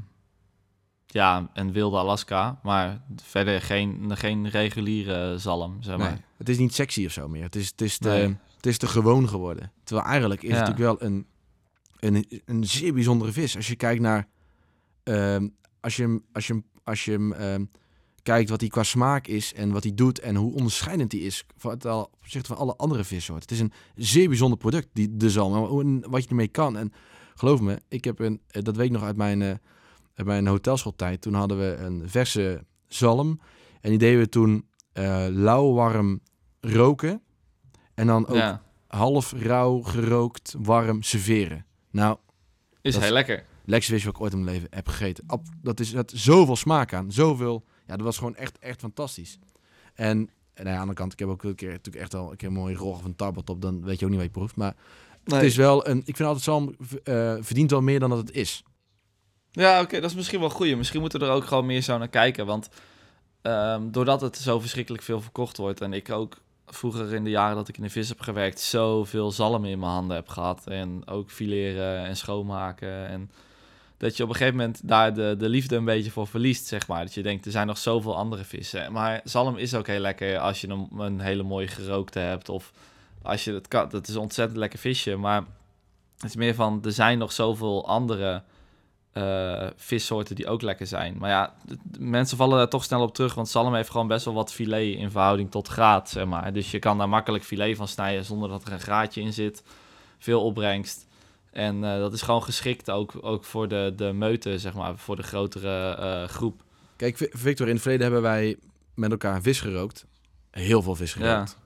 [1.06, 6.10] ja, en wilde Alaska, maar verder geen, geen reguliere zalm, zeg maar.
[6.12, 7.42] Nee, het is niet sexy of zo meer.
[7.42, 8.36] Het is, het is, te, Nee.
[8.56, 9.72] het is te gewoon geworden.
[9.84, 10.56] Terwijl eigenlijk is Ja.
[10.56, 11.26] het natuurlijk wel een,
[11.98, 13.56] een, een zeer bijzondere vis.
[13.56, 14.28] Als je kijkt naar...
[15.02, 15.48] ehm,
[15.80, 17.64] als je hem, als je hem, als je hem ehm,
[18.22, 21.44] kijkt wat hij qua smaak is en wat hij doet en hoe onderscheidend hij is
[21.56, 23.42] van het opzichte van alle andere vissoorten.
[23.42, 26.00] Het is een zeer bijzonder product, die, de zalm.
[26.10, 26.76] Wat je ermee kan.
[26.76, 26.92] En
[27.34, 29.48] geloof me, ik heb een, eh, dat weet ik nog uit mijn, eh,
[30.14, 31.20] uit mijn hotelschooltijd.
[31.20, 33.40] Toen hadden we een verse zalm.
[33.80, 36.20] En die deden we toen eh lauw warm
[36.60, 37.22] roken.
[37.94, 41.66] En dan ook Ja, half rauw gerookt warm serveren.
[41.90, 42.16] Nou,
[42.82, 43.44] is dat is- lekker.
[43.64, 45.24] Lekkerste vis wat ik ooit in mijn leven heb gegeten.
[45.26, 47.12] Ab- dat is het zoveel smaak aan.
[47.12, 47.64] Zoveel.
[47.86, 49.38] Ja, dat was gewoon echt, echt fantastisch.
[49.94, 52.36] En, en aan de andere kant, ik heb ook een keer natuurlijk echt wel een
[52.36, 53.62] keer een mooie rol of een tarbot op.
[53.62, 54.56] Dan weet je ook niet wat je proeft.
[54.56, 54.74] Maar
[55.24, 55.98] het is wel een.
[56.04, 58.62] Ik vind altijd zalm eh, verdient wel meer dan dat het is.
[59.50, 60.76] Ja, oké, dat is misschien wel goed.
[60.76, 62.46] Misschien moeten we er ook gewoon meer zo naar kijken.
[62.46, 62.68] Want
[63.42, 65.80] ehm, doordat het zo verschrikkelijk veel verkocht wordt...
[65.80, 66.36] en ik ook
[66.66, 68.60] vroeger in de jaren dat ik in de vis heb gewerkt...
[68.60, 70.66] zoveel zalm in mijn handen heb gehad.
[70.66, 73.08] En ook fileren en schoonmaken.
[73.08, 73.30] En
[74.02, 76.88] dat je op een gegeven moment daar de, de liefde een beetje voor verliest, zeg
[76.88, 77.04] maar.
[77.04, 78.92] Dat je denkt, er zijn nog zoveel andere vissen.
[78.92, 82.48] Maar zalm is ook heel lekker als je een, een hele mooie gerookte hebt.
[82.48, 82.72] Of
[83.22, 83.70] als je het.
[83.70, 85.16] Dat is een ontzettend lekker visje.
[85.16, 85.44] Maar
[86.16, 88.42] het is meer van, er zijn nog zoveel andere
[89.12, 91.16] eh, vissoorten die ook lekker zijn.
[91.18, 91.54] Maar ja,
[91.98, 93.34] mensen vallen daar toch snel op terug.
[93.34, 96.52] Want zalm heeft gewoon best wel wat filet in verhouding tot graad, zeg maar.
[96.52, 99.62] Dus je kan daar makkelijk filet van snijden zonder dat er een graadje in zit.
[100.18, 101.06] Veel opbrengst.
[101.52, 104.96] En eh, dat is gewoon geschikt ook, ook voor de, de meute, zeg maar.
[104.98, 106.62] Voor de grotere eh, groep.
[106.96, 108.56] Kijk, Vi- Victor, in het verleden hebben wij
[108.94, 110.06] met elkaar vis gerookt.
[110.50, 111.58] Heel veel vis gerookt.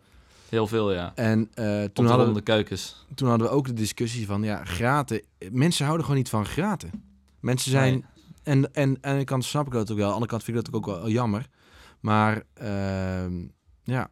[0.48, 1.12] Heel veel, ja.
[1.14, 3.06] En eh, Toen de hadden, ronde keukens.
[3.14, 5.22] toen hadden we ook de discussie van, ja, graten.
[5.50, 6.90] Mensen houden gewoon niet van graten.
[7.40, 7.92] Mensen zijn...
[7.92, 8.04] Nee.
[8.42, 10.04] En, en, en aan de kant snap ik dat ook wel.
[10.04, 11.46] Aan de andere kant vind ik dat ook wel jammer.
[12.00, 13.44] Maar ehm,
[13.82, 14.10] ja,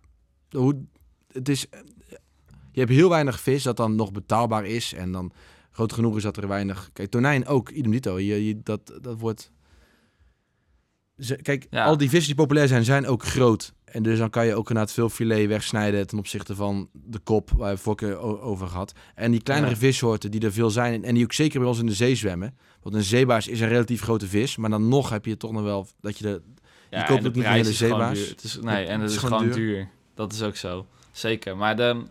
[0.51, 0.85] hoe,
[1.33, 1.67] het is...
[2.73, 4.93] Je hebt heel weinig vis dat dan nog betaalbaar is.
[4.93, 5.33] En dan
[5.75, 6.91] groot genoeg is dat er weinig...
[6.93, 8.19] Kijk, tonijn ook, idem dito.
[8.19, 9.51] Je, je, dat, dat wordt...
[11.19, 11.85] Ze- Kijk, Ja.
[11.85, 13.73] al die vissen die populair zijn, zijn ook groot.
[13.85, 17.51] En dus dan kan je ook inderdaad veel filet wegsnijden ten opzichte van de kop,
[17.57, 18.93] waar we vorige o- over gehad.
[19.15, 19.79] En die kleinere Ja.
[19.79, 22.57] vissoorten die er veel zijn en die ook zeker bij ons in de zee zwemmen.
[22.83, 25.63] Want een zeebaars is een relatief grote vis, maar dan nog heb je toch nog
[25.63, 26.43] wel dat je de...
[26.91, 28.29] Ja, Je koopt ook de niet meer gewoon zeebaars.
[28.29, 29.67] Het is, nee, Het en het is is gewoon gewoon duur.
[29.75, 29.89] duur.
[30.15, 30.87] Dat is ook zo.
[31.13, 31.57] Zeker.
[31.57, 32.03] Maar de,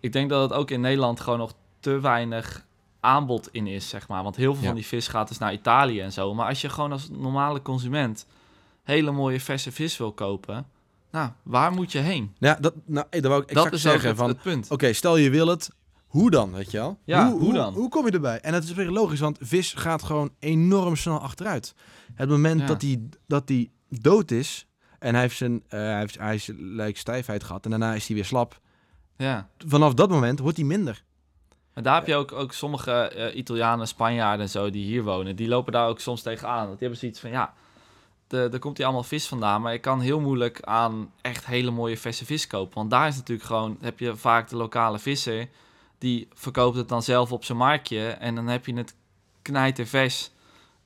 [0.00, 2.66] ik denk dat het ook in Nederland gewoon nog te weinig
[3.00, 4.22] aanbod in is, zeg maar.
[4.22, 4.66] Want heel veel Ja.
[4.68, 6.34] van die vis gaat dus naar Italië en zo.
[6.34, 8.26] Maar als je gewoon als normale consument
[8.82, 10.66] hele mooie verse vis wil kopen...
[11.10, 12.34] Nou, waar moet je heen?
[12.38, 14.08] Ja, dat, nou, dat wou ik dat exact is ook zeggen.
[14.08, 14.70] het, van, het punt.
[14.70, 15.70] Oké, stel je wil het.
[16.06, 16.98] Hoe dan, weet je wel?
[17.04, 17.74] Ja, hoe dan?
[17.74, 18.40] Hoe kom je erbij?
[18.40, 21.74] En dat is weer logisch, want vis gaat gewoon enorm snel achteruit.
[22.14, 22.66] Het moment Ja.
[22.66, 24.66] dat hij dat die dood is
[24.98, 28.06] en hij heeft zijn eh, hij heeft, hij is lijkt stijfheid gehad en daarna is
[28.06, 28.60] hij weer slap.
[29.16, 29.48] Ja.
[29.66, 31.04] Vanaf dat moment wordt hij minder.
[31.78, 35.36] Maar daar heb je ook, ook sommige eh, Italianen, Spanjaarden en zo die hier wonen.
[35.36, 36.66] Die lopen daar ook soms tegenaan.
[36.66, 37.54] Want die hebben zoiets van, ja,
[38.26, 39.62] de, er komt hier allemaal vis vandaan.
[39.62, 42.74] Maar je kan heel moeilijk aan echt hele mooie verse vis kopen.
[42.74, 45.48] Want daar is natuurlijk gewoon, heb je vaak de lokale visser.
[45.98, 48.08] Die verkoopt het dan zelf op zijn marktje.
[48.08, 48.94] En dan heb je het
[49.42, 50.30] knijtervers,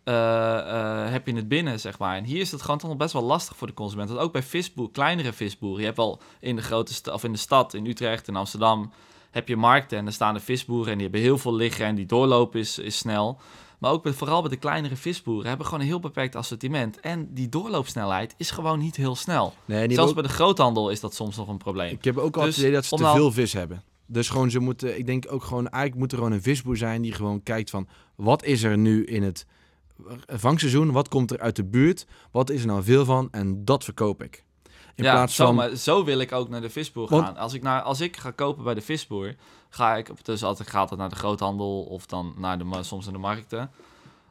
[0.04, 2.16] eh, eh, heb je het binnen, zeg maar.
[2.16, 4.08] En hier is het gewoon toch nog best wel lastig voor de consument.
[4.08, 5.80] Want ook bij visboer, kleinere visboeren.
[5.80, 8.92] Je hebt wel in de grote of in de stad, in Utrecht en Amsterdam
[9.32, 11.94] heb je markten en daar staan de visboeren en die hebben heel veel liggen en
[11.94, 13.40] die doorloop is, is snel.
[13.78, 17.00] Maar ook bij, vooral bij de kleinere visboeren hebben gewoon een heel beperkt assortiment.
[17.00, 19.54] En die doorloopsnelheid is gewoon niet heel snel.
[19.64, 21.86] Nee, Zelfs hebben bij de groothandel is dat soms nog een probleem.
[21.92, 23.82] ook- ik heb ook al Dus het idee dat ze te nou- veel vis hebben.
[24.06, 27.02] Dus gewoon ze moeten, ik denk ook gewoon, eigenlijk moet er gewoon een visboer zijn
[27.02, 29.46] die gewoon kijkt van, wat is er nu in het
[30.26, 30.92] vangseizoen?
[30.92, 32.06] Wat komt er uit de buurt?
[32.30, 33.28] Wat is er nou veel van?
[33.30, 34.44] En dat verkoop ik.
[34.94, 37.36] In ja, plaats zo, van, maar zo wil ik ook naar de visboer Want- gaan.
[37.36, 39.34] Als ik, naar, als ik ga kopen bij de visboer,
[39.68, 43.14] ga ik, dus altijd gaat het naar de groothandel of dan naar de, soms naar
[43.14, 43.70] de markten.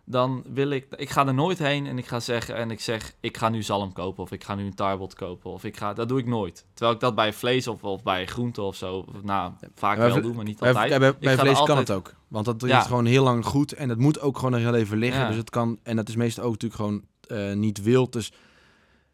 [0.05, 3.13] Dan wil ik, ik ga er nooit heen en ik ga zeggen, en ik zeg,
[3.19, 5.93] ik ga nu zalm kopen of ik ga nu een tarbot kopen of ik ga,
[5.93, 6.65] dat doe ik nooit.
[6.73, 10.21] Terwijl ik dat bij vlees of, of bij groente of zo, nou, vaak bij wel
[10.21, 10.89] doe, maar niet bij, altijd.
[10.99, 12.13] bij, bij er vlees kan altijd- het ook.
[12.27, 12.81] Want dat is Ja.
[12.81, 15.27] gewoon heel lang goed en het moet ook gewoon een heel even liggen.
[15.27, 18.13] Dus het kan, en dat is meestal ook natuurlijk gewoon eh, niet wild.
[18.13, 18.31] Dus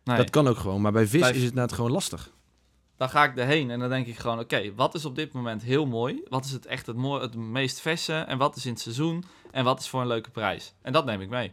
[0.07, 0.17] Nee.
[0.17, 0.81] dat kan ook gewoon.
[0.81, 2.31] Maar bij vis Bij- is het net gewoon lastig.
[2.97, 5.61] dan ga ik erheen en dan denk ik gewoon, oké, wat is op dit moment
[5.63, 6.21] heel mooi?
[6.29, 8.13] Wat is het echt het, mooi, het meest verse?
[8.13, 9.23] En wat is in het seizoen?
[9.51, 10.73] En wat is voor een leuke prijs?
[10.81, 11.51] En dat neem ik mee.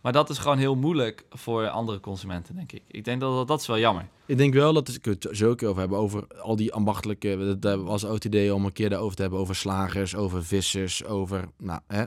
[0.00, 2.82] Maar dat is gewoon heel moeilijk voor andere consumenten, denk ik.
[2.86, 4.08] Ik denk dat dat, dat is wel jammer.
[4.26, 7.56] Ik denk wel dat ik het zo keer over hebben over al die ambachtelijke.
[7.58, 11.04] Dat was ook het idee om een keer daarover te hebben over slagers, over vissers,
[11.04, 11.48] over.
[11.58, 12.04] Nou, hè.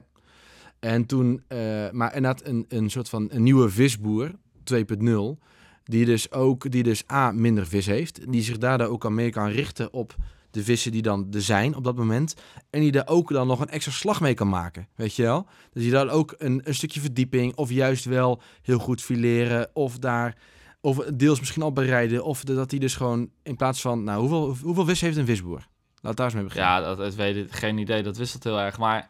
[0.80, 1.58] En toen, eh,
[1.92, 4.32] maar inderdaad een, een soort van een nieuwe visboer
[4.74, 5.44] 2.0,
[5.84, 9.32] die dus ook, die dus A, minder vis heeft, die zich daardoor ook aan meer
[9.32, 10.16] kan richten op
[10.52, 12.36] de vissen die dan er zijn op dat moment.
[12.70, 15.48] En die daar ook dan nog een extra slag mee kan maken, weet je wel?
[15.72, 20.00] Dus die daar ook een, een stukje verdieping of juist wel heel goed fileren of
[20.00, 20.38] daar...
[20.82, 22.24] Of deels misschien al bereiden.
[22.24, 24.04] Of dat hij dus gewoon in plaats van...
[24.04, 25.68] Nou, hoeveel, hoeveel vis heeft een visboer?
[26.02, 26.70] Laat daar eens mee beginnen.
[26.70, 28.04] Ja, dat, dat weet ik, geen idee.
[28.04, 28.78] Dat wisselt heel erg.
[28.78, 29.10] Maar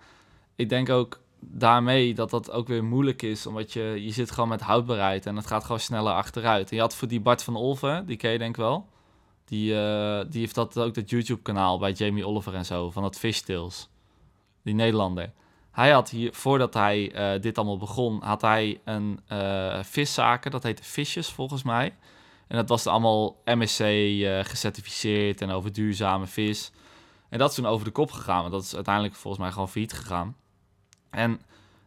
[0.55, 3.45] ik denk ook daarmee dat dat ook weer moeilijk is.
[3.45, 6.69] Omdat je, je zit gewoon met houdbaarheid en het gaat gewoon sneller achteruit.
[6.69, 8.87] En je had voor die Bart van Olven, die ken je denk ik wel.
[9.45, 13.17] Die, eh, die heeft dat ook dat YouTube-kanaal bij Jamie Oliver en zo, van dat
[13.17, 13.89] Fishtails.
[14.63, 15.31] Die Nederlander.
[15.71, 20.51] Hij had hier, voordat hij eh, dit allemaal begon, had hij een eh viszaken.
[20.51, 21.95] Dat heette Fishes volgens mij.
[22.47, 23.83] En dat was allemaal MSC
[24.47, 26.71] gecertificeerd en over duurzame vis.
[27.29, 28.41] En dat is toen over de kop gegaan.
[28.41, 30.35] Want dat is uiteindelijk volgens mij gewoon failliet gegaan.
[31.13, 31.41] En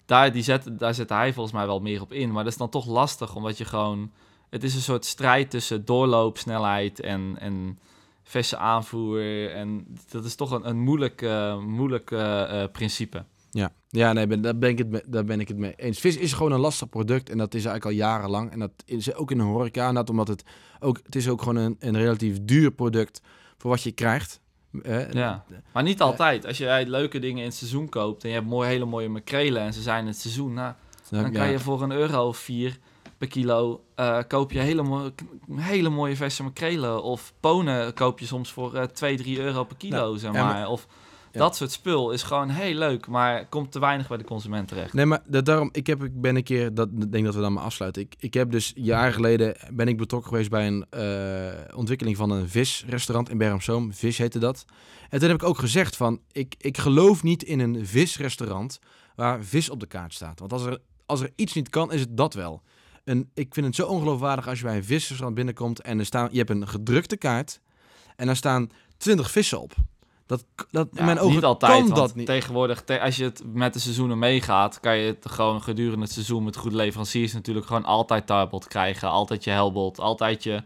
[0.05, 2.33] daar, die zet, daar zette hij volgens mij wel meer op in.
[2.33, 4.11] Maar dat is dan toch lastig, omdat je gewoon...
[4.51, 7.79] Het is een soort strijd tussen doorloopsnelheid en, en
[8.23, 9.51] verse aanvoer.
[9.51, 11.27] En dat is toch een, een moeilijk,
[11.61, 13.25] moeilijk eh, principe.
[13.51, 15.99] Ja, ja nee, ben, daar, ben ik het mee, daar ben ik het mee eens.
[15.99, 18.51] Vis is gewoon een lastig product en dat is eigenlijk al jarenlang.
[18.51, 20.45] En dat is ook in de horeca, omdat het
[20.81, 23.23] ook, het is ook gewoon een, een relatief duur product
[23.59, 24.41] voor wat je krijgt.
[24.83, 25.45] Eh, Ja.
[25.73, 26.47] Maar niet altijd.
[26.47, 29.63] Als je leuke dingen in het seizoen koopt en je hebt mooi, hele mooie makrelen
[29.63, 30.75] en ze zijn in het seizoen, nou,
[31.11, 31.29] dan ja.
[31.29, 32.79] kan je voor een euro of vier
[33.19, 35.13] per kilo eh, koop je hele, mooie,
[35.55, 37.03] hele mooie verse makrelen.
[37.03, 40.45] Of ponen koop je soms voor eh 2, 3 euro per kilo, Nou, zeg ja,
[40.45, 40.69] maar.
[40.69, 40.87] Of.
[41.37, 44.93] Dat soort spul is gewoon heel leuk, maar komt te weinig bij de consument terecht.
[44.93, 47.41] Nee, maar dat, daarom, ik, heb, ik ben een keer, dat ik denk dat we
[47.41, 48.03] dan maar afsluiten.
[48.03, 52.31] Ik, ik heb dus jaren geleden, ben ik betrokken geweest bij een eh, ontwikkeling van
[52.31, 53.93] een visrestaurant in Berghamzoom.
[53.93, 54.65] Vis heette dat.
[55.11, 58.79] En toen heb ik ook gezegd van, ik, ik geloof niet in een visrestaurant
[59.15, 60.39] waar vis op de kaart staat.
[60.39, 62.63] Want als er, als er iets niet kan, is het dat wel.
[63.05, 66.29] En ik vind het zo ongeloofwaardig als je bij een visrestaurant binnenkomt en er staan,
[66.31, 67.61] je hebt een gedrukte kaart
[68.17, 69.75] en daar staan 20 vissen op.
[70.27, 72.27] Dat, dat Ja, mijn ogen niet altijd, kan want dat niet.
[72.27, 76.13] tegenwoordig, te- als je het met de seizoenen meegaat, kan je het gewoon gedurende het
[76.13, 79.09] seizoen met goede leveranciers natuurlijk gewoon altijd tarbot krijgen.
[79.09, 80.63] Altijd je helbot, altijd je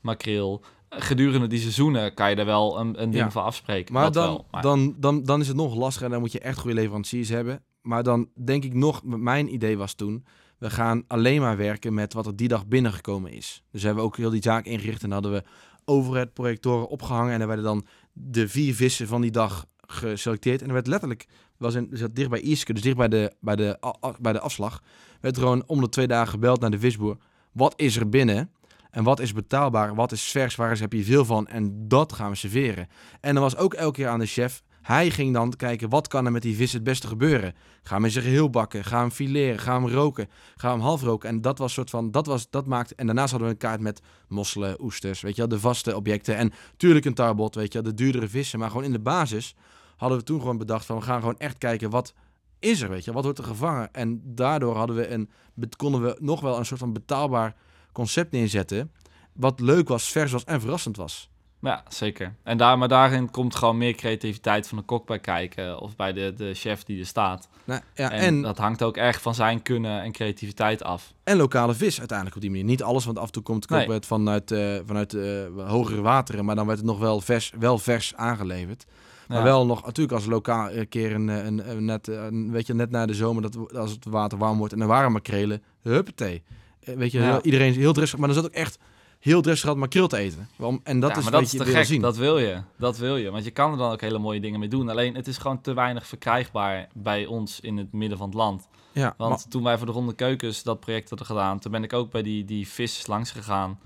[0.00, 0.60] makreel.
[0.88, 3.30] Gedurende die seizoenen kan je er wel een, een ding Ja.
[3.30, 3.94] van afspreken.
[3.94, 4.46] Maar dan, wel.
[4.50, 6.10] Maar- Dan, dan, dan is het nog lastiger.
[6.10, 7.62] Dan moet je echt goede leveranciers hebben.
[7.80, 10.24] Maar dan denk ik nog, mijn idee was toen,
[10.58, 13.62] we gaan alleen maar werken met wat er die dag binnengekomen is.
[13.70, 15.42] Dus hebben we ook heel die zaak ingericht en hadden we
[15.84, 17.32] overhead projectoren opgehangen.
[17.34, 17.86] En er werden dan
[18.18, 20.62] de vier vissen van die dag geselecteerd.
[20.62, 23.56] En er werd letterlijk, was in, zat dicht bij Ierske, dus dicht bij de, bij,
[23.56, 23.78] de,
[24.20, 24.82] bij de afslag,
[25.20, 27.16] werd er gewoon om de twee dagen gebeld naar de visboer.
[27.52, 28.50] Wat is er binnen?
[28.90, 29.94] En wat is betaalbaar?
[29.94, 30.54] Wat is vers?
[30.54, 31.46] Waar is, heb je veel van?
[31.46, 32.88] En dat gaan we serveren.
[33.20, 34.62] En er was ook elke keer aan de chef.
[34.86, 37.54] Hij ging dan kijken, wat kan er met die vis het beste gebeuren?
[37.82, 41.02] Ga hem in zijn geheel bakken, ga hem fileren, ga hem roken, ga hem half
[41.02, 41.28] roken.
[41.28, 42.94] En dat was soort van, dat was, dat maakt.
[42.94, 46.36] En daarnaast hadden we een kaart met mosselen, oesters, weet je wel, de vaste objecten.
[46.36, 48.58] En tuurlijk een tarbot, weet je de duurdere vissen.
[48.58, 49.54] Maar gewoon in de basis
[49.96, 52.14] hadden we toen gewoon bedacht van, we gaan gewoon echt kijken, wat
[52.58, 53.92] is er, weet je wat wordt er gevangen?
[53.92, 55.30] En daardoor hadden we een,
[55.76, 57.54] konden we nog wel een soort van betaalbaar
[57.92, 58.92] concept neerzetten.
[59.32, 61.30] Wat leuk was, vers was en verrassend was.
[61.66, 62.34] Ja, zeker.
[62.42, 65.80] En daar, maar daarin komt gewoon meer creativiteit van de kok bij kijken.
[65.80, 67.48] Of bij de, de chef die er staat.
[67.64, 71.12] Nou, ja, en, en, dat hangt ook erg van zijn kunnen en creativiteit af.
[71.24, 72.66] en lokale vis uiteindelijk op die manier.
[72.66, 73.78] Niet alles, want af en toe komt Nee.
[73.80, 75.22] kopen het vanuit, eh, vanuit eh,
[75.68, 76.44] hogere wateren.
[76.44, 78.84] Maar dan werd het nog wel vers, wel vers aangeleverd.
[79.28, 79.44] Maar Ja.
[79.44, 82.66] wel nog, natuurlijk als lokaal een keer een, eh, een, een net, eh, een, weet
[82.66, 85.62] je, net na de zomer, dat, als het water warm wordt en er waren makrelen,
[85.82, 86.42] huppatee.
[86.80, 87.24] Eh, Weet je, Ja.
[87.24, 88.78] heel- iedereen is heel dressig, maar dan zat ook echt
[89.26, 90.48] heel gehad makreel te eten.
[90.82, 91.84] En dat ja, is maar wat dat is je te wil gek.
[91.84, 92.00] zien.
[92.00, 92.60] Dat wil je.
[92.78, 93.30] Dat wil je.
[93.30, 94.88] Want je kan er dan ook hele mooie dingen mee doen.
[94.88, 98.68] Alleen het is gewoon te weinig verkrijgbaar bij ons in het midden van het land.
[98.92, 101.82] ja, Want maar- toen wij voor de Ronde Keukens dat project hadden gedaan, toen ben
[101.82, 103.78] ik ook bij die, die vis langs gegaan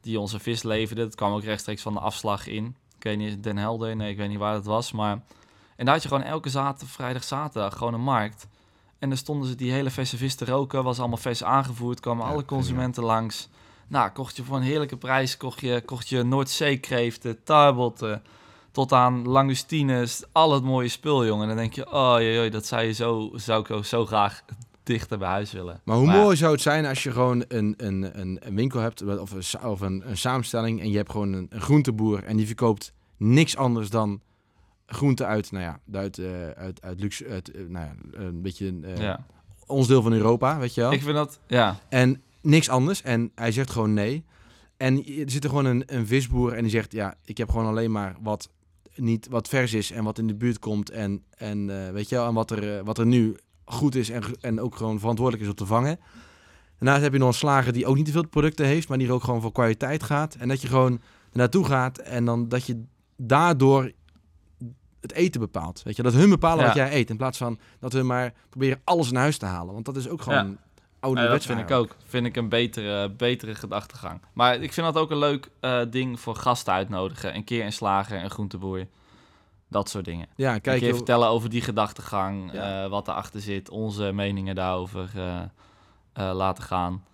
[0.00, 1.02] die onze vis leverde.
[1.02, 2.76] Dat kwam ook rechtstreeks van de afslag in.
[2.96, 4.92] Ik weet niet, Den Helder, nee, ik weet niet waar het was.
[4.92, 5.12] Maar...
[5.76, 8.46] En daar had je gewoon elke zaterdag, vrijdag, zaterdag gewoon een markt.
[8.98, 12.26] En dan stonden ze die hele verse vis te roken, was allemaal vers aangevoerd, kwamen
[12.26, 13.48] Ja, alle consumenten langs.
[13.88, 18.22] Nou, kocht je voor een heerlijke prijs, kocht je, kocht je Noordzeekreeften, tarbotten,
[18.70, 21.42] tot aan langustines, al het mooie spul, jongen.
[21.42, 24.42] En dan denk je, oh jee, dat zou, je zo, zou ik ook zo graag
[24.82, 25.80] dichter bij huis willen.
[25.84, 28.80] Maar hoe Maar mooi zou het zijn als je gewoon een, een, een, een winkel
[28.80, 32.36] hebt of, een, of een, een samenstelling en je hebt gewoon een, een groenteboer en
[32.36, 34.20] die verkoopt niks anders dan
[34.86, 38.78] groenten uit, nou ja, uit, eh, uit, uit luxe, uit, eh, nou ja, een beetje
[38.82, 39.26] eh, Ja.
[39.66, 40.92] ons deel van Europa, weet je wel.
[40.92, 43.02] Ik vind dat, ja, En niks anders.
[43.02, 44.24] En hij zegt gewoon nee.
[44.76, 47.66] En er zit er gewoon een, een visboer en die zegt, ja, ik heb gewoon
[47.66, 48.50] alleen maar wat
[48.94, 52.14] niet wat vers is en wat in de buurt komt en, en eh, weet je
[52.14, 55.44] wel, en wat er, eh, wat er nu goed is en, en ook gewoon verantwoordelijk
[55.44, 55.98] is om te vangen.
[56.78, 59.06] Daarnaast heb je nog een slager die ook niet te veel producten heeft, maar die
[59.06, 60.34] er ook gewoon voor kwaliteit gaat.
[60.34, 61.00] En dat je gewoon
[61.32, 62.82] naartoe gaat en dan dat je
[63.16, 63.92] daardoor
[65.00, 65.82] het eten bepaalt.
[65.82, 68.80] Weet je, dat hun bepalen wat jij eet in plaats van dat hun maar proberen
[68.84, 69.72] alles in huis te halen.
[69.72, 70.56] Want dat is ook gewoon Ja,
[71.00, 71.46] ouderwets.
[71.46, 71.96] dat vind ik ook.
[72.04, 74.20] Vind ik een betere, betere gedachtegang.
[74.32, 77.34] Maar ik vind dat ook een leuk eh, ding voor gasten uitnodigen.
[77.34, 78.86] Een keer een slager, een groenteboer.
[79.68, 80.26] Dat soort dingen.
[80.36, 82.52] Ja, Kijk, een keer joh, vertellen over die gedachtegang.
[82.52, 82.84] Ja.
[82.84, 83.70] eh, wat erachter zit.
[83.70, 85.10] Onze meningen daarover
[86.12, 87.04] eh, laten gaan.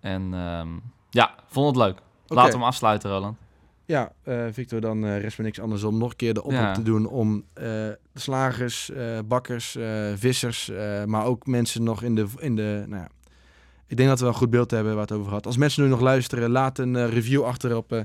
[0.00, 0.68] En ehm,
[1.10, 1.98] ja, vond het leuk.
[2.26, 3.36] Laten we hem afsluiten, Roland.
[3.84, 4.12] Ja,
[4.50, 6.72] Victor, dan rest me niks anders om nog een keer de oproep Ja.
[6.72, 8.90] te doen om eh, slagers,
[9.24, 9.76] bakkers,
[10.14, 10.70] vissers,
[11.06, 13.08] maar ook mensen nog in de, in de nou ja,
[13.92, 15.46] ik denk dat we wel een goed beeld hebben waar het over gaat.
[15.46, 18.00] Als mensen nu nog luisteren, laat een eh, review achter op eh,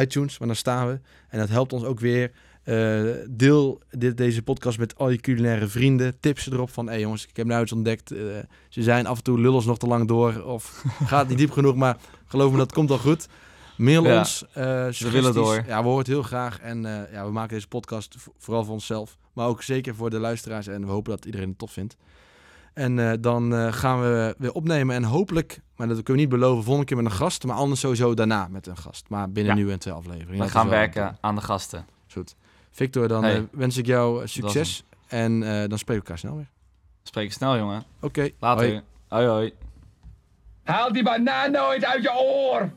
[0.00, 1.00] iTunes, want dan staan we.
[1.28, 2.30] En dat helpt ons ook weer.
[2.62, 3.00] Eh,
[3.30, 6.20] deel dit, deze podcast met al je culinaire vrienden.
[6.20, 8.08] Tips erop van, hé hey jongens, ik heb nou iets ontdekt.
[8.68, 11.74] ze zijn af en toe lullen nog te lang door of gaat niet diep genoeg,
[11.74, 11.96] maar
[12.26, 13.26] geloof me, dat komt al goed.
[13.76, 14.18] Mail Ja.
[14.18, 14.44] ons.
[14.52, 15.34] eh, willen suggesties.
[15.34, 15.62] door.
[15.66, 16.60] Ja, we horen het heel graag.
[16.60, 16.82] En
[17.12, 19.16] ja, we maken deze podcast vo- vooral voor onszelf.
[19.32, 20.66] Maar ook zeker voor de luisteraars.
[20.66, 21.96] En we hopen dat iedereen het tof vindt.
[22.78, 24.94] En eh, dan eh, gaan we weer opnemen.
[24.96, 27.44] En hopelijk, maar dat kunnen we niet beloven, volgende keer met een gast.
[27.44, 29.04] Maar anders sowieso daarna met een gast.
[29.08, 29.62] Maar binnen Ja.
[29.62, 30.44] nu en twee afleveringen.
[30.44, 31.86] We gaan werken aan de gasten.
[32.12, 32.34] Goed.
[32.70, 33.36] Victor, dan Hey.
[33.36, 34.84] eh, wens ik jou succes.
[35.06, 36.48] En eh, dan spreken we elkaar snel weer.
[37.02, 37.82] Spreek snel, jongen.
[38.00, 38.30] Oké.
[38.38, 38.66] Later.
[38.68, 38.82] hoi.
[39.08, 39.26] hoi.
[39.26, 39.52] hoi.
[40.64, 42.70] Haal die banaan nooit uit je oor!